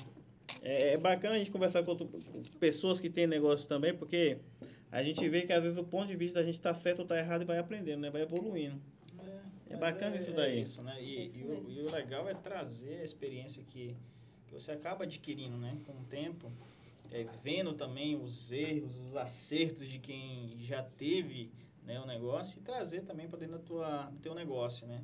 [0.62, 4.38] É, é bacana a gente conversar com, outro- com pessoas que têm negócio também, porque
[4.92, 7.06] a gente vê que às vezes o ponto de vista da gente tá certo ou
[7.06, 8.10] tá errado e vai aprendendo, né?
[8.10, 8.80] Vai evoluindo.
[9.74, 10.60] É bacana isso daí.
[10.60, 10.96] É isso, né?
[11.02, 13.96] E, É isso e o, e o legal é trazer a experiência que,
[14.48, 15.78] que você acaba adquirindo, né?
[15.86, 16.52] Com o tempo.
[17.12, 21.52] É, vendo também os erros, os acertos de quem já teve
[21.84, 25.04] né, o negócio e trazer também para dentro da tua, do teu negócio, né?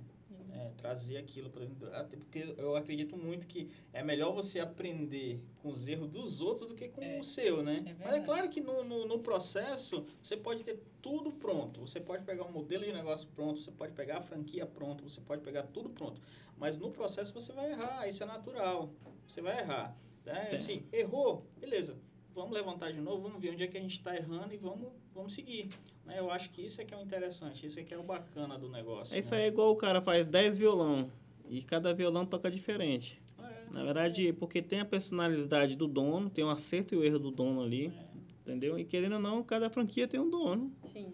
[0.52, 1.66] É, trazer aquilo para
[2.00, 6.68] Até porque eu acredito muito que é melhor você aprender com os erros dos outros
[6.68, 7.20] do que com É.
[7.20, 7.84] o seu, né?
[7.86, 11.82] É Mas é claro que no, no, no processo você pode ter tudo pronto.
[11.82, 15.22] Você pode pegar um modelo de negócio pronto, você pode pegar a franquia pronta, você
[15.22, 16.22] pode pegar tudo pronto.
[16.58, 18.92] Mas no processo você vai errar, isso é natural.
[19.28, 19.96] Você vai errar.
[20.26, 20.52] Né?
[20.54, 21.98] Assim, errou, beleza.
[22.40, 24.88] Vamos levantar de novo, vamos ver onde é que a gente está errando e vamos,
[25.14, 25.68] vamos seguir.
[26.06, 26.18] Né?
[26.18, 28.58] Eu acho que isso é que é o interessante, isso é que é o bacana
[28.58, 29.18] do negócio.
[29.20, 29.40] Isso né?
[29.40, 31.12] aí é igual o cara faz 10 violão
[31.50, 33.22] e cada violão toca diferente.
[33.38, 37.20] É, Na verdade, porque tem a personalidade do dono, tem o acerto e o erro
[37.20, 38.06] do dono ali, é.
[38.42, 38.80] entendeu?
[38.80, 40.72] E querendo ou não, cada franquia tem um dono.
[40.86, 41.12] Sim.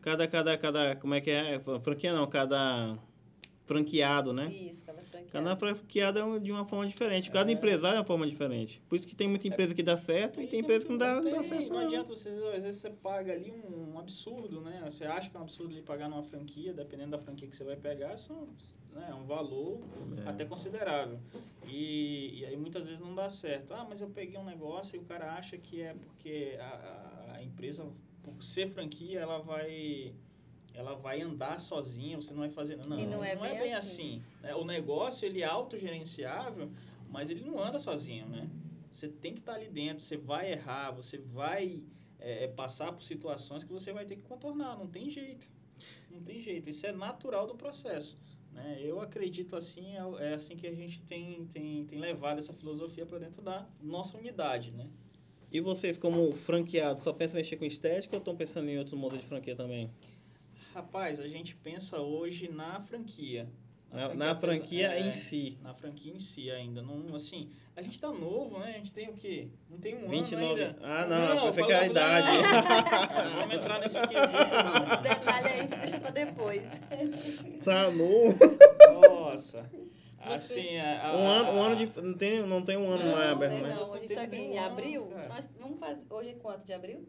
[0.00, 1.58] Cada, cada, cada, como é que é?
[1.82, 2.96] Franquia não, cada
[3.66, 4.46] franqueado, né?
[4.46, 5.07] Isso, cada franquia.
[5.30, 7.30] Cada franqueado é de uma forma diferente.
[7.30, 7.54] Cada É.
[7.54, 8.80] empresário é uma forma diferente.
[8.88, 11.16] Por isso que tem muita empresa que dá certo e tem empresa que não dá,
[11.16, 11.68] não dá tem- certo.
[11.68, 11.86] Não Não.
[11.86, 14.80] adianta, você, às vezes você paga ali um, um absurdo, né?
[14.84, 17.64] Você acha que é um absurdo ele pagar numa franquia, dependendo da franquia que você
[17.64, 18.48] vai pegar, são,
[18.94, 19.80] né, é um valor
[20.24, 20.28] É.
[20.28, 21.18] até considerável.
[21.66, 23.72] E, e aí muitas vezes não dá certo.
[23.74, 27.42] Ah, mas eu peguei um negócio e o cara acha que é porque a- a
[27.42, 27.86] empresa,
[28.22, 30.12] por ser franquia, ela vai
[30.78, 32.76] ela vai andar sozinha, você não vai fazer...
[32.76, 34.22] Não, E não é bem bem assim.
[34.22, 34.22] assim.
[34.40, 34.54] né?
[34.54, 36.70] O negócio, ele é autogerenciável,
[37.10, 38.48] mas ele não anda sozinho, né?
[38.92, 41.82] Você tem que estar ali dentro, você vai errar, você vai
[42.20, 45.50] é, passar por situações que você vai ter que contornar, não tem jeito.
[46.08, 48.16] Não tem jeito, isso é natural do processo.
[48.52, 48.78] Né?
[48.80, 53.04] Eu acredito assim, é, é assim que a gente tem, tem, tem levado essa filosofia
[53.04, 54.88] para dentro da nossa unidade, né?
[55.50, 58.96] E vocês, como franqueados, só pensam em mexer com estética ou estão pensando em outros
[58.96, 59.90] modos de franquia também?
[60.78, 63.48] Rapaz, a gente pensa hoje na franquia.
[63.90, 65.58] Na, na franquia é, em si.
[65.60, 66.80] Na franquia em si ainda.
[66.82, 68.74] Não, assim, a gente tá novo, né?
[68.74, 69.48] A gente tem o quê?
[69.68, 70.44] Não tem um 29.
[70.44, 70.78] ano ainda.
[70.80, 72.28] Ah, não, pensei que era a idade.
[72.38, 75.02] Não, vamos entrar nesse quesito, não.
[75.02, 76.62] Detalhe aí, a gente deixa pra depois.
[77.64, 78.38] Tá novo.
[79.08, 79.68] Nossa.
[80.20, 82.00] Assim, a, a- Um ano, um ano de.
[82.00, 83.74] Não tem, não tem um ano não, lá não, aberto, né?
[83.74, 83.82] não.
[83.82, 85.10] A não gente tá aqui em abril.
[85.28, 86.02] Nós vamos fazer.
[86.08, 87.04] Hoje é quanto de abril?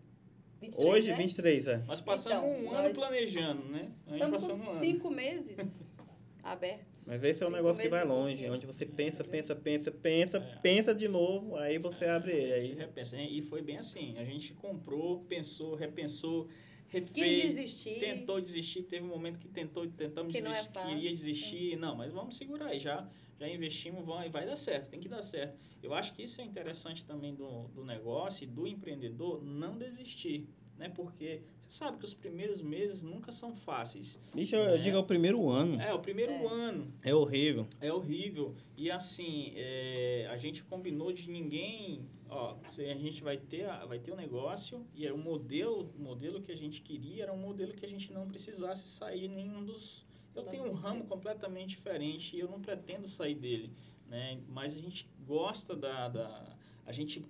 [0.62, 1.16] 23, Hoje, né?
[1.18, 1.78] 23, é.
[1.88, 3.92] Nós passamos Então, um ano planejando, né?
[4.12, 4.80] Estamos passou um com ano.
[4.80, 5.92] cinco meses
[6.44, 6.88] aberto.
[7.06, 10.38] Mas esse é um Cinco negócio que vai longe, onde você pensa, pensa, pensa, pensa,
[10.38, 10.60] É.
[10.62, 12.54] pensa de novo, aí você abre ele.
[12.54, 13.20] Aí, repensa.
[13.20, 14.16] E foi bem assim.
[14.18, 16.48] A gente comprou, pensou, repensou,
[16.90, 17.42] Quis refez.
[17.56, 18.00] desistir.
[18.00, 20.90] Tentou desistir, teve um momento que tentou, tentamos Que não é desistir, fácil.
[20.96, 23.08] queria desistir, não, mas vamos segurar aí, já,
[23.40, 25.58] já investimos, vai, vai dar certo, tem que dar certo.
[25.82, 30.48] Eu acho que isso é interessante também do, do negócio e do empreendedor, não desistir,
[30.78, 30.90] né?
[30.90, 34.20] Porque você sabe que os primeiros meses nunca são fáceis.
[34.36, 34.78] Deixa eu É.
[34.78, 35.80] diga o primeiro ano.
[35.82, 36.46] É, o primeiro É.
[36.48, 37.66] ano É horrível.
[37.80, 38.56] é horrível.
[38.76, 42.06] E assim, é, a gente combinou de ninguém.
[42.32, 45.92] Ó, se a gente vai ter, a- vai ter um negócio e é o modelo,
[45.98, 49.22] o modelo que a gente queria era um modelo que a gente não precisasse sair
[49.22, 50.06] de nenhum dos.
[50.40, 53.72] Eu tenho um ramo completamente diferente e eu não pretendo sair dele,
[54.08, 54.40] né?
[54.48, 56.56] Mas a gente gosta da, da
[56.86, 57.24] a gente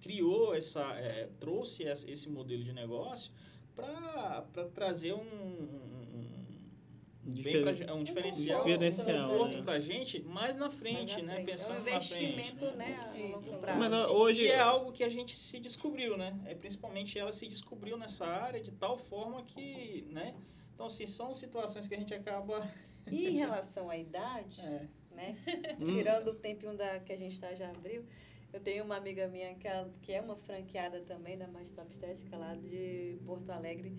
[0.00, 3.32] criou essa, é, trouxe essa- esse modelo de negócio
[3.74, 4.42] para
[4.74, 6.04] trazer um, um-
[7.26, 9.62] um, Difer- pra, um diferencial, Diferencial, um conforto né?
[9.62, 11.34] pra gente, mais na frente, Mais na né?
[11.36, 11.46] frente.
[11.46, 12.32] Pensando é um na frente.
[12.32, 13.00] investimento, né?
[13.02, 13.78] a longo prazo.
[13.78, 14.42] Mas hoje.
[14.42, 16.38] E é algo que a gente se descobriu, né?
[16.44, 20.34] É, principalmente ela se descobriu nessa área de tal forma que, né?
[20.74, 22.68] Então, assim, são situações que a gente acaba...
[23.10, 25.36] E em relação à idade, É, né?
[25.80, 25.84] Hum.
[25.84, 28.04] Tirando o tempinho da, que a gente está já abriu,
[28.52, 31.90] eu tenho uma amiga minha que, ela- que é uma franqueada também da Mais Top
[31.90, 33.92] Estética lá de Porto Alegre.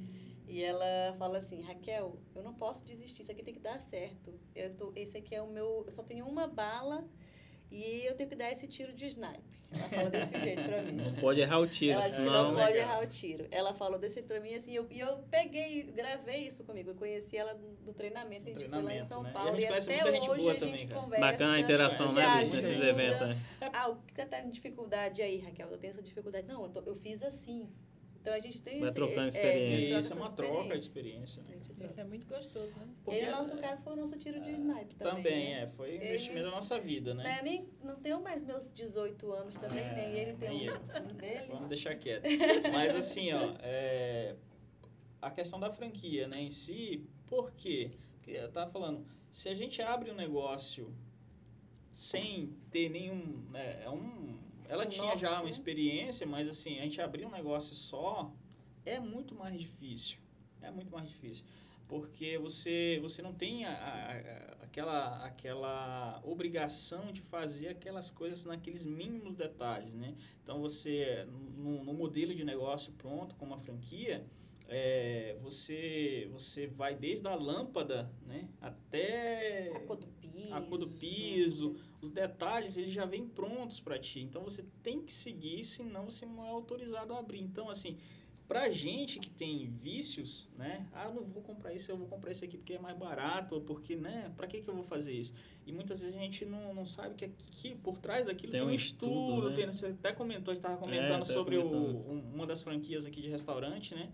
[0.47, 4.33] E ela fala assim, Raquel, eu não posso desistir, isso aqui tem que dar certo.
[4.55, 5.83] Eu tô, esse aqui é o meu.
[5.85, 7.07] Eu só tenho uma bala
[7.71, 9.55] E eu tenho que dar esse tiro de snipe.
[9.71, 10.91] Ela fala desse jeito pra mim.
[10.93, 12.43] Não pode errar o tiro, Ela disse que senão...
[12.51, 12.89] não pode Legal.
[12.89, 13.47] errar o tiro.
[13.51, 16.91] Ela falou desse jeito pra mim, assim, eu, e eu peguei, gravei isso comigo.
[16.91, 19.29] Eu conheci ela do, do treinamento, a gente foi lá em treinamento, São né?
[19.29, 19.51] E a Paulo.
[19.55, 21.01] gente E, conhece até muita gente hoje boa a gente também, cara.
[21.01, 21.25] conversa.
[21.25, 23.41] Bacana a interação, né, bicho, nesses eventos, né?
[23.73, 25.69] Ah, o que tá em dificuldade aí, Raquel?
[25.69, 26.47] Eu tenho essa dificuldade.
[26.47, 27.67] Não, eu, tô- eu fiz assim.
[28.25, 29.77] Então a gente tem Vai esse- trocando é, experiência.
[29.85, 31.43] gente Isso é uma troca de experiência.
[31.43, 31.59] né?
[31.85, 32.87] Isso é muito gostoso, né?
[33.03, 35.13] Porque- E no nosso caso foi o nosso tiro de snipe também.
[35.23, 35.61] Também, né?
[35.61, 35.67] é.
[35.67, 37.23] Foi Ele- investimento da nossa vida, né?
[37.23, 40.73] Né, Nem, não tenho mais meus 18 anos também, É, nem ele tem nem um,
[40.73, 41.45] um dele.
[41.49, 42.23] Vamos deixar quieto.
[42.73, 44.35] Mas assim, ó, é,
[45.21, 47.91] a questão da franquia, né, em si, por quê?
[48.15, 50.91] Porque eu tava falando, se a gente abre um negócio
[51.93, 54.39] sem ter nenhum, né, é um,
[54.69, 55.49] ela Um tinha norte, já uma né?
[55.49, 58.31] experiência, mas assim, a gente abrir um negócio só
[58.85, 60.19] é muito mais difícil.
[60.61, 61.45] É muito mais difícil.
[61.87, 68.85] Porque você, você não tem a, a- aquela, aquela obrigação de fazer aquelas coisas naqueles
[68.85, 70.15] mínimos detalhes, né?
[70.43, 74.25] Então, você, no, no modelo de negócio pronto, como a franquia,
[74.67, 80.53] é, você, você vai desde a lâmpada né, até A cor do piso.
[80.55, 81.75] a cor do piso,
[82.05, 84.19] os detalhes, eles já vêm prontos para ti.
[84.21, 87.41] Então, você tem que seguir, senão você não é autorizado a abrir.
[87.41, 87.97] Então, assim,
[88.47, 90.87] pra gente que tem vícios, né?
[90.93, 93.55] Ah, eu não vou comprar isso, eu vou comprar esse aqui porque é mais barato,
[93.55, 94.31] ou porque, né?
[94.37, 95.33] Pra que, que eu vou fazer isso?
[95.65, 98.69] E muitas vezes a gente não, não sabe que aqui, por trás daquilo Tem tem,
[98.69, 99.49] um estudo, estudo.
[99.49, 99.55] né?
[99.55, 102.61] tem- você até comentou, a gente estava É, comentando até sobre o- um- uma das
[102.61, 104.11] franquias aqui de restaurante, né?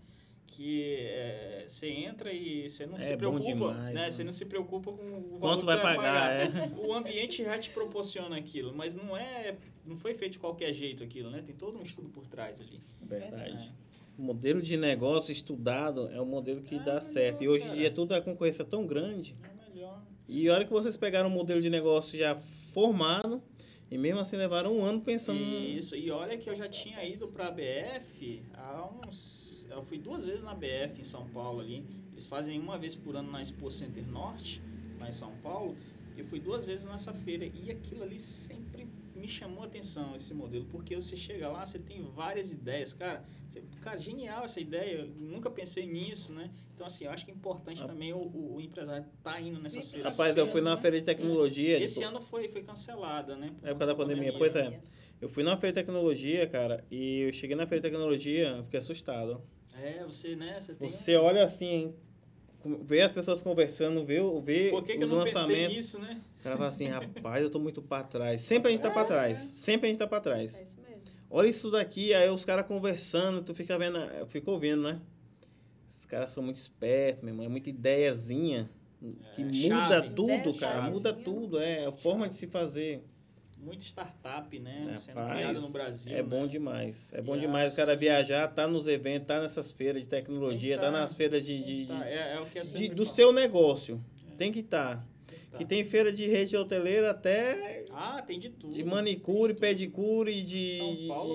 [0.54, 3.92] Que é, você entra e você não É se preocupa, demais, né?
[3.94, 4.10] né?
[4.10, 6.50] Você não se preocupa com o valor Quanto que vai você pagar, é.
[6.76, 9.56] o ambiente já te proporciona aquilo, mas não é,
[9.86, 11.42] não foi feito de qualquer jeito aquilo, né?
[11.44, 12.80] Tem todo um estudo por trás ali.
[13.00, 13.72] Verdade.
[14.18, 17.42] O modelo de negócio estudado é o modelo que Ah, dá certo.
[17.42, 19.34] E hoje em dia tudo a concorrência é tão grande.
[19.42, 20.02] É melhor.
[20.28, 23.42] E a hora que vocês pegaram um modelo de negócio já formado
[23.90, 27.28] e mesmo assim levaram um ano pensando Isso, e olha que eu já tinha ido
[27.28, 29.51] para a BF há uns.
[29.72, 31.84] Eu fui duas vezes na BF em São Paulo ali.
[32.12, 34.62] Eles fazem uma vez por ano na Expo Center Norte,
[35.00, 35.76] lá em São Paulo.
[36.16, 40.34] Eu fui duas vezes nessa feira e aquilo ali sempre me chamou a atenção, esse
[40.34, 43.24] modelo, porque você chega lá, você tem várias ideias, cara.
[43.48, 46.50] Você, cara, genial essa ideia, eu nunca pensei nisso, né?
[46.74, 47.86] Então, assim, eu acho que é importante Ah.
[47.86, 50.12] também o, o, o empresário estar indo nessas Sim, feiras.
[50.12, 50.80] Rapaz, eu fui numa né?
[50.80, 51.78] feira de tecnologia.
[51.78, 53.48] Esse tipo, ano foi, foi cancelada, né?
[53.48, 54.80] por Época conta da pandemia, pois é.
[55.20, 58.64] Eu fui na feira de tecnologia, cara, e eu cheguei na feira de tecnologia, eu
[58.64, 59.40] fiquei assustado.
[59.82, 60.60] É, você, né?
[60.60, 60.88] Você tem.
[60.88, 61.94] Você olha assim,
[62.82, 65.74] vê as pessoas conversando, vê, o- vê Por que, que eu os não pensei lançamentos.
[65.76, 66.20] nisso, né?
[66.38, 68.40] O cara fala assim, rapaz, eu tô muito pra trás.
[68.42, 69.38] Sempre a gente tá pra trás.
[69.38, 70.52] Sempre a gente tá pra É trás.
[70.60, 71.02] isso mesmo.
[71.30, 75.00] Olha isso daqui, aí os caras conversando, tu fica vendo, eu fico ouvindo, né?
[75.88, 77.46] Os caras são muito espertos, meu irmão.
[77.46, 78.68] É muita ideiazinha
[79.34, 80.10] que É, muda chave.
[80.10, 80.74] tudo, Ideia cara.
[80.80, 80.90] chave.
[80.90, 83.02] Muda tudo, é a forma de se fazer.
[83.62, 84.92] Muita startup, né?
[84.96, 86.12] Sendo criada no Brasil.
[86.12, 86.22] é né?
[86.22, 87.12] bom demais.
[87.14, 90.08] É bom E demais o cara assim- viajar, tá nos eventos, tá nessas feiras de
[90.08, 90.90] tecnologia, tá, tá.
[90.90, 93.14] nas feiras de, de- Tá, de- é, é o que eu de- do falo.
[93.16, 94.04] seu negócio.
[94.32, 94.34] É.
[94.34, 94.96] Tem que estar.
[95.50, 95.58] Tá.
[95.58, 98.72] Que tem feira de rede hoteleira até Ah, tem de tudo.
[98.74, 100.80] de manicure, de pedicure, de,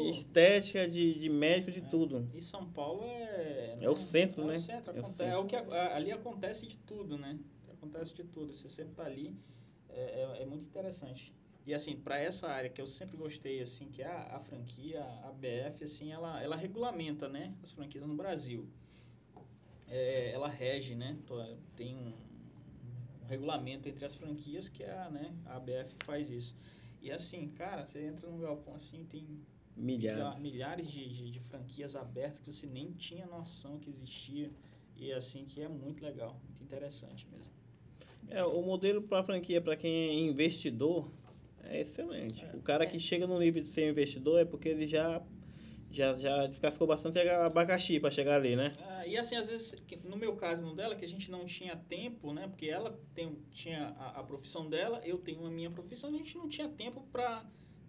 [0.09, 1.89] estética, de, de médico, de É.
[1.89, 2.29] tudo.
[2.33, 3.75] E São Paulo é.
[3.79, 4.53] É o centro, é né?
[4.53, 5.33] O centro, É o centro.
[5.33, 7.37] é o que ali acontece de tudo, né?
[7.71, 8.53] Acontece de tudo.
[8.53, 9.35] Você sempre tá ali.
[9.89, 10.01] É,
[10.39, 11.33] é, é muito interessante.
[11.67, 15.03] E assim, para essa área que eu sempre gostei, assim, que é a, a franquia,
[15.03, 17.53] a BF, assim, ela, ela regulamenta, né?
[17.61, 18.65] As franquias no Brasil.
[19.85, 21.17] É, ela rege, né?
[21.75, 22.13] Tem um,
[23.21, 26.55] um regulamento entre as franquias que a, né, a ABF faz isso.
[27.01, 29.27] E assim, cara, você entra num galpão assim, tem
[29.75, 30.39] Milhares.
[30.39, 34.49] milhares de, de, de franquias abertas que você nem tinha noção que existia.
[34.95, 37.53] E assim, que é muito legal, muito interessante mesmo.
[38.29, 41.11] É, o modelo para franquia, para quem é investidor,
[41.69, 42.45] é excelente.
[42.45, 42.55] É.
[42.55, 45.21] O cara que chega no nível de ser investidor é porque ele já
[45.89, 48.73] já, já descascou bastante abacaxi para chegar ali, né?
[48.87, 51.75] Ah, e assim, às vezes, no meu caso no dela, que a gente não tinha
[51.75, 52.47] tempo, né?
[52.47, 56.37] Porque ela tem, tinha a, a profissão dela, eu tenho a minha profissão, a gente
[56.37, 57.45] não tinha tempo para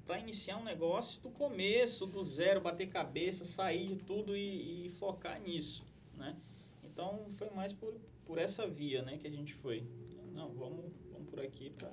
[0.06, 4.88] para iniciar um negócio do começo, do zero, bater cabeça, sair de tudo e, e
[4.88, 5.84] focar nisso,
[6.16, 6.34] né?
[6.82, 7.94] Então, foi mais por,
[8.24, 9.86] por essa via, né, que a gente foi.
[10.32, 11.92] Não, vamos, vamos por aqui para...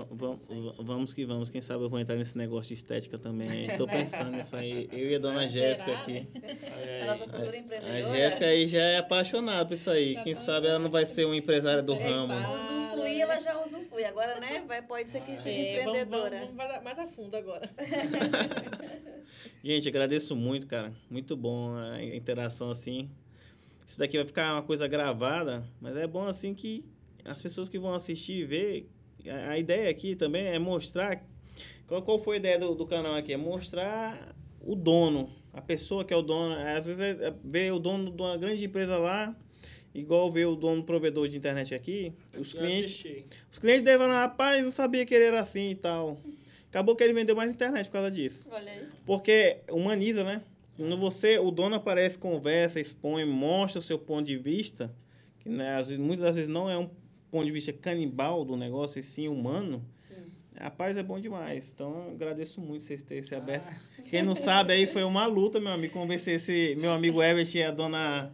[0.00, 3.16] Va- va- va- Vamos que vamos, quem sabe eu vou entrar nesse negócio de estética
[3.18, 3.66] também.
[3.76, 4.88] Tô pensando nisso aí.
[4.92, 6.26] Eu e a dona Jéssica aqui.
[7.02, 8.14] A nossa futura A empreendedora.
[8.16, 10.14] Jéssica aí já é apaixonada por isso aí.
[10.14, 12.32] Já Quem tá- sabe ela não vai ser uma empresária do ramo.
[12.34, 14.04] Usufruir, ela já usufrui.
[14.04, 14.62] Agora, né?
[14.66, 16.38] Vai, pode ser que seja É, vamos, empreendedora.
[16.40, 17.70] vamos, vamos mais a fundo agora.
[19.62, 20.92] Gente, agradeço muito, cara.
[21.10, 23.10] Muito bom a interação assim.
[23.86, 26.84] Isso daqui vai ficar uma coisa gravada, mas é bom assim que
[27.24, 28.90] as pessoas que vão assistir e ver.
[29.30, 31.22] A, ideia aqui também é mostrar
[31.86, 33.32] Qual, qual foi a ideia do, do canal aqui?
[33.32, 36.54] É mostrar o dono, a pessoa que é o dono.
[36.54, 39.34] Às vezes é, é ver o dono de uma grande empresa lá,
[39.94, 42.12] igual ver o dono do provedor de internet aqui.
[42.38, 43.26] Os Eu clientes, assisti.
[43.50, 46.18] os clientes devem falar, rapaz, não sabia que ele era assim e tal.
[46.68, 48.48] Acabou que ele vendeu mais internet por causa disso.
[48.50, 48.86] Olha aí.
[49.06, 50.42] Porque humaniza, né?
[50.76, 54.94] Quando você, o dono aparece, conversa, expõe, mostra o seu ponto de vista,
[55.38, 56.90] que né, às vezes, muitas das vezes não é um
[57.36, 60.14] ponto de vista canibal do negócio, e sim humano, Sim.
[60.58, 61.72] rapaz, é bom demais.
[61.72, 63.68] Então, eu agradeço muito vocês terem se aberto.
[63.70, 67.56] Ah, Quem não sabe, aí foi uma luta, meu amigo, convencer esse meu amigo Everett
[67.56, 68.32] e a dona,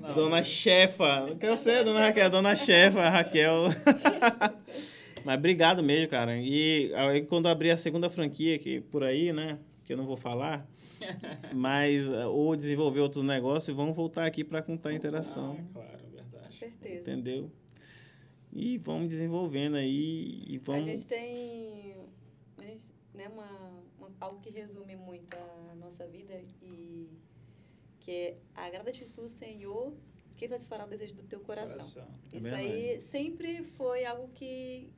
[0.00, 1.34] não, dona chefa.
[1.38, 3.64] Que eu sei, dona Raquel, dona chefa, a Raquel.
[5.24, 6.36] Mas obrigado mesmo, cara.
[6.36, 9.58] E aí, quando abrir a segunda franquia que por aí, né?
[9.84, 10.66] Que eu não vou falar.
[11.52, 15.56] Mas uh, ou desenvolver outros negócios, vamos voltar aqui para contar a interação.
[15.58, 16.54] Ah, claro, Com verdade.
[16.54, 17.00] certeza.
[17.00, 17.50] Entendeu?
[18.58, 20.84] E vamos desenvolvendo aí e A vamos.
[20.86, 21.94] gente tem
[22.58, 27.10] a gente, né, uma, uma- algo que resume muito a nossa vida e
[28.00, 29.92] que é agrada-te tu, Senhor,
[30.36, 31.76] que satisfará o desejo do teu coração.
[31.76, 32.08] Coração.
[32.32, 32.64] É Isso verdade.
[32.66, 34.88] aí sempre foi algo que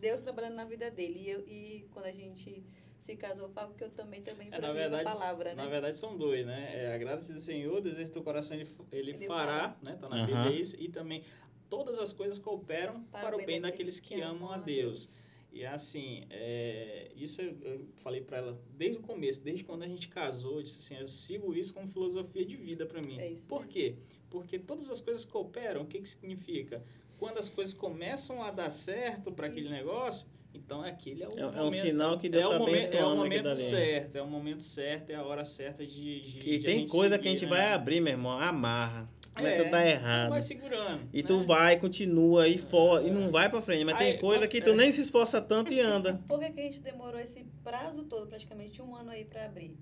[0.00, 1.20] Deus trabalhando na vida dele.
[1.20, 2.64] E, eu, e quando a gente
[3.00, 5.62] se casou, foi algo que eu também, também É, na mim, essa verdade, palavra, né?
[5.62, 6.84] na verdade são dois, né?
[6.84, 9.96] É, Agrada-se do Senhor, desejo do teu coração, ele, ele, Ele fará, né?
[10.00, 10.26] Tá na.
[10.26, 11.22] Bíblia isso, e também
[11.68, 15.08] todas as coisas cooperam para, o bem daqueles que, amam a Deus.
[15.52, 19.88] E assim, é, isso eu, eu falei para ela desde o começo, desde quando a
[19.88, 23.18] gente casou, eu disse assim, eu sigo isso como filosofia de vida para mim.
[23.18, 23.72] É isso Por mesmo.
[23.72, 23.94] quê?
[24.30, 25.82] Porque todas as coisas cooperam.
[25.82, 26.82] O que que significa?
[27.18, 31.40] Quando as coisas começam a dar certo para aquele negócio, então aquele é o É,
[31.40, 34.22] é um momento, sinal que Deus é o está momento, é o momento certo, é
[34.22, 37.22] o momento certo, é a hora certa de, de Que de tem gente coisa seguir,
[37.22, 37.50] que a gente né?
[37.50, 39.08] vai abrir, meu irmão, amarra.
[39.38, 40.30] Começa É, a dar errado.
[40.30, 41.08] Vai segurando.
[41.12, 41.26] E né?
[41.26, 43.84] tu vai, continua e for, e não vai pra frente.
[43.84, 44.60] Mas tem Aí, coisa que é.
[44.60, 46.20] tu nem se esforça tanto e anda.
[46.28, 49.76] Por que, que a gente demorou esse prazo todo, praticamente um ano aí para abrir?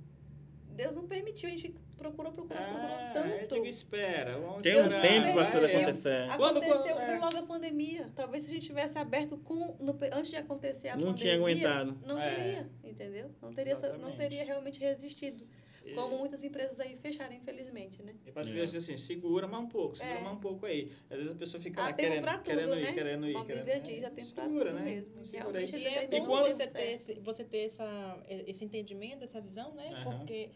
[0.70, 3.28] Deus não permitiu, a gente procurou, procurou, procurou Ah, tanto.
[3.30, 4.38] eu digo, espera.
[4.38, 6.28] Vamos Tem um não tempo para as coisas vai, acontecerem.
[6.36, 7.06] Quando- Aconteceu, quando- é.
[7.06, 8.10] veio logo a pandemia.
[8.14, 11.16] Talvez se a gente tivesse aberto com, no- antes de acontecer a Não pandemia.
[11.22, 11.98] tinha aguentado.
[12.06, 12.34] Não É.
[12.34, 13.30] teria, entendeu?
[13.40, 15.46] Não teria, não teria realmente resistido.
[15.86, 18.12] E- Como muitas empresas aí fecharam, infelizmente, né?
[18.26, 18.32] E É.
[18.32, 20.20] que Deus diz assim, segura mais um pouco, segura É.
[20.22, 20.90] mais um pouco aí.
[21.08, 22.92] Às vezes a pessoa fica Há lá querendo, tudo, querendo ir, né?
[22.92, 23.94] querendo ir, Como a querendo Bíblia ir.
[23.94, 24.82] diz, há tempo Segura, tudo né?
[24.84, 25.24] mesmo.
[25.24, 25.70] Segura aí.
[25.70, 26.72] E é bom E quando- você certo.
[26.72, 29.88] ter, esse, você ter essa, esse entendimento, essa visão, né?
[29.92, 30.18] Aham.
[30.18, 30.50] Porque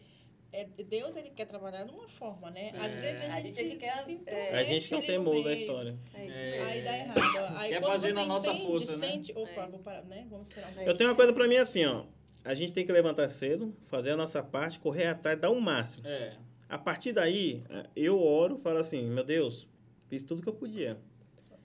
[0.53, 2.71] é, Deus ele quer trabalhar de uma forma, né?
[2.71, 2.77] Sim.
[2.77, 4.49] Às vezes a A gente, gente quer- é.
[4.59, 5.97] A gente que é o ali no teimoso da história.
[6.13, 6.51] É isso É.
[6.51, 6.65] mesmo.
[6.67, 7.57] Aí dá errado.
[7.57, 9.07] Aí Quer fazer você na nossa entende, força, né?
[9.11, 9.67] sente, Opa, É.
[9.69, 10.27] vou parar, né?
[10.29, 10.89] Vamos esperar um É.
[10.89, 12.03] Eu tenho uma coisa pra mim assim, ó.
[12.43, 16.07] A gente tem que levantar cedo, fazer a nossa parte, correr atrás, dar o máximo.
[16.07, 16.33] É,
[16.67, 17.61] A partir daí,
[17.95, 19.67] eu oro, falo assim, meu Deus,
[20.07, 20.97] fiz tudo que eu podia.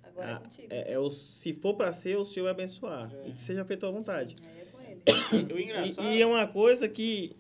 [0.03, 0.67] Agora é Ah, contigo.
[0.71, 3.11] É, é o, se for pra ser, o Senhor vai abençoar.
[3.25, 3.29] É.
[3.29, 4.37] E que seja feito à vontade.
[4.45, 5.51] Aí é com ele.
[5.51, 6.07] E o engraçado...
[6.09, 7.35] E, e é uma coisa que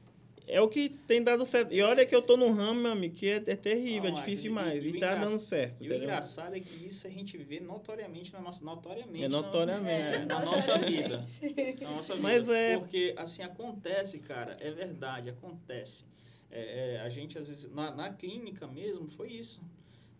[0.46, 1.72] é o que tem dado certo.
[1.72, 4.20] E olha que eu tô num ramo, meu amigo, que é, é terrível, Não, é
[4.20, 4.84] difícil e- demais.
[4.84, 5.76] e E, tá dando certo.
[5.80, 6.04] E o entendeu?
[6.04, 8.64] engraçado é que isso a gente vê notoriamente na nossa...
[8.64, 9.24] Notoriamente.
[9.24, 10.18] É na notoriamente.
[10.18, 11.22] nossa- é, na nossa vida.
[11.84, 12.22] Na nossa vida.
[12.22, 14.56] Mas é- Porque, assim, acontece, cara.
[14.60, 16.04] É verdade, acontece.
[16.50, 17.70] É, é, a gente, às vezes...
[17.72, 19.60] Na, na clínica mesmo, foi isso.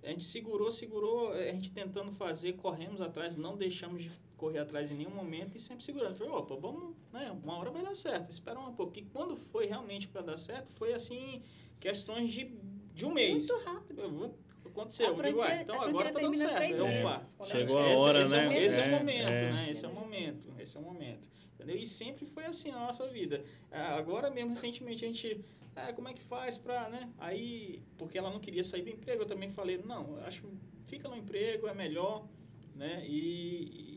[0.03, 4.90] A gente segurou, segurou, a gente tentando fazer, corremos atrás, não deixamos de correr atrás
[4.90, 6.16] em nenhum momento e sempre segurando.
[6.16, 7.30] Falei, opa, vamos, né?
[7.42, 8.98] Uma hora vai dar certo, espera um pouco.
[8.98, 11.42] E quando foi realmente para dar certo, foi assim,
[11.80, 12.50] questões de,
[12.94, 13.48] de um mês.
[13.48, 14.02] Muito rápido.
[14.02, 16.58] Eu vou- Aconteceu, A eu digo, franquia- ué, então a agora franquia tá dando certo.
[16.60, 16.80] meses,
[17.38, 18.48] opa, Chegou a esse, hora, esse É, né?
[18.48, 19.52] o- esse é, É, o momento, é.
[19.52, 19.70] né?
[19.70, 21.28] Esse é o momento, esse é o momento.
[21.54, 21.76] Entendeu?
[21.76, 23.42] E sempre foi assim na nossa vida.
[23.72, 25.40] Ah, Agora mesmo, recentemente, a gente...
[25.74, 27.08] Ah, como é que faz pra, né?
[27.16, 30.46] Aí, porque ela não queria sair do emprego, eu também falei, não, acho,
[30.84, 32.26] fica no emprego, é melhor,
[32.74, 33.02] né?
[33.06, 33.95] E,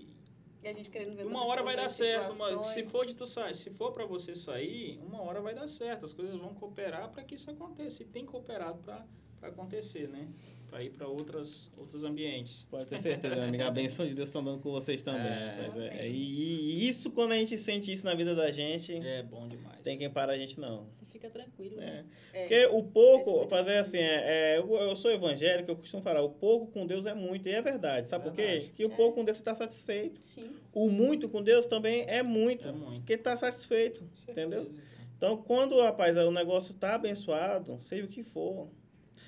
[0.64, 2.34] E a gente querendo ver uma hora vai dar outras certo.
[2.34, 5.68] uma- se for de tu sair, se for para você sair, uma hora vai dar
[5.68, 6.04] certo.
[6.06, 8.04] As coisas vão cooperar para que isso aconteça.
[8.04, 9.06] E tem cooperado para
[9.42, 10.28] acontecer, né?
[10.70, 12.68] Para ir para outros outros ambientes.
[12.70, 13.64] Pode ter certeza, meu amigo.
[13.64, 15.22] A benção de Deus está andando com vocês também.
[15.32, 15.66] É.
[15.68, 15.84] rapaz.
[15.94, 19.48] É, e, e isso, quando a gente sente isso na vida da gente, É bom
[19.48, 19.82] demais.
[19.82, 20.88] tem quem para a gente, não.
[20.96, 21.76] Você fica tranquilo.
[21.78, 22.06] né?
[22.34, 22.38] É.
[22.38, 22.42] É.
[22.42, 26.22] Porque o Esse pouco, fazer assim, é, é, eu, eu sou evangélico, eu costumo falar,
[26.22, 28.08] o pouco com Deus é muito, e é verdade.
[28.08, 28.72] Sabe por quê?
[28.76, 28.96] Que o É.
[28.96, 30.22] pouco com Deus você está satisfeito.
[30.24, 30.50] Sim.
[30.74, 33.00] O muito com Deus também é muito, É muito.
[33.00, 34.04] porque está satisfeito.
[34.28, 34.72] Entendeu?
[35.18, 38.70] Então, quando, rapaz, o negócio está abençoado, seja o que for,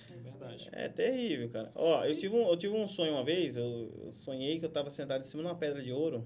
[0.09, 0.69] É verdade.
[0.71, 1.71] é terrível, cara.
[1.75, 4.69] Ó, eu tive um, eu tive um sonho uma vez, eu, eu sonhei que eu
[4.69, 6.25] estava sentado em cima de uma pedra de ouro.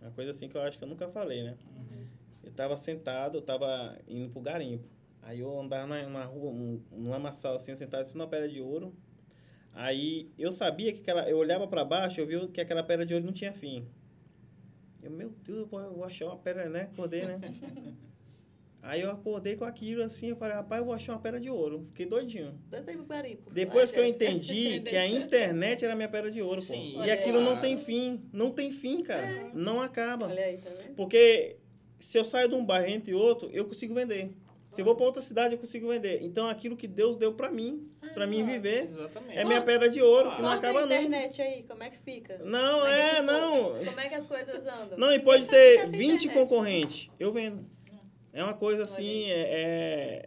[0.00, 1.56] Uma coisa assim que eu acho que eu nunca falei, né?
[1.76, 2.06] Uhum.
[2.42, 4.88] Eu tava sentado, eu tava indo pro garimpo.
[5.22, 8.28] Aí eu andava numa rua, um, num lamaçal assim, eu sentado em cima de uma
[8.30, 8.94] pedra de ouro.
[9.72, 11.28] Aí eu sabia que aquela.
[11.28, 13.86] Eu olhava para baixo, eu vi que aquela pedra de ouro não tinha fim.
[15.02, 16.88] Eu, meu Deus, eu vou- achar uma pedra, né?
[16.92, 17.36] Acordei, né?
[18.82, 21.50] Aí eu acordei com aquilo assim, eu falei, rapaz, eu vou achar uma pedra de
[21.50, 21.84] ouro.
[21.88, 22.58] Fiquei doidinho.
[23.52, 26.68] Depois que eu entendi que a internet era minha pedra de ouro, pô.
[26.72, 28.22] Sim, E aquilo não tem fim.
[28.32, 29.50] Não tem fim, cara.
[29.52, 30.28] Não acaba.
[30.28, 30.94] Olha aí, tá vendo?
[30.94, 31.58] Porque
[32.00, 34.32] se eu saio de um bairro entre outro, eu consigo vender.
[34.70, 36.22] Se eu vou para outra cidade, eu consigo vender.
[36.22, 39.36] Então, aquilo que Deus deu para mim, para mim viver, Exatamente.
[39.36, 40.94] é minha pedra de ouro, que não acaba a nunca.
[40.94, 42.38] internet aí, como é que fica?
[42.38, 43.62] Não, Como é, que não.
[43.84, 44.96] Como é que as coisas andam?
[44.96, 46.28] Não, e pode ter ficar sem 20 internet.
[46.38, 47.10] concorrentes.
[47.18, 47.66] Eu vendo.
[48.32, 49.40] É uma coisa assim, é,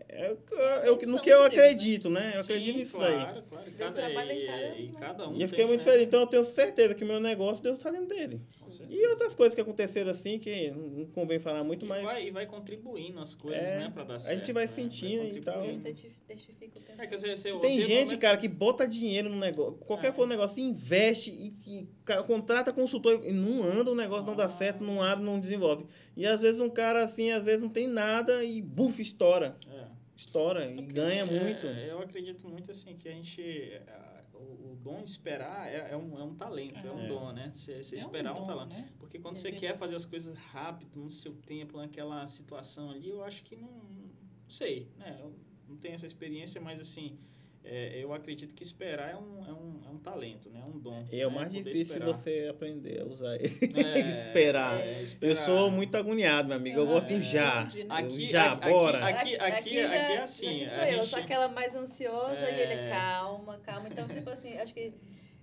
[0.09, 1.45] é, é, o que eu- é no que eu né?
[1.45, 2.33] acredito, né?
[2.35, 3.13] Eu acredito nisso daí.
[3.13, 5.31] claro, Claro, Deus Cada, trabalha em e, cada e um, cada um.
[5.31, 5.91] E eu tem, fiquei muito né?
[5.91, 6.05] feliz.
[6.07, 8.41] Então eu tenho certeza que o meu negócio, Deus está dentro dele.
[8.89, 12.03] E outras coisas que aconteceram assim, que não convém falar muito, E mas.
[12.03, 14.37] vai, e vai contribuindo as coisas, É, né, pra dar a certo.
[14.39, 14.71] gente vai né?
[14.71, 15.61] sentindo e tal.
[15.61, 15.81] Deus contribuindo.
[15.83, 17.01] testi- testifica o tempo.
[17.01, 19.75] É, Tem gente, cara, que bota dinheiro no negócio.
[19.85, 20.11] Qualquer É.
[20.11, 21.87] for negócio, investe e, e
[22.27, 24.49] contrata consultor e não anda, o negócio não dá Ah.
[24.49, 25.85] certo, não abre, não desenvolve.
[26.15, 29.57] E às vezes um cara assim, às vezes não tem nada e buf, estoura.
[29.69, 29.87] É.
[30.15, 31.67] Estoura É e porque, ganha assim, é- muito.
[31.67, 33.41] é, eu acredito muito assim que a gente.
[33.87, 37.07] a- o, o dom de esperar é, é um, é um talento, é, um É.
[37.07, 37.49] dom, né?
[37.53, 38.69] Você, É um esperar é um, dom, talento.
[38.69, 38.89] né?
[38.99, 43.23] Porque quando você quer fazer as coisas rápido, no seu tempo, naquela situação ali, eu
[43.23, 43.69] acho que não.
[43.69, 45.17] Não sei, né?
[45.19, 45.33] Eu
[45.67, 47.17] não tenho essa experiência, mas assim.
[47.65, 50.59] É, eu acredito que esperar é um, é um, é um talento, né?
[50.61, 51.05] É um dom.
[51.11, 51.35] E é o né?
[51.35, 52.07] mais Poder difícil esperar.
[52.13, 53.47] você aprender a usar ele.
[53.75, 54.79] É, esperar.
[54.79, 55.35] é, Eu esperar.
[55.37, 56.79] sou muito agoniado, meu amigo.
[56.79, 57.19] Eu gosto de É.
[57.19, 57.61] já.
[57.61, 59.05] Aqui- Eu Aqui, já, aqui, bora.
[59.05, 60.65] Aqui, aqui, aqui, já- é assim.
[60.65, 62.87] Aqui sou eu, gente- sou aquela mais ansiosa e ele É.
[62.87, 63.87] é calma, calma.
[63.87, 64.93] Então, tipo assim, acho que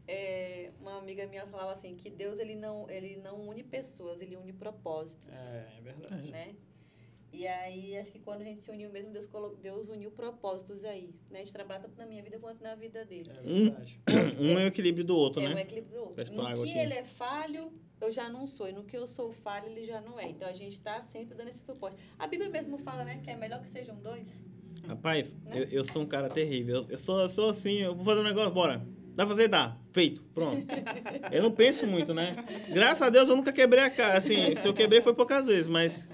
[0.06, 4.36] é, uma amiga minha falava assim, que Deus ele não, ele não une pessoas, ele
[4.36, 6.30] une propósitos, É, é verdade.
[6.30, 6.54] né?
[7.32, 10.84] E aí, acho que quando a gente se uniu mesmo, Deus, colo- Deus uniu propósitos
[10.84, 11.38] aí, né?
[11.38, 13.30] A gente trabalha tanto na minha vida quanto na vida dele.
[13.30, 14.00] É verdade.
[14.40, 15.62] Um é o equilíbrio do outro, É um né?
[15.62, 16.14] equilíbrio do outro.
[16.16, 16.78] Presta No que aqui.
[16.78, 18.68] ele é falho, eu já não sou.
[18.68, 20.28] E no que eu sou falho, ele já não é.
[20.28, 21.96] Então a gente está sempre dando esse suporte.
[22.18, 23.20] A Bíblia mesmo fala, né?
[23.22, 24.28] Que é melhor que sejam dois.
[24.88, 25.60] Rapaz, Né?
[25.60, 26.76] eu, eu sou um cara terrível.
[26.82, 28.84] Eu, eu sou, eu sou assim, eu vou fazer um negócio, bora.
[29.14, 29.48] Dá pra fazer?
[29.48, 29.76] Dá.
[29.92, 30.22] Feito.
[30.34, 30.66] Pronto.
[31.30, 32.32] eu não penso muito, né?
[32.72, 34.18] Graças a Deus eu nunca quebrei a cara.
[34.18, 36.08] Assim, se eu quebrei foi poucas vezes, mas.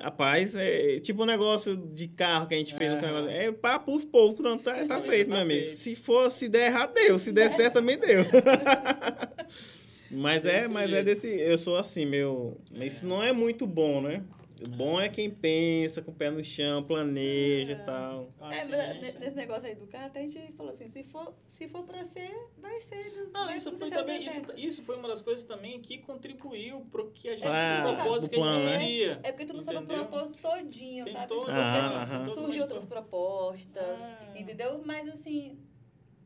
[0.00, 2.90] Rapaz, é tipo um negócio de carro que a gente fez.
[2.92, 3.06] Um Aham.
[3.06, 5.66] negócio, é pá, puf, pronto, tá, tá Tá feito, meu amigo.
[5.66, 5.76] feito.
[5.76, 7.18] Se for, se der errado, deu.
[7.18, 8.24] Se der certo, também deu.
[10.10, 11.04] mas é, Desse mas é jeito.
[11.06, 11.26] desse.
[11.28, 12.60] Eu sou assim, meu.
[12.70, 14.22] Mas isso não é muito bom, né?
[14.64, 18.32] O bom é quem pensa, com o pé no chão, planeja e tal.
[18.40, 21.04] É, Assim, mas isso- nesse negócio aí do carro, até a gente falou assim, se
[21.04, 23.28] for, se for pra ser, vai ser.
[23.32, 27.10] Não, vai isso foi também, isso, isso foi uma das coisas também que contribuiu pro
[27.12, 28.78] que a gente, Ah, pro propósito que a gente né?
[28.78, 29.20] queria.
[29.22, 31.28] É porque tu não sabe o propósito todinho, Tem sabe?
[31.28, 34.34] todo- Porque Ah, assim, todo surgem mais outras pro- propostas, Ah.
[34.36, 34.80] entendeu?
[34.84, 35.58] Mas assim,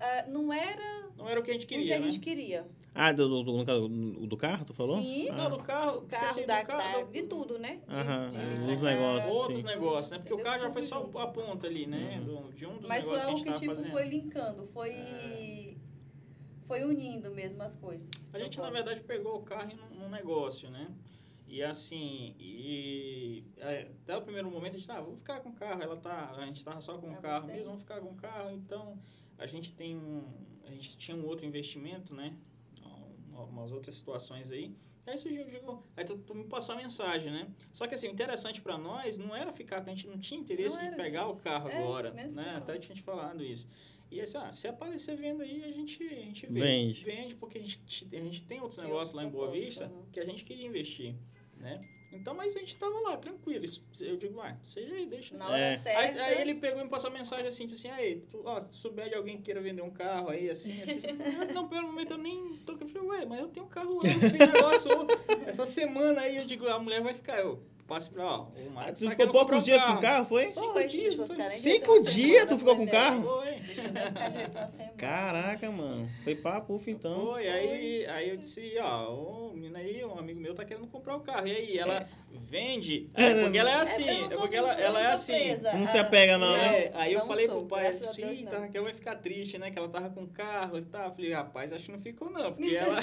[0.00, 2.04] ah, não era Não era o que a gente o que queria, a né?
[2.10, 2.66] gente queria.
[2.94, 5.00] Ah, do, do, do, no caso, o do carro, tu falou?
[5.00, 5.28] Sim.
[5.30, 5.34] Ah.
[5.36, 7.80] Não, do carro, O carro, assim, do da, carro- da- do- de tudo, né?
[7.88, 9.66] De- Aham, de- é, de- dos negócios, Outros sim.
[9.66, 10.18] negócios, né?
[10.18, 10.52] Porque o Entendeu?
[10.52, 12.20] carro já foi só a ponta ali, né?
[12.24, 13.90] Do- de um dos Mas foi negócios que a algo gente que, tipo, fazendo.
[13.90, 15.76] foi linkando, foi...
[16.66, 18.06] Foi unindo mesmo as coisas.
[18.32, 20.88] A gente, na verdade, pegou o carro num, num negócio, né?
[21.46, 25.52] E assim, e é, até o primeiro momento a gente, ah, vamos ficar com o
[25.52, 28.14] carro, ela tá, a gente tava só com o carro mesmo, vamos ficar com o
[28.14, 28.98] carro, então
[29.36, 30.22] a gente tem um,
[30.66, 32.34] a gente tinha um outro investimento, né?
[33.34, 34.74] Um- Umas outras situações aí.
[35.06, 37.48] E aí surgiu, digo, aí tu, tu me passou a mensagem, né?
[37.72, 40.76] Só que assim, o interessante para nós não era ficar, a gente não tinha interesse
[40.76, 41.40] Não em pegar o isso.
[41.42, 42.28] carro É, agora, né?
[42.28, 42.56] fala.
[42.58, 43.66] Até tinha te falado isso.
[44.10, 47.04] E assim, ah, se aparecer vendo aí, a gente, a gente Vende.
[47.04, 50.24] Vende, porque a gente, a gente tem outros negócios lá em Boa Vista que a
[50.24, 51.14] gente queria investir,
[51.56, 51.80] né?
[52.12, 53.64] Então, mas a gente tava lá, tranquilo.
[54.00, 55.36] Eu digo, vai, seja aí, deixa.
[55.36, 55.78] Na hora É.
[55.78, 56.00] certa...
[56.00, 58.60] Aí, aí ele pegou e me passou uma mensagem assim, disse assim, aí, tu, ó,
[58.60, 61.08] se tu souber de alguém que queira vender um carro aí, assim, assim, assim.
[61.08, 62.72] Eu, não, pelo momento eu nem tô...
[62.72, 64.90] Eu falei, ué, mas eu tenho um carro lá, eu fiz negócio
[65.46, 68.98] essa semana aí, eu digo, a mulher vai ficar, eu passo pra, ó, o Marcos
[69.00, 70.52] tu tá ficou poucos dias com o carro, foi?
[70.52, 73.22] Cinco Foi, dias, eu foi Cinco dias tu ficou com o carro?
[73.22, 73.52] Foi.
[73.52, 74.96] Eu.
[74.96, 76.08] Caraca, mano.
[76.24, 77.26] Foi papo, então.
[77.26, 81.16] Foi, aí, aí eu disse, ó, o menino aí, um amigo meu tá querendo comprar
[81.16, 81.46] o carro.
[81.46, 84.86] E aí, ela vende, é porque ela é assim, eu é sou- porque ela, eu
[84.86, 85.56] ela é assim.
[85.74, 86.84] não se apega, não, né?
[86.84, 88.84] É, aí eu falei pro pai, eu graças a disse, Deus, "Ih, não." tá, Raquel
[88.84, 89.70] vai ficar triste, né?
[89.70, 91.06] Que ela tava com carro e tal.
[91.08, 92.98] Eu falei, rapaz, acho que não ficou não, porque ela...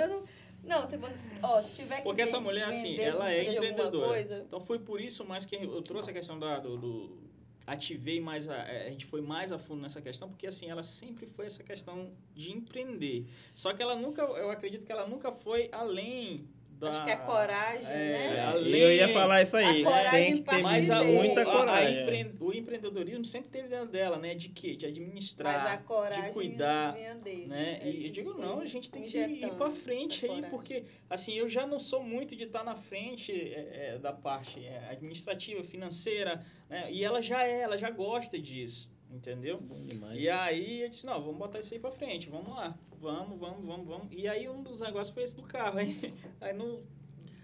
[0.00, 0.22] Eu não, eu
[0.66, 4.06] não, se você, ó, se tiver que Porque essa mulher, assim, ela é empreendedora.
[4.40, 7.26] Então foi por isso mais que eu trouxe a questão da, do, do-
[7.66, 11.26] Ativei mais, a, a gente foi mais a fundo nessa questão, porque assim, ela sempre
[11.26, 13.26] foi essa questão de empreender.
[13.56, 16.46] Só que ela nunca, eu acredito que ela nunca foi além
[16.78, 16.88] da...
[16.90, 18.40] Acho que é coragem, é, né?
[18.40, 19.80] além- Eu ia falar isso aí.
[19.82, 21.98] A coragem Tem que ter Mas a, muita o, a- coragem.
[21.98, 24.34] a empre- o empreendedorismo sempre teve dentro dela, né?
[24.34, 24.76] De quê?
[24.76, 26.92] De administrar, Mas a coragem de cuidar,
[27.22, 27.46] dele.
[27.46, 27.80] né?
[27.82, 30.50] É E eu digo, não, a gente tem que ir pra frente aí, coragem.
[30.50, 34.64] porque, assim, eu já não sou muito de estar na frente é, é, da parte
[34.64, 36.88] é, administrativa, financeira, né?
[36.90, 39.58] E ela já é, ela já gosta disso, entendeu?
[39.60, 40.18] Bom demais.
[40.20, 42.76] E aí eu disse, não, vamos botar isso aí pra frente, vamos lá.
[43.00, 44.06] Vamos, vamos, vamos, vamos.
[44.10, 45.78] E aí um dos negócios foi esse do carro.
[45.78, 45.96] Aí,
[46.40, 46.80] aí no...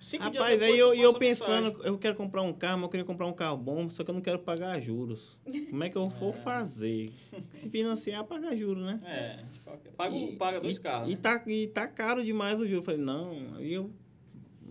[0.00, 1.62] Cinco Rapaz, aí eu, eu passou mensagem.
[1.70, 4.10] pensando, eu quero comprar um carro, mas eu queria comprar um carro bom, só que
[4.10, 5.38] eu não quero pagar juros.
[5.70, 6.32] Como é que eu vou É.
[6.38, 7.08] fazer?
[7.52, 9.00] Se financiar, pagar juros, né?
[9.04, 9.44] É,
[9.96, 11.08] paga, E- paga dois e, carros.
[11.08, 11.20] E né?
[11.22, 12.80] tá, e tá caro demais o juro.
[12.80, 13.92] Eu falei, não, aí eu.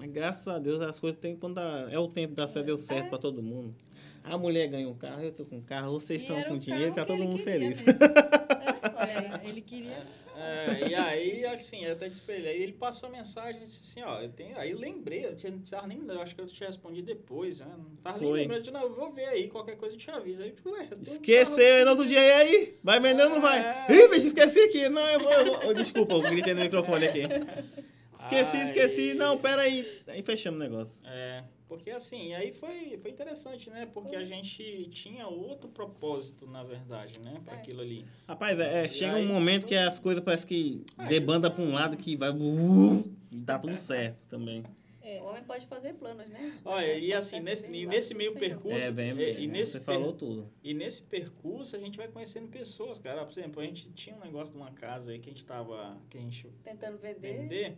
[0.02, 2.78] Mas graças a Deus as coisas tem quando dá, é o tempo da certo, deu
[2.80, 3.76] certo pra todo mundo.
[4.24, 6.96] A mulher ganhou um carro, eu tô com um carro, vocês E estão com dinheiro,
[6.96, 7.84] tá todo mundo feliz.
[7.86, 10.00] Olha, ele queria.
[10.36, 12.64] É, e aí, assim, eu até despelhei.
[12.64, 14.58] Ele passou a mensagem e disse assim: Ó, eu tenho.
[14.58, 17.60] Aí eu lembrei, eu tinha, não precisava nem lembrar, acho que eu te respondi depois,
[17.60, 17.68] né?
[17.78, 18.40] Não tava nem Foi.
[18.40, 18.58] lembrando.
[18.58, 20.42] Eu disse, não, eu vou ver aí, qualquer coisa eu te aviso.
[20.42, 22.80] Aí, eu, tipo, ué, um Esqueceu no outro dia e aí?
[22.84, 23.60] Vai vender ou não vai?
[23.60, 23.86] É.
[23.94, 24.90] Ih, bicho, esqueci aqui.
[24.90, 25.32] Não, eu vou.
[25.32, 25.70] Eu vou.
[25.70, 27.22] Oh, Desculpa, eu gritei no microfone aqui.
[28.24, 29.14] Esqueci, Aí- esqueci.
[29.14, 30.02] Não, pera aí.
[30.08, 31.02] Aí fechamos o negócio.
[31.06, 33.88] É, porque assim, aí foi, foi interessante, né?
[33.94, 37.42] Porque a gente tinha outro propósito, na verdade, né?
[37.44, 37.58] Para É.
[37.58, 38.06] aquilo ali.
[38.28, 41.64] Rapaz, é, é, chega aí, um momento que as coisas parece que Ah, debanda pra
[41.64, 42.30] um lado que vai.
[42.32, 44.64] uh, dá tudo certo também.
[45.04, 46.60] É, O homem pode fazer planos, né?
[46.64, 48.86] Olha, e assim, tá nesse, e nesse meio percurso.
[48.86, 50.48] É, bem, e, e nesse você per- falou tudo.
[50.64, 53.26] E nesse percurso a gente vai conhecendo pessoas, cara.
[53.26, 55.98] Por exemplo, a gente tinha um negócio de uma casa aí que a gente tava.
[56.08, 57.20] que a gente Tentando vender.
[57.40, 57.78] vender.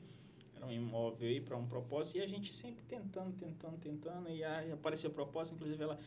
[0.64, 2.18] Era um imóvel aí para um propósito.
[2.18, 4.30] E a gente sempre tentando, tentando, tentando.
[4.30, 6.00] E aí apareceu a proposta, inclusive ela.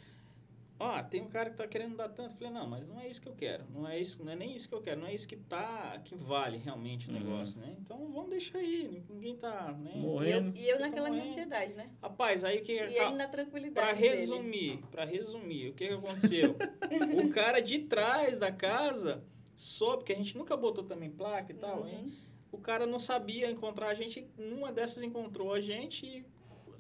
[0.78, 2.33] Ó, tem um cara que tá querendo dar tanto.
[2.33, 3.65] Eu falei, não, mas não é isso que eu quero.
[3.73, 5.01] Não é isso, não é nem isso que eu quero.
[5.01, 5.99] Não é isso que tá.
[6.05, 7.19] que vale realmente o Uhum.
[7.19, 7.74] negócio, né?
[7.81, 9.03] Então vamos deixar aí.
[9.09, 9.73] Ninguém tá.
[9.73, 9.93] Né?
[9.95, 10.59] E eu, Morrendo.
[10.59, 11.41] e eu Fica naquela minha morrendo.
[11.41, 11.91] ansiedade, né?
[12.03, 13.87] Rapaz, aí o que E ele na tranquilidade.
[13.87, 14.16] Pra dele.
[14.16, 16.57] resumir, pra resumir, o que, que aconteceu?
[17.24, 19.24] o cara de trás da casa
[19.55, 21.89] soube, porque a gente nunca botou também placa e tal, Uhum.
[21.89, 22.12] hein?
[22.52, 26.24] O cara não sabia encontrar a gente, numa dessas encontrou a gente e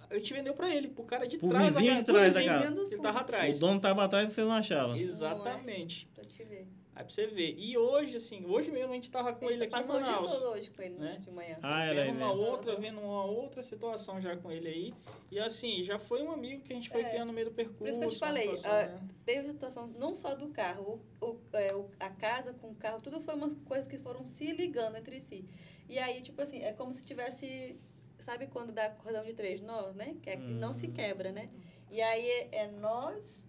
[0.08, 2.66] a gente vendeu pra ele, pro cara de Pro trás da de trás da casa.
[2.92, 3.58] Ele tava O atrás.
[3.58, 4.96] dono tava atrás e você não achava.
[4.98, 6.08] Exatamente.
[6.14, 6.66] Pra te ver.
[6.96, 7.54] Aí pra você ver.
[7.58, 10.00] E hoje, assim, hoje mesmo a gente tava com A ele gente aqui em passou
[10.00, 10.32] Manaus.
[10.32, 11.18] todo hoje com ele, né?
[11.20, 11.58] De manhã.
[11.62, 14.94] Ah, era aí vendo uma outra, vendo uma outra situação já com ele aí.
[15.30, 17.10] E assim, já foi um amigo que a gente foi É.
[17.10, 17.78] criando no meio do percurso.
[17.80, 19.08] Por isso que eu te uma falei, situação, ah, né?
[19.26, 22.74] Teve a situação não só do carro, o, o- é, o- a casa com o
[22.74, 25.44] carro, tudo foi umas coisas que foram se ligando entre si.
[25.90, 27.78] E aí, tipo assim, é como se tivesse.
[28.20, 30.16] Sabe quando dá cordão de três nós, né?
[30.22, 30.94] Que é- não se Uhum.
[30.94, 31.50] quebra, né?
[31.90, 33.44] E aí é, é nós,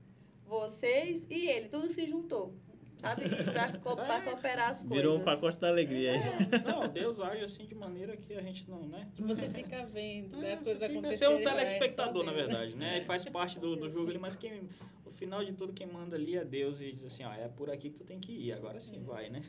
[0.45, 2.53] vocês e ele, tudo se juntou.
[2.99, 3.29] Sabe?
[3.29, 4.97] Pra, se co- pra cooperar as coisas.
[4.97, 6.17] Virou um pacote da alegria aí.
[6.19, 9.07] É, não, Deus age assim de maneira que a gente não, né?
[9.13, 11.15] que você fica vendo, né, É, as coisas fica- acontecerem.
[11.17, 12.37] Você é um telespectador, na né?
[12.37, 12.97] verdade, né?
[12.99, 14.61] E faz parte do, do jogo ali, mas quem,
[15.05, 17.69] o final de tudo, quem manda ali é Deus e diz assim, ó, é por
[17.69, 19.41] aqui que tu tem que ir, agora sim vai, né?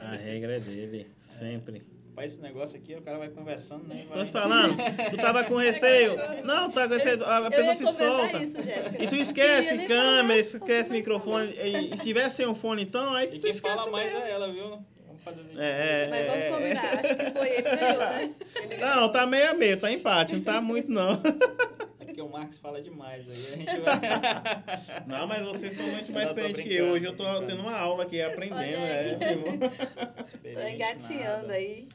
[0.00, 1.84] A regra é dele, sempre.
[2.14, 4.04] Pra esse negócio aqui, o cara vai conversando, né?
[4.08, 4.24] Tô Vai...
[4.26, 4.76] te falando,
[5.10, 6.16] tu tava com receio.
[6.44, 8.42] Não, tá com receio, a Eu pessoa ia se solta.
[8.42, 8.56] Isso.
[8.98, 11.52] E tu esquece câmera, falar, esquece microfone.
[11.52, 14.12] E, e se tiver sem um fone, então, aí E tu quem esquece fala mais
[14.12, 14.26] mesmo.
[14.26, 14.84] é ela, viu?
[15.06, 15.60] Vamos fazer isso.
[15.60, 18.34] É, Mas vamos é, combinar, acho que foi ele que ganhou, né?
[18.56, 18.96] Ele ganhou.
[18.96, 21.20] Não, tá meio a meio, tá empate, não tá muito não.
[22.00, 23.94] É porque o Marcos fala demais, aí a gente vai...
[25.06, 26.86] Não, mas vocês são muito mais experientes que eu.
[26.90, 27.46] Hoje eu tô brincando.
[27.46, 29.16] tendo uma aula aqui, aprendendo, é.
[30.54, 31.54] Tô engatinhando nada.
[31.54, 31.88] aí.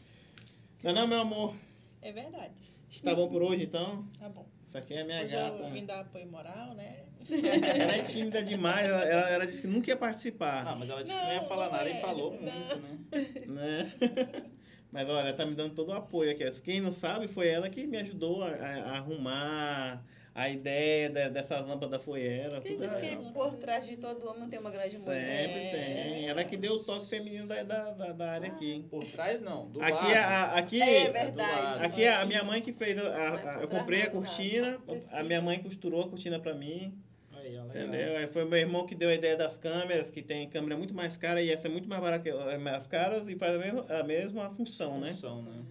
[0.86, 1.56] Não, não, meu amor.
[2.02, 2.54] É verdade.
[2.92, 4.06] Está bom por hoje, então?
[4.20, 4.46] Tá bom.
[4.66, 5.58] Isso aqui é minha Hoje gata.
[5.64, 7.06] eu vim dar apoio moral, né?
[7.28, 10.64] Ela é tímida demais, ela, ela, ela disse que nunca ia participar.
[10.64, 12.42] Não, mas ela disse que não ia Não, falar nada é, e falou não.
[12.42, 13.00] muito, né?
[13.48, 13.94] né?
[14.92, 16.44] Mas olha, ela tá me dando todo o apoio aqui.
[16.62, 20.06] Quem não sabe, foi ela que me ajudou a, a- a arrumar
[20.36, 22.60] a ideia de- dessas lâmpadas foi ela.
[22.60, 23.32] Quem tudo diz que ela.
[23.32, 25.48] por trás de todo homem tem uma grande mulher?
[25.50, 26.28] Sempre tem.
[26.28, 28.86] Ela que deu o toque feminino da, da, da, área aqui.
[28.90, 29.70] Por trás, não.
[29.70, 30.14] Do Aqui, lado.
[30.18, 31.86] a, aqui, É verdade.
[31.86, 32.98] aqui é a minha mãe que fez.
[32.98, 34.78] A, a- a- eu comprei a cortina,
[35.14, 36.94] a minha mãe costurou a cortina pra mim.
[37.32, 37.56] Aí.
[37.56, 38.18] Entendeu?
[38.18, 41.16] Aí foi meu irmão que deu a ideia das câmeras, que tem câmera muito mais
[41.16, 42.30] cara e essa é muito mais barata que
[42.70, 45.08] as caras e faz a mesma, a mesma função, né?
[45.08, 45.64] Função, né?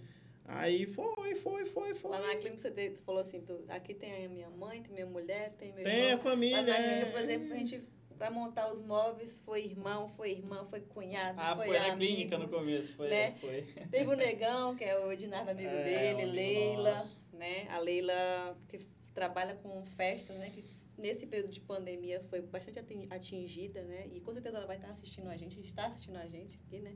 [0.47, 2.11] Aí foi, foi, foi, foi.
[2.11, 5.05] Lá na clínica você te- falou assim, tu, aqui tem a minha mãe, tem minha
[5.07, 6.19] mulher, tem meu Tem a irmão.
[6.23, 6.57] família.
[6.57, 7.11] Lá na clínica, é.
[7.11, 7.81] por exemplo, a gente
[8.11, 12.15] vai montar os móveis, foi irmão, foi irmã, foi cunhado, Ah, foi, foi na amigos.
[12.15, 13.09] clínica no começo, foi.
[13.09, 13.35] né?
[13.41, 13.63] foi.
[13.89, 17.21] Teve o Negão, que é o Ednardo amigo É, dele, amigo Leila, nosso.
[17.33, 17.67] né?
[17.69, 18.79] A Leila, que
[19.15, 20.51] trabalha com festas, né?
[20.51, 20.63] Que
[20.97, 24.07] nesse período de pandemia foi bastante atin- atingida, né?
[24.13, 26.95] E com certeza ela vai estar assistindo a gente, está assistindo a gente aqui, né?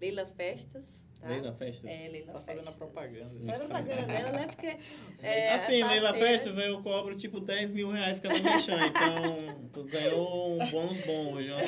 [0.00, 1.02] Leila Festas.
[1.24, 1.30] Tá?
[1.30, 1.90] Leila Festas.
[1.90, 2.76] É, Leila Tá fazendo a Festas.
[2.76, 3.46] propaganda.
[3.46, 4.46] Faz a propaganda dela, né?
[4.46, 4.76] Porque.
[5.22, 8.78] É, assim, a Leila parceira- Festas, eu cobro tipo 10 mil reais cada mexão.
[8.84, 11.56] Então, tu ganhou um bônus bom hoje, ó.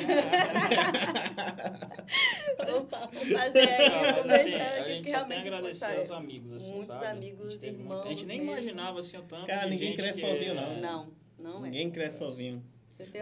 [2.65, 5.33] Vamos fazer aí Não, um mas, assim, mexão a aqui, gente que só tem realmente
[5.33, 7.05] a agradecer aos amigos, assim, Muitos sabe?
[7.07, 8.51] amigos, a irmãos muitos- a gente nem mesmo.
[8.53, 10.77] imaginava, assim, o tanto Cara, ninguém cresce sozinho, é- não.
[10.79, 11.09] Não,
[11.39, 11.61] não é.
[11.69, 12.63] Ninguém cresce sozinho.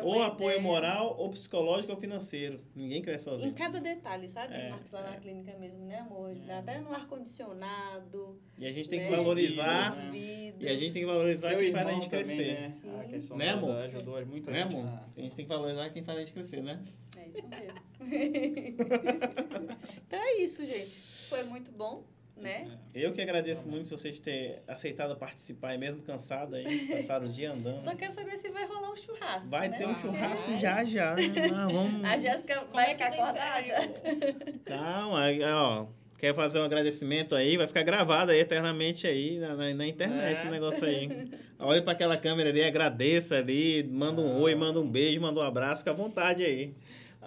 [0.03, 0.61] Ou apoio ideia.
[0.61, 2.61] moral, ou psicológico, ou financeiro.
[2.75, 3.53] Ninguém cresce Em sozinho.
[3.53, 5.19] cada detalhe, sabe, É, Marcos, lá na é.
[5.19, 6.35] clínica mesmo, né, amor?
[6.47, 6.57] É.
[6.57, 8.39] Até no ar-condicionado.
[8.57, 9.09] E a gente tem né?
[9.09, 9.91] que valorizar.
[9.91, 10.09] Os né?
[10.11, 10.63] vidros.
[10.63, 12.61] E a gente tem que valorizar Teu quem faz a gente também, crescer.
[12.61, 12.69] né?
[12.71, 12.99] Sim.
[12.99, 13.75] A questão Né, da- amor?
[13.77, 14.87] ajudou muito a Né, gente amor?
[14.87, 16.81] a- A gente tem que valorizar quem faz a gente crescer, né?
[17.17, 17.81] É isso mesmo.
[20.07, 20.91] então é isso, gente.
[21.29, 22.03] Foi muito bom,
[22.37, 22.77] né?
[22.93, 27.81] Eu que agradeço muito vocês terem aceitado participar, mesmo cansado aí, passaram o dia andando.
[27.83, 29.49] Só quero saber se vai rolar um churrasco.
[29.49, 29.77] Vai né?
[29.77, 30.59] ter um churrasco Vai.
[30.59, 31.23] já já, né?
[31.53, 32.03] Ah, vamos...
[32.03, 34.59] A Jéssica vai é ficar acordada.
[34.65, 35.21] Calma,
[35.55, 35.87] ó.
[36.17, 40.23] Quer fazer um agradecimento aí, vai ficar gravado aí eternamente aí na, na, na internet
[40.29, 40.31] É.
[40.33, 41.29] esse negócio aí.
[41.59, 44.41] Olha pra aquela câmera ali, agradeça ali, manda um Ah.
[44.41, 46.73] oi, manda um beijo, manda um abraço, fica à vontade aí.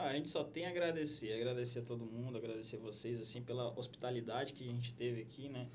[0.00, 3.76] Ah, a gente só tem a agradecer, agradecer a todo mundo, agradecer vocês, assim, pela
[3.76, 5.68] hospitalidade que a gente teve aqui, né?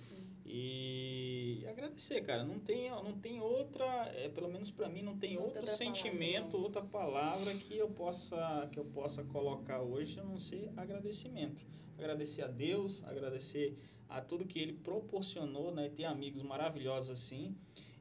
[0.45, 3.85] E agradecer, cara, não tem, não tem outra,
[4.15, 6.63] é, pelo menos pra mim, não tem Não outro palavra, sentimento, não.
[6.63, 11.65] outra palavra que eu possa, que eu possa colocar hoje, a não ser agradecimento.
[11.97, 13.77] Agradecer a Deus, agradecer
[14.07, 15.89] a tudo que Ele proporcionou, né?
[15.89, 17.53] Ter amigos maravilhosos assim,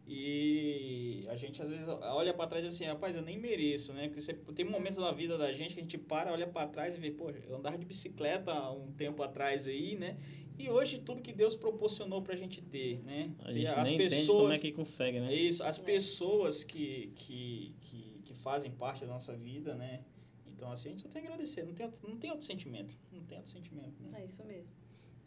[0.07, 4.09] e a gente às vezes olha pra trás e assim, rapaz, eu nem mereço, né?
[4.09, 6.95] Porque você, tem momentos da vida da gente que a gente para, olha pra trás
[6.95, 10.19] e vê, pô, eu andava de bicicleta há um tempo atrás aí, né?
[10.59, 13.33] E hoje tudo que Deus proporcionou pra gente ter, né?
[13.41, 15.33] A gente as nem pessoas, como é que consegue, né?
[15.35, 20.05] isso, as pessoas que, que, que, que fazem parte da nossa vida, né?
[20.47, 22.97] Então, assim, a gente só tem a agradecer, não tem outro, não tem outro sentimento,
[23.11, 24.20] não tem outro sentimento, né?
[24.20, 24.82] É isso mesmo.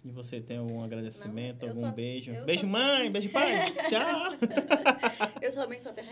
[0.06, 2.32] E você tem algum agradecimento, Não, algum só- beijo?
[2.46, 3.54] Beijo só- mãe, beijo pai,
[3.90, 4.34] tchau!
[5.42, 6.08] Eu somente só tenho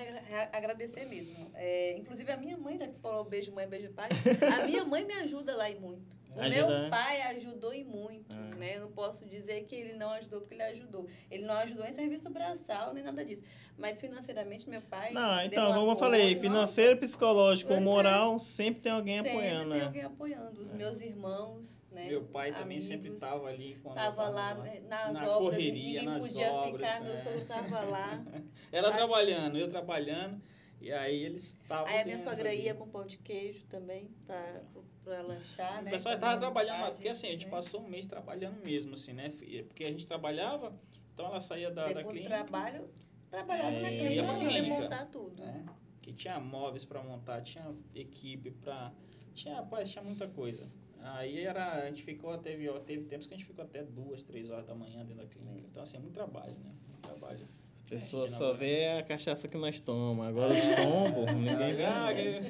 [0.52, 1.52] a agradecer mesmo.
[1.54, 4.10] É, inclusive, a minha mãe, já que tu falou beijo mãe, beijo pai,
[4.60, 6.02] a minha mãe me ajuda lá e muito.
[6.36, 6.90] O Ajuda, meu né?
[6.90, 8.56] pai ajudou e muito, Ah.
[8.58, 8.78] né?
[8.78, 11.08] Eu não posso dizer que ele não ajudou, porque ele ajudou.
[11.30, 13.44] Ele não ajudou em serviço braçal, nem nada disso.
[13.78, 15.12] Mas financeiramente, meu pai.
[15.14, 17.80] Não, então, como eu falei, financeiro, psicológico, é.
[17.80, 19.86] moral, sempre tem alguém sempre apoiando, tem né?
[19.86, 20.62] alguém apoiando.
[20.62, 20.74] Os É.
[20.74, 22.08] meus irmãos, né?
[22.10, 23.18] Meu pai também sempre amigos.
[23.24, 24.64] estava ali quando eu Tava lá lá.
[24.64, 27.18] né, nas na obras, correria, ninguém nas podia obras, ficar, meu é.
[27.18, 28.24] sogro tava lá.
[28.72, 30.42] Ela trabalhando, eu trabalhando,
[30.82, 31.88] e aí eles estavam.
[31.94, 32.62] Aí a minha sogra ali.
[32.64, 34.64] ia com pão de queijo também, pra,
[35.04, 35.92] pra lanchar, O né?
[35.92, 37.52] pessoal pra estava trabalhando, porque assim, a gente né?
[37.52, 39.30] passou um mês trabalhando mesmo, assim, né?
[39.68, 40.74] Porque a gente trabalhava,
[41.14, 42.30] então ela saía da, da Depois do clínica.
[42.44, 42.90] trabalho,
[43.30, 44.82] trabalhava na É, clínica poder clínica.
[44.82, 45.44] montar tudo.
[45.44, 45.66] né?
[46.02, 47.66] Que tinha móveis para montar, tinha
[47.96, 48.92] equipe para.
[49.34, 50.68] Tinha, rapaz, tinha muita coisa.
[51.02, 54.50] Aí era, a gente ficou, teve, teve tempos que a gente ficou até duas, três
[54.50, 55.54] horas da manhã dentro da clínica.
[55.54, 55.68] Mesmo.
[55.70, 56.72] Então, assim, é muito trabalho, né?
[56.88, 57.48] Muito trabalho.
[57.84, 60.26] As pessoas É, só na- vê a cachaça que nós tomamos.
[60.26, 62.42] Agora os tombos, ninguém vê.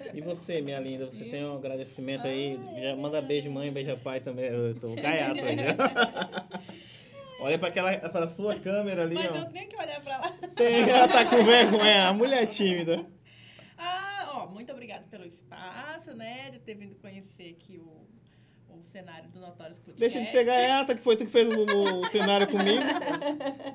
[0.00, 0.10] Ah.
[0.14, 2.58] E você, minha linda, você tem um agradecimento aí?
[2.74, 4.46] Ai, Já manda beijo mãe, beijo pai também.
[4.46, 5.56] Eu tô gaiato aí.
[7.40, 9.36] Olha pra aquela pra sua câmera ali, Mas ó.
[9.36, 10.30] eu tenho que olhar pra lá.
[10.54, 13.04] Tem, ela tá com vergonha, a mulher é tímida.
[13.76, 16.50] Ah, ó, muito obrigada pelo espaço, né?
[16.50, 18.05] De ter vindo conhecer aqui o
[18.86, 20.00] cenário do Notórios Podcast.
[20.00, 22.82] Deixa de ser gaiata, que foi tu que fez o, o cenário comigo.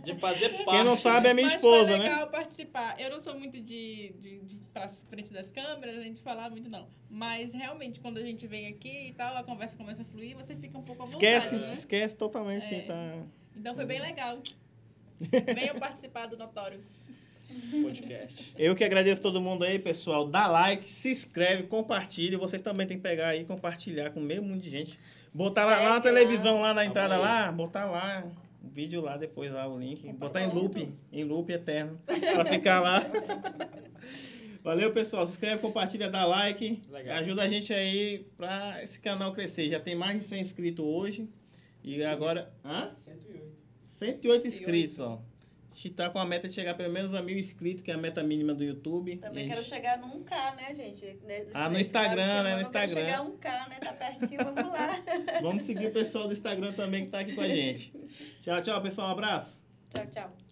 [0.04, 0.72] De fazer parte.
[0.72, 2.10] Quem não sabe é minha Mas esposa, foi né?
[2.10, 3.00] legal participar.
[3.00, 6.70] Eu não sou muito de, de, de pra frente das câmeras, a gente falar muito,
[6.70, 6.88] não.
[7.10, 10.56] Mas realmente, quando a gente vem aqui e tal, a conversa começa a fluir, você
[10.56, 11.74] fica um pouco à Esquece, vontade, né?
[11.74, 12.74] esquece totalmente.
[12.74, 12.82] É.
[12.82, 13.18] Tá...
[13.56, 14.42] Então foi bem legal.
[15.54, 17.08] Venham participar do Notórios.
[17.82, 18.54] Podcast.
[18.58, 20.28] Eu que agradeço todo mundo aí, pessoal.
[20.28, 22.38] Dá like, se inscreve, compartilha.
[22.38, 25.00] Vocês também tem que pegar aí e compartilhar com meio mundo de gente.
[25.34, 28.26] Botar lá, lá na televisão, lá na Calma entrada lá, botar lá
[28.64, 32.80] o vídeo lá depois lá o link, botar em loop, em loop eterno, pra ficar
[32.82, 33.04] lá.
[34.64, 35.26] Valeu, pessoal.
[35.26, 36.84] Se inscreve, compartilha, dá like.
[36.90, 37.18] Legal.
[37.18, 39.70] Ajuda a gente aí pra esse canal crescer.
[39.70, 41.28] Já tem mais de 100 inscritos hoje.
[41.84, 42.54] E agora.
[42.64, 42.92] Hã?
[42.96, 43.44] 108.
[43.84, 45.20] 108 inscritos, ó.
[45.72, 47.94] A gente tá com a meta de chegar pelo menos a mil inscritos, que é
[47.94, 49.16] a meta mínima do YouTube.
[49.18, 51.18] Também quero gente- chegar num K, né, gente?
[51.26, 52.94] Nesse- Ah, no Instagram, né, no eu quero Instagram.
[53.06, 53.76] chegar a um K, né?
[53.80, 55.02] Tá pertinho, vamos lá.
[55.42, 57.94] Vamos seguir o pessoal do Instagram também que tá aqui com a gente.
[58.42, 59.08] Tchau, tchau, pessoal.
[59.08, 59.62] Um abraço.
[59.94, 60.51] tchau, tchau.